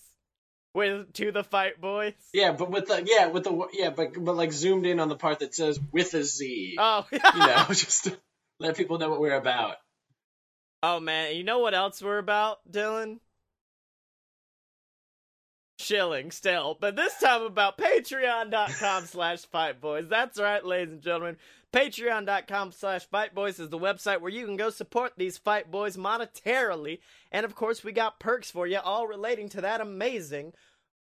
with 0.75 1.13
to 1.15 1.31
the 1.33 1.45
fight 1.45 1.81
boys. 1.81 2.15
Yeah, 2.33 2.53
but 2.53 2.71
with 2.71 2.87
the 2.89 3.03
yeah 3.07 3.27
with 3.29 3.45
the 3.45 3.69
yeah, 3.73 3.91
but 3.91 4.13
but 4.23 4.37
like 4.37 4.53
zoomed 4.53 4.87
in 4.87 5.01
on 5.01 5.09
the 5.09 5.17
part 5.17 5.41
that 5.41 5.55
says 5.55 5.79
with 5.93 6.15
a 6.15 6.25
Z. 6.25 6.77
Oh, 6.79 7.07
You 7.13 7.19
know, 7.19 7.65
just 7.69 8.05
to 8.05 8.17
let 8.59 8.77
people 8.77 8.99
know 8.99 9.11
what 9.11 9.21
we're 9.21 9.35
about. 9.37 9.77
oh 10.83 10.99
man, 11.01 11.37
you 11.37 11.45
know 11.45 11.59
what 11.61 11.75
else 11.75 12.03
we're 12.03 12.19
about, 12.19 12.59
Dylan? 12.71 13.19
Shilling 15.83 16.31
still, 16.31 16.79
but 16.81 16.95
this 16.95 17.19
time 17.19 17.43
about 17.43 17.77
patreon.com 17.77 19.05
slash 19.07 19.41
fight 19.47 19.81
boys. 19.81 20.09
That's 20.09 20.39
right, 20.39 20.65
ladies 20.65 20.93
and 20.93 21.03
gentlemen. 21.03 21.37
Patreon.com 21.73 22.73
slash 22.73 23.05
fight 23.07 23.35
boys 23.35 23.59
is 23.59 23.69
the 23.69 23.79
website 23.79 24.21
where 24.21 24.31
you 24.31 24.47
can 24.47 24.57
go 24.57 24.71
support 24.71 25.15
these 25.17 25.39
fight 25.39 25.71
boys 25.71 25.97
monetarily. 25.97 27.01
And 27.33 27.45
of 27.45 27.55
course, 27.55 27.83
we 27.83 27.93
got 27.93 28.21
perks 28.21 28.51
for 28.51 28.67
you, 28.67 28.79
all 28.79 29.09
relating 29.09 29.49
to 29.51 29.61
that 29.63 29.81
amazing 29.81 30.53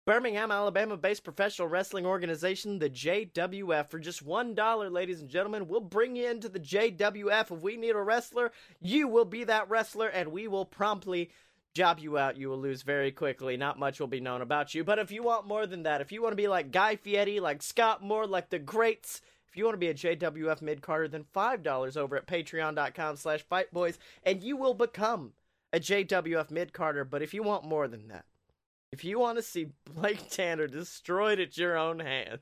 Birmingham, 0.05 0.51
Alabama 0.51 0.97
based 0.97 1.22
professional 1.22 1.68
wrestling 1.68 2.07
organization, 2.07 2.80
the 2.80 2.91
JWF. 2.91 3.89
For 3.89 4.01
just 4.01 4.26
$1, 4.26 4.91
ladies 4.91 5.20
and 5.20 5.30
gentlemen, 5.30 5.68
we'll 5.68 5.80
bring 5.80 6.16
you 6.16 6.28
into 6.28 6.49
the 6.49 6.59
JWF. 6.59 7.53
If 7.53 7.61
we 7.62 7.76
need 7.76 7.95
a 7.95 8.03
wrestler, 8.03 8.51
you 8.80 9.07
will 9.07 9.24
be 9.24 9.45
that 9.45 9.70
wrestler, 9.70 10.09
and 10.09 10.33
we 10.33 10.49
will 10.49 10.64
promptly 10.64 11.30
job 11.74 11.98
you 11.98 12.18
out. 12.18 12.36
You 12.36 12.48
will 12.48 12.58
lose 12.58 12.82
very 12.82 13.10
quickly. 13.10 13.56
Not 13.56 13.78
much 13.78 14.00
will 14.00 14.06
be 14.06 14.20
known 14.20 14.42
about 14.42 14.74
you. 14.74 14.84
But 14.84 14.98
if 14.98 15.10
you 15.10 15.22
want 15.22 15.46
more 15.46 15.66
than 15.66 15.84
that, 15.84 16.00
if 16.00 16.12
you 16.12 16.22
want 16.22 16.32
to 16.32 16.36
be 16.36 16.48
like 16.48 16.70
Guy 16.70 16.96
Fieri, 16.96 17.40
like 17.40 17.62
Scott 17.62 18.02
Moore, 18.02 18.26
like 18.26 18.50
the 18.50 18.58
greats, 18.58 19.20
if 19.48 19.56
you 19.56 19.64
want 19.64 19.74
to 19.74 19.78
be 19.78 19.88
a 19.88 19.94
JWF 19.94 20.62
mid-carter, 20.62 21.08
then 21.08 21.24
$5 21.34 21.96
over 21.96 22.16
at 22.16 22.26
patreon.com 22.26 23.16
slash 23.16 23.44
fightboys, 23.50 23.98
and 24.24 24.42
you 24.42 24.56
will 24.56 24.74
become 24.74 25.32
a 25.72 25.80
JWF 25.80 26.50
mid-carter. 26.50 27.04
But 27.04 27.22
if 27.22 27.34
you 27.34 27.42
want 27.42 27.64
more 27.64 27.88
than 27.88 28.08
that, 28.08 28.24
if 28.90 29.04
you 29.04 29.18
want 29.18 29.38
to 29.38 29.42
see 29.42 29.68
Blake 29.84 30.30
Tanner 30.30 30.66
destroyed 30.66 31.40
at 31.40 31.56
your 31.56 31.76
own 31.76 31.98
hands, 31.98 32.40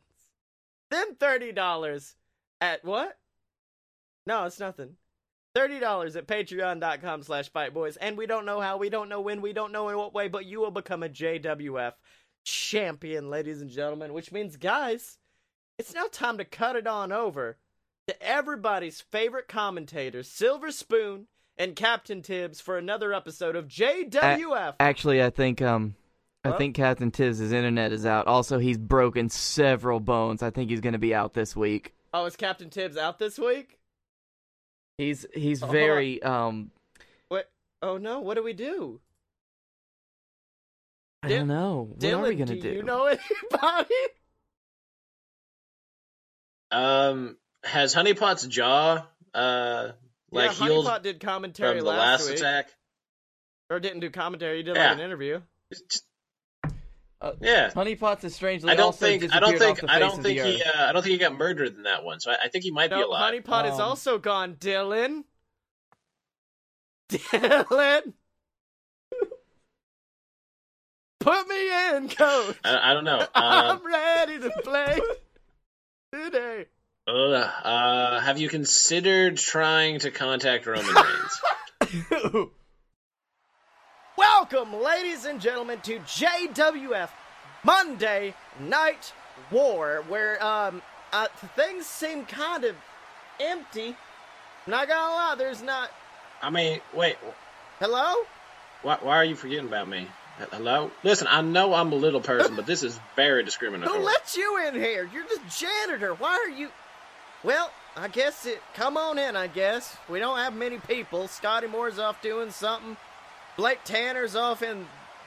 then 0.91 1.15
$30 1.15 2.15
at 2.61 2.85
what? 2.85 3.19
No, 4.27 4.45
it's 4.45 4.61
nothing. 4.61 4.97
$30 5.57 6.17
at 6.17 6.27
patreon.com 6.27 7.23
slash 7.23 7.51
fightboys. 7.53 7.97
And 8.01 8.17
we 8.17 8.27
don't 8.27 8.47
know 8.47 8.61
how, 8.61 8.77
we 8.77 8.91
don't 8.91 9.09
know 9.09 9.21
when, 9.21 9.43
we 9.43 9.53
don't 9.53 9.73
know 9.73 9.89
in 9.89 9.97
what 9.97 10.15
way, 10.15 10.29
but 10.29 10.47
you 10.47 10.61
will 10.61 10.71
become 10.71 11.03
a 11.03 11.09
JWF 11.09 11.93
champion, 12.45 13.31
ladies 13.31 13.61
and 13.61 13.71
gentlemen. 13.71 14.13
Which 14.13 14.33
means, 14.33 14.57
guys, 14.57 15.19
it's 15.79 15.95
now 15.95 16.07
time 16.11 16.39
to 16.39 16.45
cut 16.45 16.77
it 16.77 16.87
on 16.87 17.13
over 17.13 17.59
to 18.07 18.23
everybody's 18.23 19.01
favorite 19.01 19.49
commentators, 19.49 20.29
Silver 20.29 20.71
Spoon 20.71 21.27
and 21.59 21.77
Captain 21.77 22.23
Tibbs, 22.23 22.61
for 22.61 22.79
another 22.79 23.13
episode 23.13 23.57
of 23.57 23.69
JWF. 23.69 24.75
Actually, 24.81 25.23
I 25.23 25.31
think 25.31 25.61
um, 25.61 25.95
I 26.45 26.53
think 26.53 26.75
Captain 26.75 27.11
Tibbs' 27.11 27.41
internet 27.53 27.93
is 27.93 28.07
out. 28.07 28.27
Also, 28.27 28.59
he's 28.59 28.79
broken 28.79 29.29
several 29.29 30.01
bones. 30.01 30.43
I 30.43 30.51
think 30.51 30.71
he's 30.71 30.81
gonna 30.81 30.99
be 30.99 31.15
out 31.15 31.35
this 31.35 31.55
week. 31.55 31.95
oh, 32.15 32.25
is 32.25 32.37
Captain 32.37 32.71
Tibbs 32.71 32.97
out 32.97 33.19
this 33.19 33.39
week? 33.39 33.80
He's 35.01 35.25
he's 35.33 35.63
Oh, 35.63 35.67
hold 35.67 35.77
on. 35.77 35.81
very 35.83 36.23
um. 36.23 36.71
What? 37.29 37.51
Oh 37.81 37.97
no, 37.97 38.21
what 38.21 38.35
do 38.35 38.43
we 38.43 38.53
do? 38.53 39.01
I 41.23 41.29
don't 41.29 41.49
know. 41.49 41.89
What 41.89 41.99
Dylan, 41.99 42.19
are 42.19 42.29
we 42.29 42.35
gonna 42.35 42.55
do, 42.57 42.61
do? 42.61 42.69
you 42.69 42.83
know 42.83 43.07
anybody? 43.07 43.95
Um, 46.71 47.37
has 47.65 47.95
Honeypot's 47.95 48.47
jaw 48.47 49.07
uh 49.35 49.93
like 50.31 50.51
yeah, 50.59 50.67
healed 50.67 50.85
Honeypot 50.87 51.03
did 51.03 51.21
commentary 51.21 51.79
from 51.79 51.85
the 51.87 51.91
last, 51.91 52.21
last 52.21 52.31
week. 52.31 52.39
attack? 52.39 52.69
Or 53.71 53.81
didn't 53.81 54.01
do 54.01 54.11
commentary, 54.11 54.59
he 54.59 54.63
did 54.65 54.77
Yeah. 54.77 54.89
like 54.89 54.99
an 54.99 55.05
interview. 55.05 55.41
It's 55.71 55.81
just- 55.81 56.05
Uh, 57.23 57.33
yeah. 57.43 57.71
Honeypots 57.71 58.25
is 58.25 58.35
strangely 58.35 58.71
I 58.71 58.75
don't 58.77 58.95
think 58.95 59.25
I 59.35 59.41
don't 59.41 59.59
think 59.59 59.85
I 59.89 59.99
don't 59.99 60.23
think 60.23 60.41
he 60.41 60.63
uh, 60.63 60.89
I 60.89 60.93
don't 60.93 61.03
think 61.03 61.13
he 61.13 61.19
got 61.19 61.37
murdered 61.37 61.77
in 61.77 61.83
that 61.83 62.03
one. 62.03 62.19
So 62.21 62.31
I, 62.31 62.45
I 62.45 62.49
think 62.49 62.65
he 62.65 62.71
might 62.71 62.89
be 62.89 62.97
No, 62.97 63.09
alive. 63.09 63.35
Honeypot 63.35 63.67
is 63.67 63.75
Um, 63.75 63.81
also 63.83 64.17
gone, 64.19 64.55
Dylan. 64.55 65.25
Dylan! 67.11 68.13
Put 71.21 71.49
me 71.49 71.97
in, 71.97 72.09
coach! 72.09 72.57
I, 72.65 72.91
I 72.93 72.95
don't 72.95 73.05
know. 73.05 73.19
Uh, 73.35 73.79
I'm 73.79 73.85
ready 73.87 74.39
to 74.39 74.51
play 74.63 74.99
today. 76.15 76.65
uh, 77.07 77.13
uh, 77.13 78.21
have 78.21 78.39
you 78.39 78.49
considered 78.49 79.37
trying 79.37 79.99
to 79.99 80.11
contact 80.11 80.65
Roman 80.67 80.95
Reigns? 80.95 82.49
Welcome, 84.41 84.83
ladies 84.83 85.27
and 85.27 85.39
gentlemen, 85.39 85.81
to 85.83 85.99
JWF 85.99 87.11
Monday 87.63 88.35
Night 88.59 89.13
War, 89.51 90.03
where 90.09 90.43
um 90.43 90.81
uh, 91.13 91.27
things 91.57 91.85
seem 91.85 92.25
kind 92.25 92.65
of 92.65 92.75
empty. 93.39 93.95
Not 94.67 94.89
gonna 94.89 95.15
lie, 95.15 95.35
there's 95.37 95.63
not. 95.63 95.91
I 96.41 96.49
mean, 96.49 96.81
wait, 96.95 97.17
Hello? 97.81 98.15
why, 98.81 98.97
why 99.03 99.17
are 99.17 99.25
you 99.27 99.37
forgetting 99.37 99.67
about 99.67 99.89
me? 99.89 100.09
Hello? 100.51 100.91
Listen, 101.05 101.27
I 101.31 101.43
know 101.43 101.75
I'm 101.75 101.93
a 101.93 101.97
little 101.97 102.23
person, 102.23 102.57
but 102.57 102.65
this 102.65 102.83
is 102.83 102.99
very 103.17 103.45
discriminatory. 103.45 103.99
Who 103.99 104.03
let 104.03 104.39
you 104.39 104.67
in 104.67 104.75
here? 104.75 105.07
You're 105.13 105.25
the 105.25 105.41
janitor. 105.55 106.15
Why 106.15 106.47
are 106.47 106.51
you? 106.51 106.71
Well, 107.45 107.71
I 107.95 108.09
guess 108.09 108.47
it. 108.47 108.63
Come 108.73 108.97
on 108.97 109.19
in. 109.19 109.37
I 109.37 109.49
guess 109.49 109.99
we 110.09 110.19
don't 110.19 110.39
have 110.39 110.55
many 110.55 110.79
people. 110.79 111.29
Scotty 111.29 111.67
Moore's 111.67 111.99
off 111.99 112.23
doing 112.23 112.51
something. 112.51 112.97
Blake 113.61 113.85
Tanner's 113.85 114.35
off 114.35 114.63
in 114.63 114.87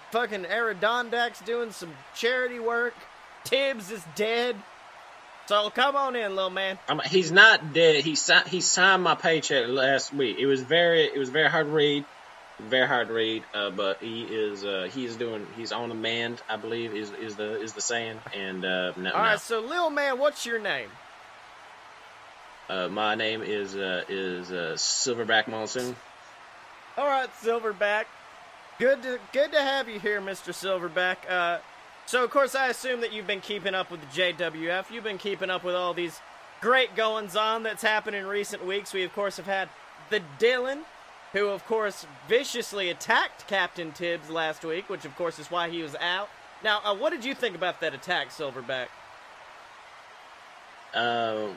fucking 0.10 0.48
Adirondacks 0.48 1.40
doing 1.42 1.70
some 1.70 1.94
charity 2.16 2.58
work. 2.58 2.96
Tibbs 3.44 3.92
is 3.92 4.04
dead. 4.16 4.56
So 5.46 5.70
come 5.70 5.96
on 5.96 6.16
in, 6.16 6.36
little 6.36 6.50
man. 6.50 6.80
I'm, 6.90 7.00
he's 7.06 7.32
not 7.32 7.74
dead. 7.74 8.04
He 8.04 8.16
signed. 8.16 8.48
He 8.48 8.60
signed 8.60 9.04
my 9.04 9.14
paycheck 9.14 9.68
last 9.68 10.16
week. 10.16 10.38
It 10.40 10.48
was 10.48 10.64
very. 10.64 11.04
It 11.04 11.20
was 11.20 11.30
very 11.30 11.48
hard 11.48 11.68
to 11.68 11.72
read. 11.74 12.06
Very 12.58 12.88
hard 12.88 13.10
to 13.10 13.14
read. 13.14 13.44
Uh, 13.54 13.70
but 13.70 14.02
he 14.02 14.24
is. 14.24 14.66
Uh, 14.66 14.90
he 14.92 15.06
is 15.06 15.16
doing. 15.16 15.46
He's 15.56 15.72
on 15.72 15.90
the 15.90 15.96
mend. 15.96 16.42
I 16.50 16.56
believe 16.56 16.96
is 16.96 17.12
is 17.12 17.36
the 17.36 17.62
is 17.62 17.74
the 17.74 17.82
saying. 17.82 18.18
And 18.34 18.66
uh, 18.66 18.94
no, 18.98 19.12
All 19.12 19.22
right, 19.22 19.40
so 19.40 19.60
little 19.60 19.92
man, 19.92 20.18
what's 20.18 20.44
your 20.44 20.58
name? 20.58 20.90
Uh, 22.68 22.88
my 22.88 23.14
name 23.14 23.44
is 23.44 23.76
uh, 23.76 24.06
is 24.10 24.52
uh, 24.52 24.74
Silverback 24.76 25.48
Monsoon. 25.48 25.96
All 26.98 27.06
right, 27.06 27.30
Silverback. 27.44 28.06
Good 28.80 29.04
to 29.04 29.20
good 29.32 29.52
to 29.52 29.62
have 29.62 29.88
you 29.88 30.00
here, 30.00 30.20
Mr. 30.20 30.52
Silverback. 30.52 31.30
Uh, 31.30 31.60
so 32.06 32.24
of 32.24 32.32
course 32.32 32.56
I 32.56 32.68
assume 32.68 33.02
that 33.02 33.14
you've 33.14 33.28
been 33.28 33.42
keeping 33.42 33.76
up 33.76 33.92
with 33.92 34.02
the 34.02 34.08
JWF. 34.08 34.90
You've 34.90 35.04
been 35.04 35.18
keeping 35.18 35.50
up 35.50 35.64
with 35.64 35.76
all 35.76 35.94
these 35.94 36.20
great 36.60 36.96
goings 36.96 37.36
on 37.36 37.64
that's 37.64 37.84
happened 37.84 38.16
in 38.16 38.26
recent 38.26 38.66
weeks. 38.66 38.94
We 38.94 39.04
of 39.04 39.14
course 39.14 39.38
have 39.38 39.46
had 39.46 39.70
the 40.10 40.22
Dylan, 40.40 40.82
who 41.34 41.50
of 41.50 41.66
course 41.66 42.08
viciously 42.28 42.90
attacked 42.90 43.48
Captain 43.48 43.92
Tibbs 43.92 44.30
last 44.30 44.66
week, 44.66 44.90
which 44.90 45.06
of 45.06 45.16
course 45.16 45.38
is 45.38 45.52
why 45.52 45.70
he 45.70 45.84
was 45.84 45.96
out. 46.00 46.30
Now, 46.64 46.82
uh, 46.84 46.96
what 46.96 47.12
did 47.12 47.24
you 47.24 47.36
think 47.36 47.56
about 47.56 47.80
that 47.82 47.94
attack, 47.94 48.30
Silverback? 48.30 48.88
Uh, 50.94 51.50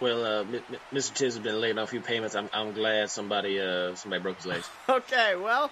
well, 0.00 0.24
uh, 0.24 0.44
Mr. 0.92 1.14
Tibbs 1.14 1.34
has 1.34 1.38
been 1.38 1.60
late 1.60 1.72
on 1.72 1.78
a 1.78 1.86
few 1.86 2.00
payments. 2.00 2.34
I'm 2.34 2.48
I'm 2.52 2.72
glad 2.72 3.10
somebody 3.10 3.60
uh 3.60 3.94
somebody 3.94 4.22
broke 4.22 4.36
his 4.36 4.46
legs. 4.46 4.68
Okay, 4.88 5.36
well, 5.36 5.70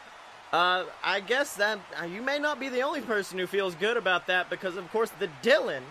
uh, 0.53 0.85
I 1.03 1.21
guess 1.21 1.57
that 1.57 1.79
uh, 2.01 2.05
you 2.05 2.23
may 2.23 2.39
not 2.39 2.59
be 2.61 2.69
the 2.69 2.83
only 2.83 3.01
person 3.01 3.39
who 3.39 3.47
feels 3.47 3.75
good 3.75 3.97
about 3.97 4.27
that 4.29 4.49
because, 4.49 4.77
of 4.77 4.91
course, 4.91 5.11
the 5.19 5.29
Dylan 5.43 5.83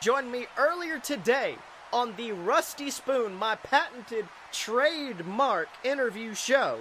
joined 0.00 0.30
me 0.30 0.46
earlier 0.56 0.98
today 0.98 1.56
on 1.92 2.14
the 2.16 2.32
Rusty 2.32 2.90
Spoon, 2.90 3.34
my 3.34 3.56
patented 3.56 4.26
trademark 4.52 5.68
interview 5.84 6.34
show, 6.34 6.80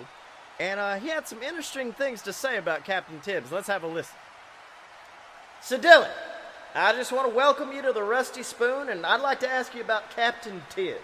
and 0.59 0.79
uh, 0.79 0.95
he 0.95 1.09
had 1.09 1.27
some 1.27 1.43
interesting 1.43 1.93
things 1.93 2.21
to 2.23 2.33
say 2.33 2.57
about 2.57 2.85
Captain 2.85 3.19
Tibbs. 3.19 3.51
Let's 3.51 3.67
have 3.67 3.83
a 3.83 3.87
listen. 3.87 4.15
So, 5.61 5.77
Dylan, 5.77 6.09
I 6.77 6.91
just 6.91 7.13
want 7.13 7.29
to 7.29 7.33
welcome 7.33 7.71
you 7.71 7.81
to 7.83 7.93
the 7.93 8.03
Rusty 8.03 8.43
Spoon, 8.43 8.89
and 8.89 9.05
I'd 9.05 9.21
like 9.21 9.39
to 9.39 9.49
ask 9.49 9.73
you 9.73 9.79
about 9.79 10.13
Captain 10.13 10.61
Tibbs. 10.69 10.99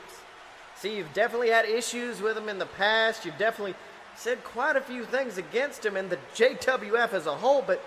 See, 0.75 0.97
you've 0.97 1.13
definitely 1.13 1.49
had 1.49 1.63
issues 1.63 2.21
with 2.21 2.35
him 2.35 2.49
in 2.49 2.59
the 2.59 2.65
past. 2.65 3.23
You've 3.23 3.37
definitely 3.37 3.75
said 4.17 4.43
quite 4.43 4.75
a 4.75 4.81
few 4.81 5.05
things 5.05 5.37
against 5.37 5.85
him 5.85 5.95
and 5.95 6.09
the 6.09 6.17
JWF 6.35 7.13
as 7.13 7.25
a 7.25 7.33
whole, 7.33 7.63
but 7.65 7.81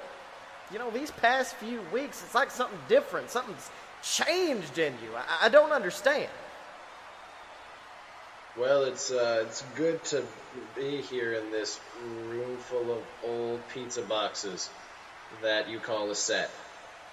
you 0.72 0.78
know, 0.78 0.90
these 0.90 1.10
past 1.10 1.56
few 1.56 1.82
weeks, 1.92 2.22
it's 2.24 2.34
like 2.34 2.50
something 2.50 2.78
different. 2.88 3.28
Something's 3.28 3.70
changed 4.02 4.78
in 4.78 4.94
you. 5.02 5.10
I, 5.14 5.46
I 5.46 5.48
don't 5.50 5.72
understand. 5.72 6.30
Well, 8.56 8.84
it's 8.84 9.10
uh, 9.10 9.44
it's 9.46 9.62
good 9.74 10.02
to 10.04 10.24
be 10.74 11.02
here 11.02 11.34
in 11.34 11.50
this 11.50 11.78
room 12.28 12.56
full 12.56 12.92
of 12.92 13.02
old 13.26 13.60
pizza 13.74 14.00
boxes 14.00 14.70
that 15.42 15.68
you 15.68 15.80
call 15.80 16.10
a 16.10 16.14
set. 16.14 16.50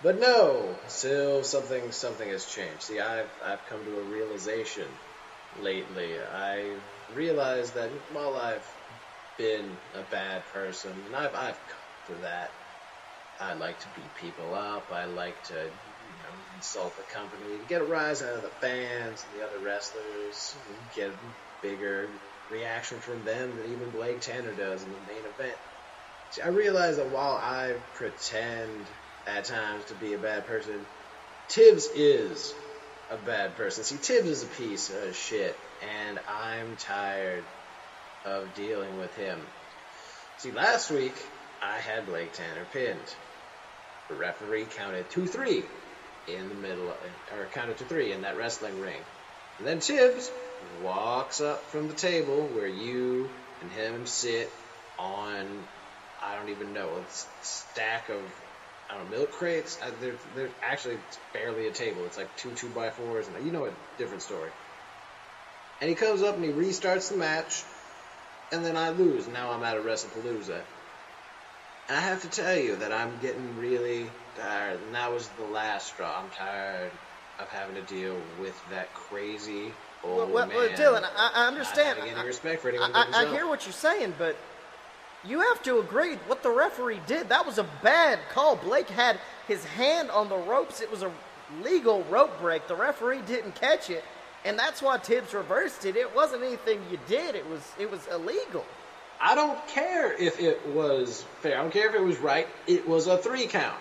But 0.04 0.20
no, 0.20 0.80
still 0.88 1.44
something 1.44 1.92
something 1.92 2.28
has 2.30 2.46
changed. 2.46 2.84
See, 2.84 3.00
I've 3.00 3.30
I've 3.44 3.66
come 3.68 3.86
to 3.86 4.00
a 4.00 4.04
realization 4.04 4.88
lately. 5.60 6.20
I 6.20 6.78
realized 7.14 7.76
that 7.76 7.92
while 8.12 8.36
I've 8.36 8.66
been 9.38 9.78
a 9.94 10.02
bad 10.02 10.48
person, 10.54 11.04
and 11.06 11.16
I've 11.16 11.36
I've 11.36 11.60
come 11.68 12.16
to 12.16 12.22
that. 12.22 12.52
I 13.40 13.54
like 13.54 13.80
to 13.80 13.88
beat 13.96 14.14
people 14.16 14.54
up. 14.54 14.92
I 14.92 15.06
like 15.06 15.44
to 15.46 15.56
you 15.56 16.24
know, 16.24 16.34
insult 16.56 16.96
the 16.96 17.04
company, 17.04 17.60
get 17.68 17.82
a 17.82 17.84
rise 17.84 18.22
out 18.22 18.36
of 18.36 18.44
the 18.44 18.50
fans 18.50 19.26
and 19.26 19.40
the 19.40 19.46
other 19.46 19.60
wrestlers, 19.60 20.56
get 20.94 21.10
a 21.10 21.16
bigger 21.62 22.10
reaction 22.50 23.00
from 23.00 23.24
them 23.24 23.58
than 23.58 23.66
even 23.66 23.90
Blake 23.90 24.22
Tanner 24.22 24.54
does 24.54 24.84
in 24.84 24.92
the 24.92 25.00
main 25.08 25.26
event. 25.26 25.58
See, 26.32 26.42
I 26.42 26.50
realize 26.50 26.98
that 26.98 27.10
while 27.10 27.36
I 27.36 27.74
pretend 27.94 28.86
at 29.28 29.46
times 29.46 29.86
to 29.86 29.94
be 29.96 30.14
a 30.14 30.18
bad 30.18 30.46
person, 30.48 30.86
Tibbs 31.48 31.88
is 31.96 32.54
a 33.12 33.18
bad 33.18 33.56
person. 33.58 33.84
See, 33.84 33.98
Tibbs 33.98 34.30
is 34.30 34.44
a 34.44 34.48
piece 34.48 34.90
of 34.90 35.16
shit, 35.16 35.58
and 36.08 36.20
I'm 36.28 36.76
tired 36.78 37.44
of 38.26 38.54
dealing 38.56 38.98
with 38.98 39.14
him. 39.16 39.40
See, 40.38 40.52
last 40.52 40.92
week 40.92 41.14
I 41.62 41.78
had 41.78 42.06
Blake 42.06 42.34
Tanner 42.34 42.66
pinned. 42.72 43.16
The 44.10 44.16
referee 44.16 44.66
counted 44.66 45.10
2 45.12 45.28
3 45.28 45.64
in 46.28 46.50
the 46.50 46.56
middle, 46.56 46.88
or 46.88 47.46
counted 47.54 47.78
to 47.78 47.86
3 47.86 48.12
in 48.12 48.22
that 48.22 48.38
wrestling 48.38 48.80
ring. 48.82 49.00
And 49.58 49.68
then 49.68 49.80
Tibbs 49.80 50.32
walks 50.84 51.42
up 51.42 51.62
from 51.66 51.88
the 51.88 51.94
table 51.94 52.48
where 52.54 52.68
you 52.68 53.30
and 53.62 53.72
him 53.72 54.06
sit 54.06 54.52
on, 54.98 55.46
I 56.24 56.36
don't 56.36 56.50
even 56.50 56.74
know, 56.74 56.88
a 56.88 57.04
stack 57.44 58.10
of, 58.10 58.20
I 58.92 58.98
don't 58.98 59.10
know, 59.10 59.18
milk 59.18 59.32
crates. 59.32 59.80
Uh, 59.82 59.92
They're, 60.02 60.16
they're 60.36 60.50
actually 60.62 60.96
it's 61.08 61.20
barely 61.34 61.68
a 61.68 61.72
table. 61.72 62.04
It's 62.06 62.18
like 62.18 62.36
two 62.38 62.52
2 62.52 62.70
by 62.70 62.90
4s 62.90 63.34
and 63.34 63.46
you 63.46 63.52
know 63.52 63.66
a 63.66 63.72
different 63.98 64.22
story. 64.22 64.50
And 65.80 65.90
he 65.90 65.96
comes 65.96 66.22
up 66.22 66.36
and 66.36 66.44
he 66.44 66.52
restarts 66.52 67.10
the 67.10 67.18
match, 67.18 67.64
and 68.52 68.64
then 68.66 68.78
I 68.78 68.90
lose. 68.90 69.28
Now 69.28 69.52
I'm 69.52 69.64
at 69.64 69.78
a 69.78 69.80
WrestlePalooza. 69.80 70.62
And 71.90 71.98
I 71.98 72.02
have 72.02 72.22
to 72.22 72.30
tell 72.30 72.56
you 72.56 72.76
that 72.78 72.92
I'm 72.92 73.12
getting 73.22 73.58
really 73.58 74.10
tired, 74.38 74.80
and 74.86 74.94
that 74.96 75.12
was 75.12 75.28
the 75.40 75.46
last 75.46 75.88
straw. 75.88 76.22
I'm 76.22 76.30
tired 76.32 76.92
of 77.40 77.50
having 77.50 77.76
to 77.76 77.82
deal 77.82 78.16
with 78.40 78.56
that 78.70 78.94
crazy 78.94 79.74
Well, 80.04 80.22
old 80.22 80.32
well, 80.32 80.48
man. 80.48 80.56
well, 80.56 80.70
Dylan, 80.70 81.04
I, 81.04 81.32
I 81.34 81.48
understand. 81.48 81.98
Not 81.98 82.08
having 82.08 82.12
any 82.14 82.22
I- 82.22 82.26
respect 82.28 82.62
for 82.62 82.70
anyone 82.70 82.92
I, 82.94 83.08
I, 83.12 83.26
I 83.26 83.32
hear 83.34 83.48
what 83.48 83.66
you're 83.66 83.74
saying, 83.74 84.14
but 84.20 84.36
you 85.28 85.40
have 85.40 85.62
to 85.64 85.80
agree 85.80 86.16
what 86.28 86.44
the 86.44 86.50
referee 86.50 87.02
did. 87.08 87.30
That 87.30 87.46
was 87.46 87.58
a 87.58 87.66
bad 87.84 88.20
call. 88.32 88.56
Blake 88.56 88.90
had 88.90 89.20
his 89.48 89.64
hand 89.66 90.10
on 90.10 90.30
the 90.30 90.38
ropes. 90.38 90.82
It 90.82 90.90
was 90.90 91.04
a 91.04 91.12
legal 91.64 92.04
rope 92.04 92.40
break. 92.40 92.68
The 92.68 92.76
referee 92.76 93.22
didn't 93.28 93.56
catch 93.56 93.90
it, 93.90 94.04
and 94.46 94.58
that's 94.58 94.82
why 94.82 94.98
Tibbs 94.98 95.34
reversed 95.34 95.86
it. 95.86 95.96
It 95.96 96.16
wasn't 96.16 96.44
anything 96.44 96.82
you 96.92 97.00
did. 97.08 97.36
It 97.36 97.48
was 97.50 97.62
it 97.80 97.92
was 97.92 98.06
illegal. 98.08 98.66
I 99.20 99.36
don't 99.36 99.68
care 99.68 100.12
if 100.14 100.40
it 100.40 100.66
was 100.68 101.24
fair. 101.42 101.60
I 101.60 101.62
don't 101.62 101.72
care 101.72 101.90
if 101.90 101.96
it 101.96 102.02
was 102.02 102.18
right. 102.18 102.48
It 102.66 102.88
was 102.88 103.06
a 103.06 103.18
three 103.18 103.46
count. 103.46 103.78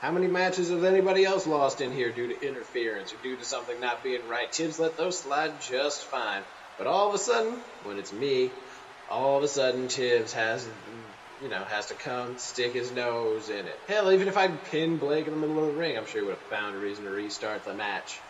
How 0.00 0.10
many 0.10 0.26
matches 0.26 0.68
has 0.68 0.84
anybody 0.84 1.24
else 1.24 1.46
lost 1.46 1.80
in 1.80 1.92
here 1.92 2.10
due 2.10 2.26
to 2.28 2.46
interference 2.46 3.12
or 3.14 3.16
due 3.22 3.36
to 3.36 3.44
something 3.44 3.80
not 3.80 4.02
being 4.02 4.28
right? 4.28 4.50
Tibbs 4.50 4.78
let 4.78 4.96
those 4.96 5.18
slide 5.18 5.60
just 5.62 6.02
fine. 6.04 6.42
But 6.76 6.88
all 6.88 7.08
of 7.08 7.14
a 7.14 7.18
sudden, 7.18 7.54
when 7.84 7.98
it's 7.98 8.12
me, 8.12 8.50
all 9.10 9.38
of 9.38 9.44
a 9.44 9.48
sudden 9.48 9.88
Tibbs 9.88 10.32
has, 10.32 10.68
you 11.42 11.48
know, 11.48 11.64
has 11.64 11.86
to 11.86 11.94
come 11.94 12.38
stick 12.38 12.72
his 12.72 12.92
nose 12.92 13.48
in 13.50 13.66
it. 13.66 13.78
Hell, 13.88 14.12
even 14.12 14.28
if 14.28 14.36
I'd 14.36 14.64
pinned 14.64 15.00
Blake 15.00 15.26
in 15.26 15.32
the 15.34 15.38
middle 15.40 15.58
of 15.58 15.66
the 15.66 15.78
ring, 15.78 15.96
I'm 15.96 16.06
sure 16.06 16.20
he 16.20 16.26
would 16.26 16.38
have 16.38 16.48
found 16.48 16.76
a 16.76 16.78
reason 16.78 17.04
to 17.04 17.10
restart 17.10 17.64
the 17.64 17.74
match. 17.74 18.20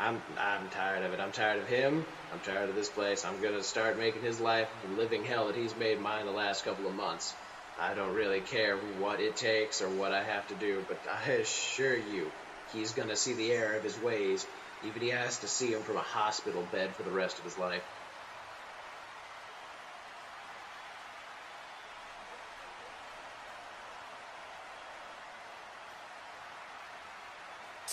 I'm 0.00 0.22
I'm 0.38 0.68
tired 0.70 1.04
of 1.04 1.12
it. 1.12 1.20
I'm 1.20 1.32
tired 1.32 1.60
of 1.60 1.68
him. 1.68 2.06
I'm 2.32 2.38
tired 2.40 2.68
of 2.68 2.76
this 2.76 2.88
place. 2.88 3.24
I'm 3.24 3.40
gonna 3.42 3.64
start 3.64 3.98
making 3.98 4.22
his 4.22 4.38
life 4.38 4.68
the 4.86 4.94
living 4.94 5.24
hell 5.24 5.48
that 5.48 5.56
he's 5.56 5.74
made 5.74 6.00
mine 6.00 6.24
the 6.24 6.32
last 6.32 6.64
couple 6.64 6.86
of 6.86 6.94
months. 6.94 7.34
I 7.80 7.94
don't 7.94 8.14
really 8.14 8.40
care 8.40 8.76
what 8.76 9.20
it 9.20 9.36
takes 9.36 9.82
or 9.82 9.88
what 9.88 10.12
I 10.12 10.22
have 10.22 10.46
to 10.48 10.54
do, 10.54 10.84
but 10.86 11.00
I 11.10 11.32
assure 11.32 11.96
you, 11.96 12.30
he's 12.72 12.92
gonna 12.92 13.16
see 13.16 13.34
the 13.34 13.50
error 13.52 13.76
of 13.76 13.82
his 13.82 13.98
ways, 13.98 14.46
even 14.82 14.96
if 14.96 15.02
he 15.02 15.08
has 15.10 15.38
to 15.40 15.48
see 15.48 15.72
him 15.72 15.82
from 15.82 15.96
a 15.96 16.02
hospital 16.02 16.62
bed 16.62 16.94
for 16.94 17.02
the 17.02 17.10
rest 17.10 17.38
of 17.38 17.44
his 17.44 17.58
life. 17.58 17.82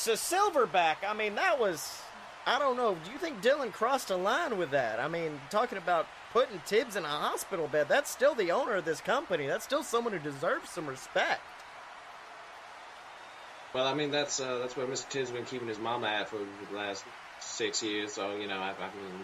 So 0.05 0.13
Silverback, 0.13 0.97
I 1.03 1.15
mean, 1.15 1.33
that 1.33 1.59
was 1.59 1.99
I 2.45 2.59
don't 2.59 2.77
know. 2.77 2.95
Do 3.03 3.11
you 3.11 3.17
think 3.17 3.41
Dylan 3.41 3.73
crossed 3.73 4.11
a 4.11 4.15
line 4.15 4.55
with 4.55 4.69
that? 4.69 4.99
I 4.99 5.07
mean, 5.07 5.41
talking 5.49 5.79
about 5.79 6.05
putting 6.31 6.61
Tibbs 6.67 6.95
in 6.95 7.03
a 7.03 7.07
hospital 7.07 7.67
bed, 7.67 7.87
that's 7.89 8.11
still 8.11 8.35
the 8.35 8.51
owner 8.51 8.75
of 8.75 8.85
this 8.85 9.01
company. 9.01 9.47
That's 9.47 9.65
still 9.65 9.81
someone 9.81 10.13
who 10.13 10.19
deserves 10.19 10.69
some 10.69 10.85
respect. 10.85 11.41
Well, 13.73 13.87
I 13.87 13.95
mean 13.95 14.11
that's 14.11 14.39
uh, 14.39 14.59
that's 14.59 14.77
where 14.77 14.85
Mr. 14.85 15.09
Tibbs 15.09 15.29
has 15.29 15.31
been 15.31 15.45
keeping 15.45 15.67
his 15.67 15.79
mama 15.79 16.05
at 16.05 16.29
for 16.29 16.37
the 16.37 16.77
last 16.77 17.03
six 17.39 17.81
years. 17.81 18.13
So 18.13 18.35
you 18.35 18.47
know, 18.47 18.59
I, 18.59 18.75
I 18.77 18.95
mean, 18.95 19.21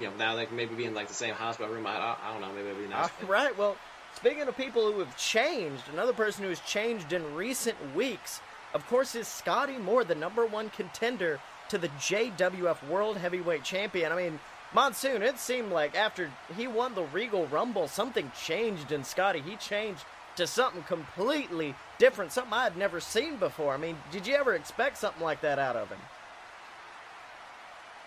you 0.00 0.08
know, 0.08 0.16
now 0.16 0.34
they 0.34 0.46
can 0.46 0.56
maybe 0.56 0.74
be 0.74 0.84
in 0.84 0.94
like 0.94 1.06
the 1.06 1.14
same 1.14 1.34
hospital 1.34 1.72
room. 1.72 1.86
I, 1.86 1.94
I, 1.96 2.16
I 2.24 2.32
don't 2.32 2.40
know. 2.40 2.52
Maybe 2.52 2.70
it'd 2.70 2.82
be 2.82 2.88
nice. 2.88 3.08
All 3.22 3.28
right. 3.28 3.56
Well, 3.56 3.76
Speaking 4.16 4.46
of 4.46 4.56
people 4.56 4.90
who 4.90 5.00
have 5.00 5.16
changed, 5.16 5.82
another 5.92 6.12
person 6.12 6.44
who 6.44 6.48
has 6.48 6.60
changed 6.60 7.12
in 7.12 7.34
recent 7.34 7.76
weeks, 7.94 8.40
of 8.74 8.86
course, 8.88 9.14
is 9.14 9.28
Scotty 9.28 9.78
Moore, 9.78 10.04
the 10.04 10.16
number 10.16 10.44
one 10.44 10.68
contender 10.70 11.40
to 11.68 11.78
the 11.78 11.88
JWF 11.88 12.86
World 12.88 13.16
Heavyweight 13.16 13.62
Champion. 13.62 14.12
I 14.12 14.16
mean, 14.16 14.40
Monsoon, 14.74 15.22
it 15.22 15.38
seemed 15.38 15.70
like 15.70 15.96
after 15.96 16.30
he 16.56 16.66
won 16.66 16.94
the 16.94 17.04
Regal 17.04 17.46
Rumble, 17.46 17.86
something 17.86 18.30
changed 18.44 18.90
in 18.90 19.04
Scotty. 19.04 19.40
He 19.40 19.56
changed 19.56 20.04
to 20.36 20.46
something 20.48 20.82
completely 20.82 21.76
different, 21.98 22.32
something 22.32 22.52
I 22.52 22.64
had 22.64 22.76
never 22.76 22.98
seen 22.98 23.36
before. 23.36 23.72
I 23.72 23.76
mean, 23.76 23.96
did 24.10 24.26
you 24.26 24.34
ever 24.34 24.54
expect 24.54 24.98
something 24.98 25.22
like 25.22 25.40
that 25.42 25.60
out 25.60 25.76
of 25.76 25.88
him? 25.88 26.00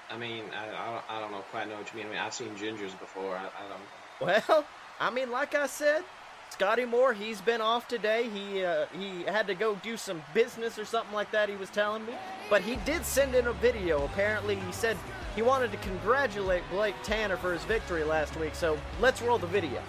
I 0.09 0.17
mean, 0.17 0.43
I, 0.53 0.65
I, 0.65 0.91
don't, 0.91 1.03
I 1.09 1.19
don't 1.21 1.31
know 1.31 1.43
quite 1.51 1.69
know 1.69 1.75
what 1.75 1.91
you 1.91 1.97
mean. 1.97 2.07
I 2.07 2.09
mean, 2.09 2.19
I've 2.19 2.33
seen 2.33 2.49
gingers 2.55 2.97
before. 2.99 3.35
I, 3.35 3.45
I 3.45 3.67
don't. 3.69 4.47
Well, 4.49 4.65
I 4.99 5.09
mean, 5.11 5.31
like 5.31 5.55
I 5.55 5.67
said, 5.67 6.03
Scotty 6.49 6.85
Moore, 6.85 7.13
he's 7.13 7.39
been 7.41 7.61
off 7.61 7.87
today. 7.87 8.29
He 8.29 8.63
uh, 8.63 8.85
he 8.97 9.23
had 9.23 9.47
to 9.47 9.55
go 9.55 9.75
do 9.75 9.95
some 9.97 10.21
business 10.33 10.79
or 10.79 10.85
something 10.85 11.13
like 11.13 11.31
that. 11.31 11.49
He 11.49 11.55
was 11.55 11.69
telling 11.69 12.05
me, 12.05 12.13
but 12.49 12.61
he 12.61 12.77
did 12.77 13.05
send 13.05 13.35
in 13.35 13.47
a 13.47 13.53
video. 13.53 14.05
Apparently, 14.05 14.55
he 14.55 14.71
said 14.71 14.97
he 15.35 15.41
wanted 15.41 15.71
to 15.71 15.77
congratulate 15.77 16.63
Blake 16.71 16.95
Tanner 17.03 17.37
for 17.37 17.53
his 17.53 17.63
victory 17.65 18.03
last 18.03 18.35
week. 18.39 18.55
So 18.55 18.77
let's 18.99 19.21
roll 19.21 19.37
the 19.37 19.47
video. 19.47 19.81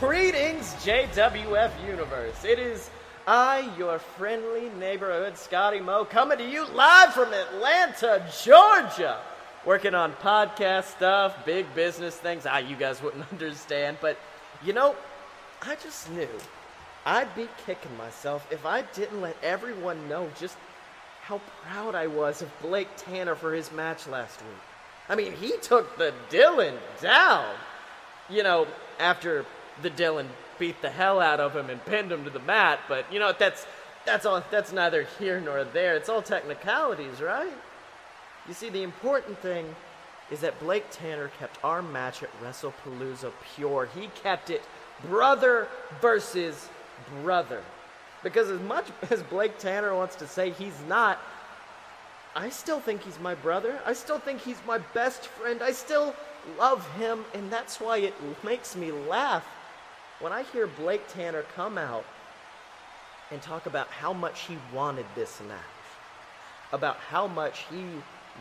Greetings, 0.00 0.74
JWF 0.84 1.70
Universe. 1.86 2.44
It 2.44 2.58
is 2.58 2.90
I, 3.26 3.70
your 3.76 3.98
friendly 3.98 4.70
neighborhood 4.78 5.36
Scotty 5.36 5.80
Mo, 5.80 6.04
coming 6.04 6.38
to 6.38 6.48
you 6.48 6.66
live 6.68 7.12
from 7.12 7.32
Atlanta, 7.32 8.26
Georgia. 8.42 9.20
Working 9.66 9.94
on 9.94 10.12
podcast 10.14 10.84
stuff, 10.84 11.44
big 11.44 11.66
business 11.74 12.16
things. 12.16 12.46
Ah, 12.46 12.58
you 12.58 12.74
guys 12.74 13.02
wouldn't 13.02 13.24
understand, 13.32 13.98
but 14.00 14.16
you 14.64 14.72
know, 14.72 14.94
I 15.62 15.76
just 15.76 16.10
knew 16.10 16.28
I'd 17.06 17.34
be 17.34 17.48
kicking 17.66 17.96
myself 17.96 18.46
if 18.50 18.66
I 18.66 18.82
didn't 18.94 19.20
let 19.20 19.36
everyone 19.42 20.08
know 20.08 20.28
just 20.38 20.56
how 21.22 21.40
proud 21.62 21.94
I 21.94 22.06
was 22.06 22.42
of 22.42 22.50
Blake 22.62 22.88
Tanner 22.96 23.34
for 23.34 23.52
his 23.52 23.70
match 23.72 24.06
last 24.06 24.40
week. 24.40 24.50
I 25.08 25.14
mean, 25.14 25.32
he 25.32 25.56
took 25.62 25.96
the 25.96 26.12
Dylan 26.30 26.76
down. 27.00 27.46
You 28.30 28.42
know, 28.42 28.66
after 28.98 29.46
the 29.80 29.90
Dylan 29.90 30.26
beat 30.58 30.82
the 30.82 30.90
hell 30.90 31.20
out 31.20 31.40
of 31.40 31.54
him 31.54 31.70
and 31.70 31.82
pinned 31.86 32.12
him 32.12 32.24
to 32.24 32.30
the 32.30 32.40
mat, 32.40 32.80
but 32.88 33.10
you 33.12 33.18
know, 33.18 33.32
that's 33.38 33.66
that's 34.04 34.26
all 34.26 34.42
that's 34.50 34.72
neither 34.72 35.06
here 35.18 35.40
nor 35.40 35.64
there. 35.64 35.96
It's 35.96 36.08
all 36.08 36.22
technicalities, 36.22 37.20
right? 37.20 37.52
You 38.46 38.54
see, 38.54 38.68
the 38.68 38.82
important 38.82 39.38
thing 39.38 39.74
is 40.30 40.40
that 40.40 40.58
Blake 40.60 40.84
Tanner 40.90 41.30
kept 41.38 41.62
our 41.64 41.82
match 41.82 42.22
at 42.22 42.30
WrestlePalooza 42.42 43.32
pure. 43.54 43.88
He 43.94 44.08
kept 44.22 44.50
it 44.50 44.62
brother 45.06 45.68
versus 46.00 46.68
brother. 47.22 47.62
Because 48.22 48.50
as 48.50 48.60
much 48.60 48.86
as 49.10 49.22
Blake 49.22 49.58
Tanner 49.58 49.94
wants 49.94 50.16
to 50.16 50.26
say 50.26 50.50
he's 50.50 50.78
not, 50.88 51.18
I 52.36 52.50
still 52.50 52.78
think 52.78 53.02
he's 53.02 53.18
my 53.18 53.34
brother. 53.34 53.80
I 53.86 53.94
still 53.94 54.18
think 54.18 54.40
he's 54.40 54.60
my 54.66 54.78
best 54.94 55.26
friend. 55.26 55.62
I 55.62 55.72
still 55.72 56.14
love 56.58 56.88
him, 56.94 57.24
and 57.34 57.50
that's 57.50 57.80
why 57.80 57.98
it 57.98 58.14
makes 58.44 58.76
me 58.76 58.92
laugh 58.92 59.46
when 60.20 60.32
I 60.32 60.42
hear 60.42 60.66
Blake 60.66 61.02
Tanner 61.08 61.42
come 61.54 61.78
out 61.78 62.04
and 63.30 63.40
talk 63.40 63.66
about 63.66 63.88
how 63.88 64.12
much 64.12 64.42
he 64.42 64.56
wanted 64.72 65.06
this 65.14 65.40
match, 65.48 65.58
about 66.72 66.96
how 66.96 67.26
much 67.26 67.64
he 67.70 67.84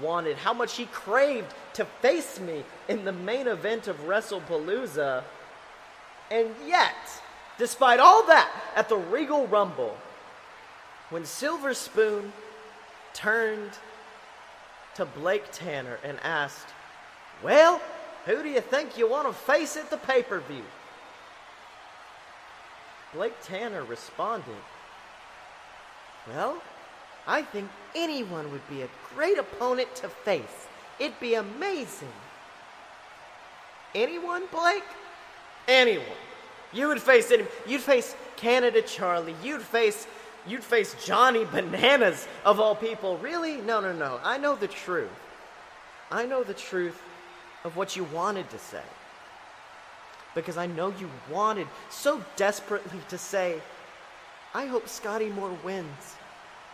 wanted, 0.01 0.37
how 0.37 0.53
much 0.53 0.75
he 0.77 0.85
craved 0.85 1.53
to 1.73 1.85
face 2.01 2.39
me 2.39 2.63
in 2.87 3.05
the 3.05 3.11
main 3.11 3.47
event 3.47 3.87
of 3.87 3.97
WrestlePalooza. 4.05 5.23
And 6.31 6.49
yet, 6.65 6.95
despite 7.57 7.99
all 7.99 8.25
that, 8.27 8.51
at 8.75 8.89
the 8.89 8.97
Regal 8.97 9.47
Rumble, 9.47 9.97
when 11.09 11.25
Silver 11.25 11.73
Spoon 11.73 12.33
turned 13.13 13.71
to 14.95 15.05
Blake 15.05 15.45
Tanner 15.51 15.99
and 16.03 16.17
asked, 16.23 16.67
Well, 17.43 17.81
who 18.25 18.43
do 18.43 18.49
you 18.49 18.61
think 18.61 18.97
you 18.97 19.09
want 19.09 19.27
to 19.27 19.33
face 19.33 19.77
at 19.77 19.89
the 19.89 19.97
pay 19.97 20.23
per 20.23 20.39
view? 20.41 20.63
Blake 23.13 23.35
Tanner 23.41 23.83
responded, 23.83 24.57
Well, 26.27 26.61
I 27.27 27.41
think 27.41 27.69
anyone 27.93 28.51
would 28.51 28.67
be 28.69 28.81
a 28.81 28.89
great 29.13 29.37
opponent 29.37 29.93
to 29.95 30.09
face. 30.09 30.67
It'd 30.99 31.19
be 31.19 31.35
amazing. 31.35 32.13
Anyone, 33.93 34.43
Blake? 34.51 34.83
Anyone. 35.67 36.05
You 36.73 36.87
would 36.87 37.01
face 37.01 37.31
any. 37.31 37.45
You'd 37.65 37.81
face 37.81 38.15
Canada 38.35 38.81
Charlie. 38.81 39.35
You'd 39.43 39.61
face. 39.61 40.07
You'd 40.47 40.63
face 40.63 40.95
Johnny 41.05 41.43
Bananas 41.45 42.27
of 42.45 42.59
all 42.59 42.75
people. 42.75 43.17
Really? 43.17 43.57
No, 43.57 43.81
no, 43.81 43.91
no. 43.91 44.19
I 44.23 44.37
know 44.37 44.55
the 44.55 44.67
truth. 44.67 45.09
I 46.09 46.25
know 46.25 46.43
the 46.43 46.53
truth 46.53 47.01
of 47.65 47.75
what 47.75 47.97
you 47.97 48.05
wanted 48.05 48.49
to 48.51 48.59
say. 48.59 48.83
Because 50.35 50.55
I 50.57 50.67
know 50.67 50.93
you 50.99 51.09
wanted 51.29 51.67
so 51.89 52.23
desperately 52.37 52.99
to 53.09 53.17
say, 53.17 53.61
I 54.53 54.67
hope 54.67 54.87
Scotty 54.87 55.29
Moore 55.29 55.57
wins. 55.63 56.15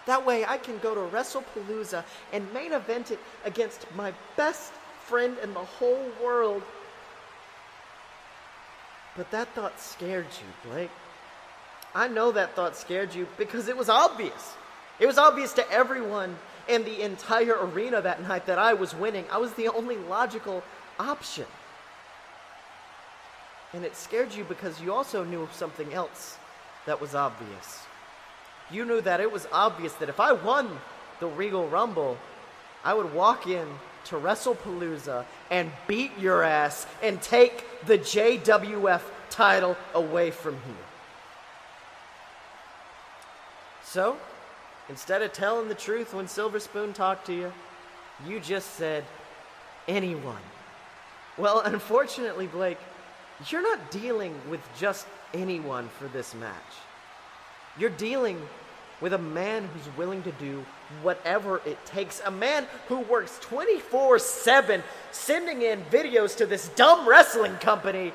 That 0.05 0.25
way 0.25 0.45
I 0.45 0.57
can 0.57 0.77
go 0.79 0.93
to 0.93 1.01
WrestlePalooza 1.15 2.03
and 2.33 2.53
main 2.53 2.73
event 2.73 3.11
it 3.11 3.19
against 3.45 3.85
my 3.95 4.13
best 4.35 4.73
friend 5.05 5.37
in 5.41 5.53
the 5.53 5.59
whole 5.59 6.05
world. 6.21 6.63
But 9.15 9.29
that 9.31 9.47
thought 9.49 9.79
scared 9.79 10.25
you, 10.25 10.69
Blake. 10.71 10.91
I 11.95 12.07
know 12.07 12.31
that 12.31 12.55
thought 12.55 12.75
scared 12.75 13.13
you 13.13 13.27
because 13.37 13.67
it 13.67 13.77
was 13.77 13.89
obvious. 13.89 14.53
It 14.99 15.05
was 15.05 15.17
obvious 15.17 15.53
to 15.53 15.71
everyone 15.71 16.37
in 16.67 16.83
the 16.83 17.01
entire 17.01 17.57
arena 17.59 18.01
that 18.01 18.21
night 18.23 18.45
that 18.47 18.57
I 18.57 18.73
was 18.73 18.95
winning. 18.95 19.25
I 19.31 19.37
was 19.37 19.53
the 19.53 19.69
only 19.69 19.97
logical 19.97 20.63
option. 20.99 21.45
And 23.73 23.83
it 23.83 23.95
scared 23.95 24.33
you 24.33 24.43
because 24.43 24.81
you 24.81 24.93
also 24.93 25.23
knew 25.23 25.47
something 25.51 25.93
else 25.93 26.37
that 26.85 26.99
was 26.99 27.15
obvious. 27.15 27.83
You 28.73 28.85
knew 28.85 29.01
that 29.01 29.21
it 29.21 29.31
was 29.31 29.47
obvious 29.51 29.93
that 29.93 30.09
if 30.09 30.19
I 30.19 30.33
won 30.33 30.67
the 31.19 31.27
Regal 31.27 31.67
Rumble, 31.69 32.17
I 32.83 32.95
would 32.95 33.13
walk 33.13 33.45
in 33.45 33.67
to 34.05 34.15
WrestlePalooza 34.15 35.25
and 35.51 35.71
beat 35.87 36.11
your 36.19 36.43
ass 36.43 36.87
and 37.03 37.21
take 37.21 37.63
the 37.85 37.99
JWF 37.99 39.01
title 39.29 39.77
away 39.93 40.31
from 40.31 40.55
you. 40.55 40.75
So, 43.83 44.17
instead 44.89 45.21
of 45.21 45.31
telling 45.33 45.69
the 45.69 45.75
truth 45.75 46.13
when 46.13 46.27
Silver 46.27 46.59
Spoon 46.59 46.93
talked 46.93 47.27
to 47.27 47.33
you, 47.33 47.53
you 48.27 48.39
just 48.39 48.71
said, 48.71 49.03
anyone. 49.87 50.41
Well, 51.37 51.61
unfortunately, 51.65 52.47
Blake, 52.47 52.79
you're 53.49 53.61
not 53.61 53.91
dealing 53.91 54.33
with 54.49 54.61
just 54.79 55.05
anyone 55.33 55.89
for 55.99 56.07
this 56.07 56.33
match. 56.33 56.73
You're 57.77 57.89
dealing 57.91 58.41
with 59.03 59.11
a 59.11 59.17
man 59.17 59.67
who's 59.73 59.97
willing 59.97 60.23
to 60.23 60.31
do 60.31 60.65
whatever 61.01 61.61
it 61.65 61.77
takes. 61.85 62.21
A 62.25 62.31
man 62.31 62.65
who 62.87 62.99
works 62.99 63.37
24 63.41 64.17
7 64.17 64.81
sending 65.11 65.61
in 65.61 65.81
videos 65.91 66.37
to 66.37 66.45
this 66.45 66.69
dumb 66.69 67.05
wrestling 67.05 67.53
company 67.57 68.13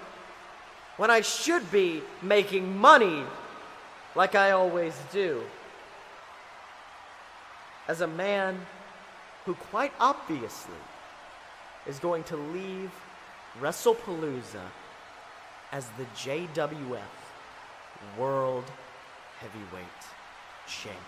when 0.97 1.11
I 1.11 1.21
should 1.21 1.71
be 1.71 2.01
making 2.23 2.79
money 2.79 3.23
like 4.15 4.35
I 4.35 4.53
always 4.53 4.99
do. 5.13 5.43
As 7.87 8.01
a 8.01 8.07
man 8.07 8.59
who 9.45 9.53
quite 9.55 9.93
obviously 10.01 10.83
is 11.87 11.99
going 11.99 12.25
to 12.25 12.37
leave 12.37 12.91
WrestlePalooza 13.61 14.65
as 15.71 15.87
the 15.99 16.05
JWF 16.17 17.13
World 18.17 18.65
Heavyweight 19.41 20.18
Champion. 20.69 21.03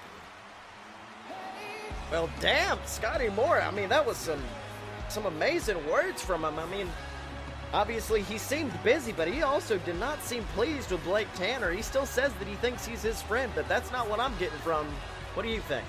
Well, 2.11 2.29
damn, 2.41 2.79
Scotty 2.87 3.29
Moore. 3.29 3.61
I 3.63 3.71
mean, 3.71 3.89
that 3.91 4.05
was 4.05 4.17
some 4.17 4.43
some 5.09 5.27
amazing 5.27 5.89
words 5.89 6.23
from 6.23 6.45
him. 6.45 6.59
I 6.59 6.67
mean, 6.67 6.89
obviously 7.73 8.23
he 8.23 8.39
seemed 8.39 8.73
busy, 8.85 9.13
but 9.13 9.29
he 9.29 9.43
also 9.43 9.79
did 9.79 9.99
not 9.99 10.23
seem 10.23 10.45
pleased 10.55 10.91
with 10.93 11.03
Blake 11.05 11.29
Tanner. 11.35 11.71
He 11.73 11.83
still 11.83 12.07
says 12.07 12.33
that 12.35 12.47
he 12.49 12.55
thinks 12.57 12.87
he's 12.87 13.03
his 13.03 13.21
friend, 13.23 13.51
but 13.55 13.69
that's 13.69 13.91
not 13.93 14.09
what 14.09 14.21
I'm 14.21 14.37
getting 14.39 14.59
from. 14.61 14.87
What 15.35 15.43
do 15.45 15.49
you 15.49 15.61
think? 15.61 15.85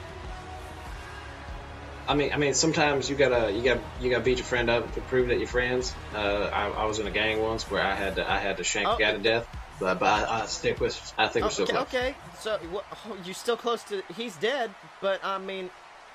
I 2.07 2.15
mean, 2.15 2.33
I 2.33 2.37
mean, 2.37 2.53
sometimes 2.55 3.09
you 3.09 3.15
gotta, 3.15 3.51
you 3.51 3.63
gotta, 3.63 3.81
you 4.01 4.09
gotta 4.09 4.23
beat 4.23 4.37
your 4.37 4.45
friend 4.45 4.69
up 4.69 4.91
to 4.95 5.01
prove 5.01 5.27
that 5.29 5.37
you're 5.37 5.47
friends. 5.47 5.93
Uh, 6.15 6.49
I, 6.51 6.67
I 6.69 6.85
was 6.85 6.97
in 6.99 7.05
a 7.07 7.11
gang 7.11 7.39
once 7.41 7.69
where 7.69 7.81
I 7.81 7.93
had 7.95 8.15
to, 8.15 8.29
I 8.29 8.37
had 8.39 8.57
to 8.57 8.63
shank 8.63 8.87
Oh. 8.87 8.93
the 8.97 9.03
guy 9.03 9.11
to 9.13 9.19
death, 9.19 9.47
but, 9.81 9.99
but 9.99 10.29
I, 10.29 10.43
I 10.43 10.45
stick 10.45 10.79
with, 10.79 11.13
I 11.17 11.27
think 11.27 11.45
we're 11.45 11.51
still 11.51 11.63
okay, 11.63 11.73
close. 11.73 11.87
okay, 11.87 12.15
so 12.39 12.59
oh, 12.73 13.17
you're 13.25 13.33
still 13.33 13.57
close 13.57 13.83
to. 13.85 14.03
He's 14.15 14.35
dead, 14.37 14.71
but 15.01 15.19
I 15.23 15.37
mean, 15.39 15.69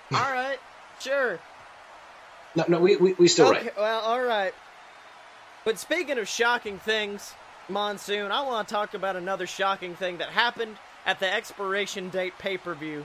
hmm. 0.08 0.16
all 0.16 0.32
right, 0.32 0.58
sure. 1.00 1.38
No, 2.54 2.64
no, 2.68 2.80
we, 2.80 2.96
we, 2.96 3.12
we 3.14 3.28
still 3.28 3.48
okay, 3.48 3.64
right. 3.64 3.76
well, 3.76 4.00
all 4.00 4.22
right. 4.22 4.54
But 5.64 5.78
speaking 5.78 6.18
of 6.18 6.28
shocking 6.28 6.78
things, 6.78 7.34
Monsoon, 7.68 8.30
I 8.30 8.42
want 8.42 8.68
to 8.68 8.72
talk 8.72 8.94
about 8.94 9.16
another 9.16 9.46
shocking 9.46 9.96
thing 9.96 10.18
that 10.18 10.28
happened 10.28 10.76
at 11.04 11.18
the 11.20 11.32
expiration 11.32 12.08
date 12.08 12.38
pay 12.38 12.56
per 12.56 12.74
view 12.74 13.04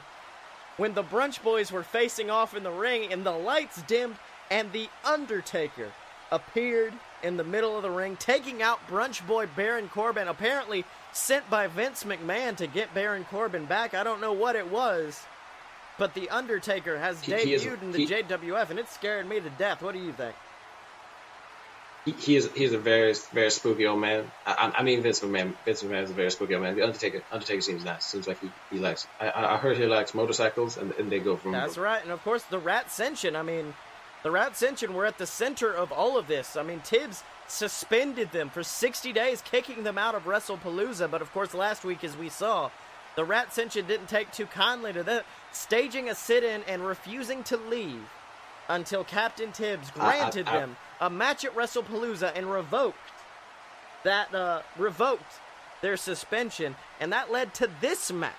when 0.77 0.93
the 0.93 1.03
Brunch 1.03 1.41
Boys 1.43 1.71
were 1.71 1.83
facing 1.83 2.29
off 2.29 2.55
in 2.55 2.63
the 2.63 2.71
ring 2.71 3.11
and 3.11 3.25
the 3.25 3.31
lights 3.31 3.81
dimmed 3.83 4.15
and 4.49 4.71
The 4.71 4.89
Undertaker 5.03 5.91
appeared 6.31 6.93
in 7.23 7.37
the 7.37 7.43
middle 7.43 7.75
of 7.75 7.83
the 7.83 7.91
ring, 7.91 8.15
taking 8.17 8.61
out 8.61 8.79
Brunch 8.87 9.25
Boy 9.25 9.47
Baron 9.55 9.89
Corbin, 9.89 10.27
apparently 10.27 10.85
sent 11.13 11.49
by 11.49 11.67
Vince 11.67 12.03
McMahon 12.03 12.55
to 12.57 12.67
get 12.67 12.93
Baron 12.93 13.25
Corbin 13.25 13.65
back. 13.65 13.93
I 13.93 14.03
don't 14.03 14.21
know 14.21 14.33
what 14.33 14.55
it 14.55 14.69
was, 14.71 15.21
but 15.97 16.13
The 16.13 16.29
Undertaker 16.29 16.97
has 16.97 17.21
He- 17.21 17.33
he 17.35 17.53
is- 17.53 17.63
debuted 17.63 17.81
in 17.81 17.91
the 17.91 17.99
he- 17.99 18.07
JWF, 18.07 18.69
and 18.69 18.79
it 18.79 18.89
scared 18.89 19.27
me 19.27 19.39
to 19.39 19.49
death. 19.51 19.81
What 19.81 19.93
do 19.93 19.99
you 19.99 20.13
think? 20.13 20.35
He, 22.05 22.11
he 22.13 22.35
is 22.35 22.49
he's 22.55 22.73
a 22.73 22.79
very 22.79 23.13
very 23.31 23.51
spooky 23.51 23.85
old 23.85 23.99
man. 24.01 24.31
I, 24.47 24.73
I- 24.75 24.81
mean 24.81 25.03
Vince 25.03 25.19
McMahon. 25.19 25.53
Vince 25.65 25.83
McMahon 25.83 26.01
is 26.03 26.09
a 26.09 26.13
very 26.13 26.31
spooky 26.31 26.55
old 26.55 26.63
man. 26.63 26.75
The 26.75 26.81
Undertaker 26.81 27.21
Undertaker 27.31 27.61
seems 27.61 27.85
nice. 27.85 28.03
Seems 28.05 28.27
like 28.27 28.39
he, 28.41 28.51
he 28.71 28.79
likes. 28.79 29.05
I, 29.19 29.29
I 29.29 29.53
I 29.53 29.57
heard 29.57 29.77
he 29.77 29.85
likes 29.85 30.15
motorcycles 30.15 30.77
and, 30.77 30.93
and 30.93 31.11
they 31.11 31.19
go 31.19 31.35
from. 31.37 31.51
That's 31.51 31.77
right. 31.77 32.01
And 32.01 32.11
of 32.11 32.23
course, 32.23 32.41
the 32.43 32.57
Rat 32.57 32.87
Ascension. 32.87 33.35
I 33.35 33.43
mean, 33.43 33.75
the 34.23 34.31
Rat 34.31 34.51
Ascension 34.53 34.93
were 34.93 35.05
at 35.05 35.17
the 35.17 35.25
center 35.25 35.73
of 35.73 35.91
all 35.91 36.17
of 36.17 36.27
this. 36.27 36.55
I 36.55 36.63
mean, 36.63 36.79
Tibbs 36.81 37.23
suspended 37.47 38.31
them 38.31 38.49
for 38.49 38.63
60 38.63 39.11
days, 39.13 39.41
kicking 39.41 39.83
them 39.83 39.97
out 39.97 40.15
of 40.15 40.25
WrestlePalooza. 40.25 41.09
But 41.11 41.21
of 41.21 41.31
course, 41.33 41.53
last 41.53 41.83
week, 41.83 42.03
as 42.03 42.15
we 42.15 42.29
saw, 42.29 42.69
the 43.15 43.25
Rat 43.25 43.49
Ascension 43.49 43.85
didn't 43.87 44.07
take 44.07 44.31
too 44.31 44.45
kindly 44.45 44.93
to 44.93 45.03
that, 45.03 45.25
staging 45.51 46.09
a 46.09 46.15
sit 46.15 46.43
in 46.43 46.63
and 46.67 46.85
refusing 46.85 47.43
to 47.45 47.57
leave 47.57 48.09
until 48.69 49.03
Captain 49.03 49.51
Tibbs 49.51 49.91
I- 49.97 49.99
I- 49.99 50.11
granted 50.19 50.47
I- 50.47 50.59
them 50.59 50.77
a 51.01 51.09
match 51.09 51.43
at 51.43 51.55
WrestlePalooza 51.55 52.31
and 52.35 52.49
revoked 52.51 52.97
that 54.03 54.33
uh, 54.33 54.61
revoked 54.77 55.39
their 55.81 55.97
suspension, 55.97 56.75
and 56.99 57.11
that 57.11 57.31
led 57.31 57.53
to 57.55 57.69
this 57.81 58.11
match 58.11 58.35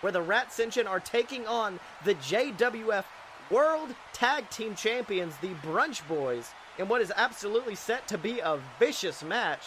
where 0.00 0.12
the 0.12 0.20
Rat 0.22 0.48
Ascension 0.48 0.86
are 0.86 1.00
taking 1.00 1.46
on 1.46 1.80
the 2.04 2.14
JWF 2.14 3.04
World 3.50 3.94
Tag 4.12 4.48
Team 4.50 4.74
Champions, 4.74 5.34
the 5.40 5.54
Brunch 5.66 6.06
Boys, 6.08 6.50
in 6.78 6.88
what 6.88 7.00
is 7.00 7.12
absolutely 7.14 7.74
set 7.74 8.08
to 8.08 8.18
be 8.18 8.40
a 8.40 8.58
vicious 8.78 9.22
match. 9.22 9.62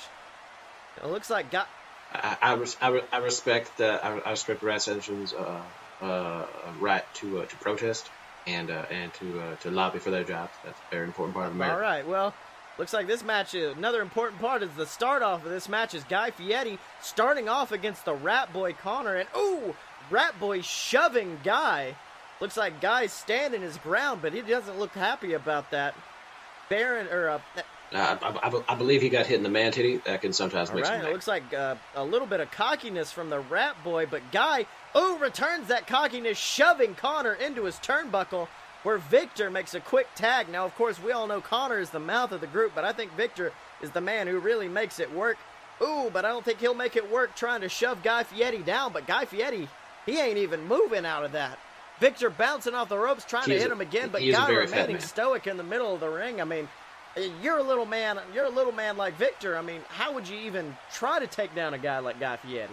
It 1.01 1.07
looks 1.07 1.29
like 1.29 1.51
got 1.51 1.67
I 2.13 2.37
I, 2.41 2.53
res, 2.53 2.77
I, 2.81 2.89
re, 2.89 3.01
I 3.11 3.17
respect 3.17 3.79
uh, 3.79 3.99
I, 4.01 4.19
I 4.19 4.31
respect 4.31 4.61
Ascension's 4.61 5.33
uh, 5.33 5.61
uh, 6.01 6.45
right 6.79 7.03
to 7.15 7.41
uh, 7.41 7.45
to 7.45 7.55
protest 7.57 8.09
and 8.45 8.71
uh, 8.71 8.85
and 8.89 9.13
to 9.15 9.41
uh, 9.41 9.55
to 9.57 9.71
lobby 9.71 9.99
for 9.99 10.11
their 10.11 10.23
jobs. 10.23 10.53
That's 10.63 10.79
a 10.79 10.91
very 10.91 11.05
important 11.05 11.35
part 11.35 11.47
of 11.47 11.53
America. 11.53 11.75
All 11.75 11.81
right, 11.81 12.07
well, 12.07 12.33
looks 12.77 12.93
like 12.93 13.07
this 13.07 13.23
match, 13.23 13.55
uh, 13.55 13.73
another 13.77 14.01
important 14.01 14.41
part 14.41 14.63
is 14.63 14.69
the 14.71 14.85
start 14.85 15.21
off 15.21 15.45
of 15.45 15.51
this 15.51 15.69
match 15.69 15.93
is 15.93 16.03
Guy 16.05 16.31
Fieri 16.31 16.79
starting 17.01 17.49
off 17.49 17.71
against 17.71 18.05
the 18.05 18.13
Rat 18.13 18.51
Boy 18.53 18.73
Connor, 18.73 19.15
and 19.15 19.29
ooh, 19.37 19.75
Rat 20.09 20.39
Boy 20.39 20.61
shoving 20.61 21.39
Guy. 21.43 21.95
Looks 22.39 22.57
like 22.57 22.81
Guy's 22.81 23.11
standing 23.11 23.61
his 23.61 23.77
ground, 23.77 24.21
but 24.21 24.33
he 24.33 24.41
doesn't 24.41 24.77
look 24.77 24.93
happy 24.93 25.33
about 25.33 25.71
that. 25.71 25.95
Baron, 26.69 27.07
or, 27.07 27.29
uh, 27.29 27.39
Uh, 27.93 28.17
I, 28.21 28.49
I, 28.49 28.63
I 28.69 28.75
believe 28.75 29.01
he 29.01 29.09
got 29.09 29.25
hit 29.25 29.37
in 29.37 29.43
the 29.43 29.49
man 29.49 29.71
titty. 29.71 29.97
That 30.05 30.21
can 30.21 30.33
sometimes 30.33 30.69
all 30.69 30.75
make 30.75 30.85
right, 30.85 30.99
some 30.99 31.09
it 31.09 31.13
looks 31.13 31.27
like 31.27 31.53
uh, 31.53 31.75
a 31.95 32.03
little 32.03 32.27
bit 32.27 32.41
of 32.41 32.51
cockiness 32.51 33.11
from 33.11 33.29
the 33.29 33.39
Rat 33.39 33.81
Boy, 33.83 34.05
but 34.05 34.21
Guy, 34.31 34.65
ooh, 34.95 35.17
returns 35.17 35.69
that 35.69 35.87
cockiness, 35.87 36.37
shoving 36.37 36.95
Connor 36.95 37.33
into 37.33 37.63
his 37.63 37.75
turnbuckle, 37.75 38.49
where 38.83 38.97
Victor 38.97 39.49
makes 39.49 39.73
a 39.73 39.79
quick 39.79 40.07
tag. 40.15 40.49
Now, 40.49 40.65
of 40.65 40.75
course, 40.75 41.01
we 41.01 41.13
all 41.13 41.27
know 41.27 41.39
Connor 41.41 41.79
is 41.79 41.89
the 41.89 41.99
mouth 41.99 42.33
of 42.33 42.41
the 42.41 42.47
group, 42.47 42.73
but 42.75 42.83
I 42.83 42.91
think 42.91 43.13
Victor 43.13 43.53
is 43.81 43.91
the 43.91 44.01
man 44.01 44.27
who 44.27 44.39
really 44.39 44.67
makes 44.67 44.99
it 44.99 45.11
work. 45.13 45.37
Ooh, 45.81 46.09
but 46.11 46.25
I 46.25 46.29
don't 46.29 46.43
think 46.43 46.59
he'll 46.59 46.73
make 46.73 46.95
it 46.97 47.09
work 47.09 47.35
trying 47.35 47.61
to 47.61 47.69
shove 47.69 48.03
Guy 48.03 48.23
Fieri 48.23 48.59
down, 48.59 48.91
but 48.91 49.07
Guy 49.07 49.25
Fieri, 49.25 49.69
he 50.05 50.19
ain't 50.19 50.37
even 50.37 50.67
moving 50.67 51.05
out 51.05 51.23
of 51.23 51.31
that. 51.31 51.57
Victor 51.99 52.29
bouncing 52.29 52.75
off 52.75 52.89
the 52.89 52.97
ropes, 52.97 53.25
trying 53.25 53.45
to 53.45 53.57
hit 53.57 53.71
him 53.71 53.81
again, 53.81 54.09
but 54.09 54.21
a 54.21 54.31
Guy 54.31 54.47
very 54.47 54.65
remaining 54.65 54.99
stoic 54.99 55.47
in 55.47 55.57
the 55.57 55.63
middle 55.63 55.93
of 55.93 55.99
the 55.99 56.09
ring. 56.09 56.41
I 56.41 56.43
mean, 56.43 56.67
you're 57.41 57.57
a 57.57 57.63
little 57.63 57.85
man. 57.85 58.19
You're 58.33 58.45
a 58.45 58.49
little 58.49 58.71
man 58.71 58.97
like 58.97 59.17
Victor. 59.17 59.57
I 59.57 59.61
mean, 59.61 59.81
how 59.89 60.13
would 60.13 60.27
you 60.27 60.37
even 60.39 60.75
try 60.93 61.19
to 61.19 61.27
take 61.27 61.55
down 61.55 61.73
a 61.73 61.77
guy 61.77 61.99
like 61.99 62.19
Guy 62.19 62.37
Fieri? 62.37 62.69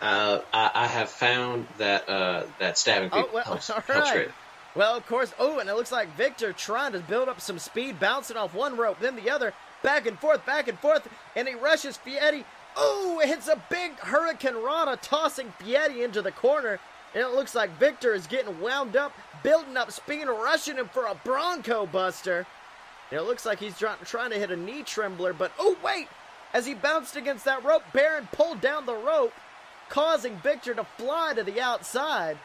Uh, 0.00 0.40
I, 0.52 0.70
I 0.74 0.86
have 0.86 1.08
found 1.08 1.66
that 1.78 2.08
uh, 2.08 2.44
that 2.58 2.76
stabbing 2.76 3.10
people 3.10 3.28
Oh 3.30 3.34
well, 3.34 3.44
helps, 3.44 3.70
all 3.70 3.80
helps 3.80 4.32
Well, 4.74 4.94
of 4.94 5.06
course. 5.06 5.32
Oh, 5.38 5.58
and 5.58 5.70
it 5.70 5.74
looks 5.74 5.90
like 5.92 6.14
Victor 6.16 6.52
trying 6.52 6.92
to 6.92 6.98
build 7.00 7.28
up 7.28 7.40
some 7.40 7.58
speed, 7.58 7.98
bouncing 7.98 8.36
off 8.36 8.54
one 8.54 8.76
rope, 8.76 8.98
then 9.00 9.16
the 9.16 9.30
other, 9.30 9.54
back 9.82 10.06
and 10.06 10.18
forth, 10.18 10.44
back 10.44 10.68
and 10.68 10.78
forth, 10.78 11.08
and 11.34 11.48
he 11.48 11.54
rushes 11.54 11.96
Fieri. 11.96 12.44
Oh, 12.76 13.20
it 13.22 13.28
hits 13.28 13.48
a 13.48 13.60
big 13.70 13.96
Hurricanrana, 13.96 14.98
tossing 15.00 15.52
Fieri 15.58 16.02
into 16.02 16.20
the 16.20 16.32
corner. 16.32 16.78
And 17.14 17.22
it 17.22 17.34
looks 17.34 17.54
like 17.54 17.78
Victor 17.78 18.14
is 18.14 18.26
getting 18.26 18.60
wound 18.60 18.96
up, 18.96 19.12
building 19.42 19.76
up 19.76 19.90
speed, 19.90 20.26
rushing 20.26 20.76
him 20.76 20.88
for 20.88 21.06
a 21.06 21.14
Bronco 21.14 21.86
Buster. 21.86 22.46
And 23.10 23.20
it 23.20 23.24
looks 23.24 23.46
like 23.46 23.58
he's 23.58 23.78
trying, 23.78 24.30
to 24.30 24.38
hit 24.38 24.50
a 24.50 24.56
knee 24.56 24.82
trembler, 24.82 25.32
but 25.32 25.52
oh, 25.58 25.76
wait! 25.82 26.08
As 26.52 26.66
he 26.66 26.74
bounced 26.74 27.16
against 27.16 27.44
that 27.44 27.64
rope, 27.64 27.82
Baron 27.92 28.28
pulled 28.32 28.60
down 28.60 28.86
the 28.86 28.94
rope, 28.94 29.32
causing 29.88 30.36
Victor 30.38 30.74
to 30.74 30.84
fly 30.84 31.32
to 31.34 31.42
the 31.42 31.60
outside. 31.60 32.38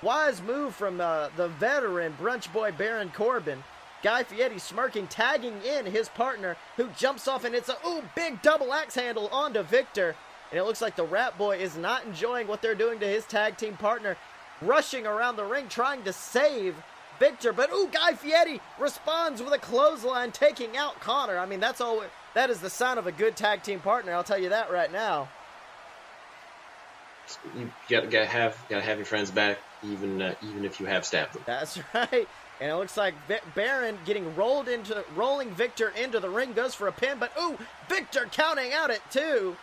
Wise 0.00 0.40
move 0.40 0.74
from 0.74 1.00
uh, 1.00 1.28
the 1.36 1.48
veteran 1.48 2.14
brunch 2.20 2.52
boy 2.52 2.72
Baron 2.72 3.10
Corbin. 3.10 3.64
Guy 4.02 4.22
Fieri 4.22 4.60
smirking, 4.60 5.08
tagging 5.08 5.60
in 5.62 5.86
his 5.86 6.08
partner, 6.08 6.56
who 6.76 6.88
jumps 6.96 7.26
off 7.26 7.44
and 7.44 7.54
it's 7.54 7.68
a 7.68 7.76
ooh 7.84 8.02
big 8.14 8.40
double 8.42 8.72
axe 8.72 8.94
handle 8.94 9.28
onto 9.28 9.62
Victor. 9.62 10.14
And 10.50 10.58
it 10.58 10.64
looks 10.64 10.80
like 10.80 10.96
the 10.96 11.04
Rat 11.04 11.36
Boy 11.36 11.58
is 11.58 11.76
not 11.76 12.04
enjoying 12.04 12.46
what 12.46 12.62
they're 12.62 12.74
doing 12.74 12.98
to 13.00 13.06
his 13.06 13.24
tag 13.26 13.56
team 13.56 13.76
partner, 13.76 14.16
rushing 14.62 15.06
around 15.06 15.36
the 15.36 15.44
ring 15.44 15.68
trying 15.68 16.04
to 16.04 16.12
save 16.12 16.74
Victor. 17.18 17.52
But 17.52 17.70
ooh, 17.72 17.88
Guy 17.92 18.14
Fieri 18.14 18.60
responds 18.78 19.42
with 19.42 19.52
a 19.52 19.58
clothesline, 19.58 20.32
taking 20.32 20.76
out 20.76 21.00
Connor. 21.00 21.38
I 21.38 21.46
mean, 21.46 21.60
that's 21.60 21.80
all. 21.80 22.02
That 22.34 22.50
is 22.50 22.60
the 22.60 22.70
sign 22.70 22.98
of 22.98 23.06
a 23.06 23.12
good 23.12 23.36
tag 23.36 23.62
team 23.62 23.80
partner. 23.80 24.12
I'll 24.12 24.24
tell 24.24 24.38
you 24.38 24.48
that 24.50 24.70
right 24.70 24.92
now. 24.92 25.28
You 27.54 27.70
gotta, 27.90 28.06
gotta 28.06 28.26
have 28.26 28.56
gotta 28.70 28.82
have 28.82 28.96
your 28.96 29.04
friends 29.04 29.30
back, 29.30 29.58
even 29.82 30.22
uh, 30.22 30.34
even 30.42 30.64
if 30.64 30.80
you 30.80 30.86
have 30.86 31.04
stabbed 31.04 31.34
them. 31.34 31.42
That's 31.44 31.78
right. 31.94 32.26
And 32.60 32.70
it 32.72 32.74
looks 32.74 32.96
like 32.96 33.14
Baron 33.54 33.98
getting 34.04 34.34
rolled 34.34 34.66
into, 34.66 35.04
rolling 35.14 35.50
Victor 35.50 35.90
into 35.90 36.18
the 36.18 36.28
ring, 36.28 36.54
goes 36.54 36.74
for 36.74 36.88
a 36.88 36.92
pin, 36.92 37.18
but 37.20 37.30
ooh, 37.40 37.56
Victor 37.88 38.26
counting 38.32 38.72
out 38.72 38.90
at 38.90 39.08
two. 39.12 39.56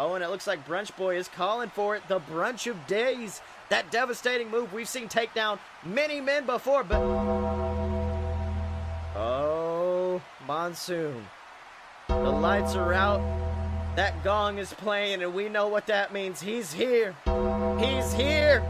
Oh, 0.00 0.14
and 0.14 0.22
it 0.22 0.30
looks 0.30 0.46
like 0.46 0.64
Brunch 0.64 0.96
Boy 0.96 1.16
is 1.16 1.26
calling 1.26 1.70
for 1.70 1.96
it. 1.96 2.04
The 2.06 2.20
Brunch 2.20 2.70
of 2.70 2.86
Days. 2.86 3.40
That 3.68 3.90
devastating 3.90 4.48
move 4.48 4.72
we've 4.72 4.88
seen 4.88 5.08
take 5.08 5.34
down 5.34 5.58
many 5.84 6.20
men 6.20 6.46
before, 6.46 6.84
but. 6.84 7.00
Oh, 9.16 10.22
Monsoon. 10.46 11.26
The 12.06 12.14
lights 12.14 12.76
are 12.76 12.92
out. 12.92 13.20
That 13.96 14.22
gong 14.22 14.58
is 14.58 14.72
playing, 14.72 15.24
and 15.24 15.34
we 15.34 15.48
know 15.48 15.66
what 15.66 15.86
that 15.86 16.12
means. 16.12 16.40
He's 16.40 16.72
here. 16.72 17.16
He's 17.80 18.12
here. 18.12 18.62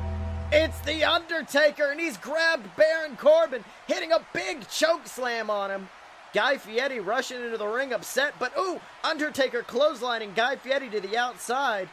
It's 0.51 0.81
The 0.81 1.05
Undertaker, 1.05 1.91
and 1.91 2.01
he's 2.01 2.17
grabbed 2.17 2.75
Baron 2.75 3.19
Corbin, 3.19 3.65
hitting 3.87 4.13
a 4.13 4.25
big 4.33 4.67
choke 4.71 5.07
slam 5.07 5.51
on 5.51 5.71
him. 5.71 5.91
Guy 6.35 6.57
Fieri 6.59 7.01
rushing 7.01 7.43
into 7.43 7.57
the 7.57 7.67
ring 7.67 7.93
upset, 7.93 8.35
but 8.39 8.53
ooh, 8.59 8.81
Undertaker 9.03 9.63
clotheslining 9.63 10.35
Guy 10.35 10.57
Fieri 10.57 10.91
to 10.91 11.01
the 11.01 11.17
outside. 11.17 11.89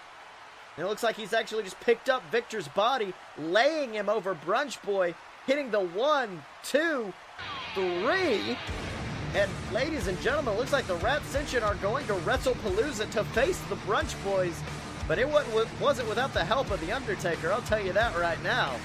And 0.75 0.85
it 0.85 0.89
looks 0.89 1.03
like 1.03 1.15
he's 1.15 1.33
actually 1.33 1.63
just 1.63 1.79
picked 1.79 2.09
up 2.09 2.21
Victor's 2.31 2.67
body, 2.67 3.13
laying 3.37 3.93
him 3.93 4.09
over 4.09 4.35
Brunch 4.35 4.83
Boy, 4.83 5.15
hitting 5.47 5.71
the 5.71 5.79
one, 5.79 6.43
two, 6.63 7.13
three. 7.73 8.57
And 9.35 9.49
ladies 9.71 10.07
and 10.07 10.19
gentlemen, 10.21 10.53
it 10.53 10.57
looks 10.57 10.73
like 10.73 10.87
the 10.87 10.95
Rat 10.95 11.21
Ascension 11.21 11.63
are 11.63 11.75
going 11.75 12.05
to 12.07 12.13
WrestlePalooza 12.13 13.09
to 13.11 13.23
face 13.23 13.59
the 13.69 13.75
Brunch 13.77 14.21
Boys. 14.23 14.61
But 15.07 15.19
it 15.19 15.27
wasn't 15.27 16.09
without 16.09 16.33
the 16.33 16.43
help 16.43 16.71
of 16.71 16.81
The 16.81 16.91
Undertaker, 16.91 17.51
I'll 17.51 17.61
tell 17.61 17.79
you 17.79 17.93
that 17.93 18.17
right 18.17 18.41
now. 18.43 18.75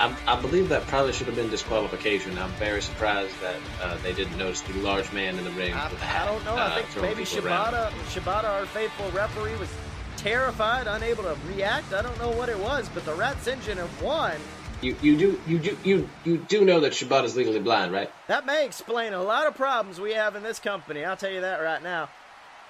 I, 0.00 0.16
I 0.26 0.40
believe 0.40 0.70
that 0.70 0.86
probably 0.86 1.12
should 1.12 1.26
have 1.26 1.36
been 1.36 1.50
disqualification. 1.50 2.38
I'm 2.38 2.50
very 2.52 2.80
surprised 2.80 3.34
that 3.42 3.56
uh, 3.82 3.96
they 4.02 4.12
didn't 4.14 4.38
notice 4.38 4.62
the 4.62 4.72
large 4.80 5.12
man 5.12 5.36
in 5.38 5.44
the 5.44 5.50
ring 5.50 5.74
I, 5.74 5.88
with 5.90 5.98
the 5.98 6.04
I 6.04 6.08
hat. 6.08 6.26
don't 6.26 6.44
know. 6.44 6.56
uh, 6.56 6.68
I 6.68 6.74
think 6.76 6.86
throwing 6.88 7.10
maybe. 7.10 7.24
Shibata, 7.24 7.90
Shibata, 8.08 8.44
our 8.44 8.66
faithful 8.66 9.10
referee, 9.10 9.56
was 9.56 9.68
terrified, 10.16 10.86
unable 10.86 11.24
to 11.24 11.36
react. 11.46 11.92
I 11.92 12.02
don't 12.02 12.18
know 12.18 12.30
what 12.30 12.48
it 12.48 12.58
was, 12.58 12.88
but 12.94 13.04
the 13.04 13.14
Rat 13.14 13.36
Ascension 13.36 13.76
have 13.78 14.02
won. 14.02 14.36
You 14.80 14.96
you 15.02 15.16
do 15.18 15.40
you 15.46 15.58
do 15.58 15.76
you 15.84 16.08
you 16.24 16.38
do 16.38 16.64
know 16.64 16.80
that 16.80 16.92
Shibata's 16.92 17.36
legally 17.36 17.60
blind, 17.60 17.92
right? 17.92 18.10
That 18.28 18.46
may 18.46 18.64
explain 18.64 19.12
a 19.12 19.22
lot 19.22 19.46
of 19.46 19.54
problems 19.54 20.00
we 20.00 20.14
have 20.14 20.34
in 20.36 20.42
this 20.42 20.58
company. 20.58 21.04
I'll 21.04 21.18
tell 21.18 21.30
you 21.30 21.42
that 21.42 21.60
right 21.60 21.82
now. 21.82 22.08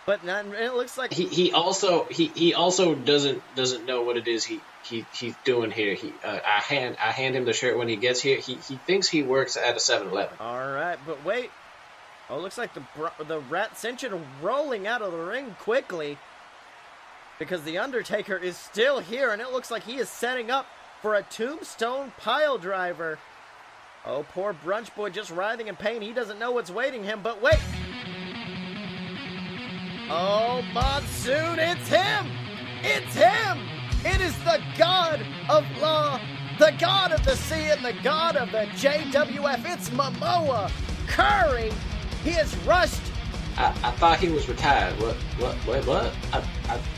But 0.07 0.25
not, 0.25 0.47
it 0.47 0.75
looks 0.75 0.99
like 0.99 1.13
He 1.13 1.27
he 1.27 1.53
also 1.53 2.05
he, 2.11 2.27
he 2.35 2.55
also 2.55 2.97
doesn't 2.97 3.41
doesn't 3.55 3.87
know 3.87 4.03
what 4.03 4.17
it 4.17 4.27
is 4.27 4.45
he, 4.45 4.61
he 4.85 5.05
he's 5.15 5.35
doing 5.45 5.71
here. 5.71 5.95
He 5.95 6.13
uh, 6.25 6.39
I 6.45 6.61
hand 6.61 6.97
I 7.01 7.11
hand 7.11 7.37
him 7.37 7.45
the 7.45 7.53
shirt 7.53 7.77
when 7.77 7.89
he 7.89 7.97
gets 7.97 8.21
here. 8.21 8.39
He 8.39 8.55
he 8.55 8.77
thinks 8.77 9.09
he 9.09 9.23
works 9.23 9.57
at 9.57 9.75
a 9.75 9.79
7-Eleven. 9.79 10.37
All 10.41 10.71
right, 10.73 10.99
but 11.07 11.25
wait. 11.25 11.51
Oh, 12.29 12.39
looks 12.39 12.59
like 12.59 12.75
the 12.75 12.83
the 13.25 13.41
Rat 13.41 13.73
Ascension 13.73 14.25
rolling 14.41 14.87
out 14.87 15.03
of 15.03 15.13
the 15.13 15.19
ring 15.19 15.57
quickly 15.61 16.19
because 17.39 17.63
the 17.63 17.79
Undertaker 17.79 18.37
is 18.37 18.57
still 18.57 19.01
here, 19.01 19.31
and 19.31 19.43
it 19.43 19.51
looks 19.51 19.71
like 19.71 19.83
he 19.83 19.97
is 19.97 20.09
setting 20.09 20.51
up 20.51 20.67
for 21.03 21.15
a 21.15 21.23
Tombstone 21.23 22.13
Pile 22.19 22.59
Driver. 22.59 23.19
Oh, 24.07 24.25
poor 24.33 24.55
Brunch 24.55 24.95
Boy 24.95 25.11
just 25.11 25.31
writhing 25.31 25.69
in 25.69 25.77
pain. 25.77 26.01
He 26.03 26.13
doesn't 26.13 26.39
know 26.39 26.53
what's 26.53 26.71
waiting 26.71 27.03
him, 27.03 27.21
but 27.23 27.43
wait. 27.43 27.59
Oh, 30.13 30.63
Monsoon, 30.73 31.59
it's 31.59 31.89
him! 31.89 32.27
It's 32.83 33.15
him! 33.15 33.80
It 34.05 34.23
is 34.23 34.37
the 34.45 34.63
God 34.79 35.21
of 35.51 35.65
Law, 35.79 36.19
the 36.59 36.75
God 36.79 37.13
of 37.13 37.23
the 37.23 37.37
Sea, 37.37 37.71
and 37.71 37.85
the 37.85 37.95
God 38.03 38.35
of 38.35 38.51
the 38.51 38.67
JWF. 38.79 39.63
It's 39.67 39.91
Momoa 39.91 40.71
Curry. 41.07 41.71
He 42.25 42.31
has 42.31 42.57
rushed. 42.59 43.03
I, 43.59 43.67
I 43.83 43.91
thought 43.91 44.19
he 44.19 44.31
was 44.31 44.49
retired. 44.49 44.99
What? 45.03 45.17
What? 45.39 45.67
Wait, 45.67 45.87
what? 45.87 46.15
I, 46.33 46.43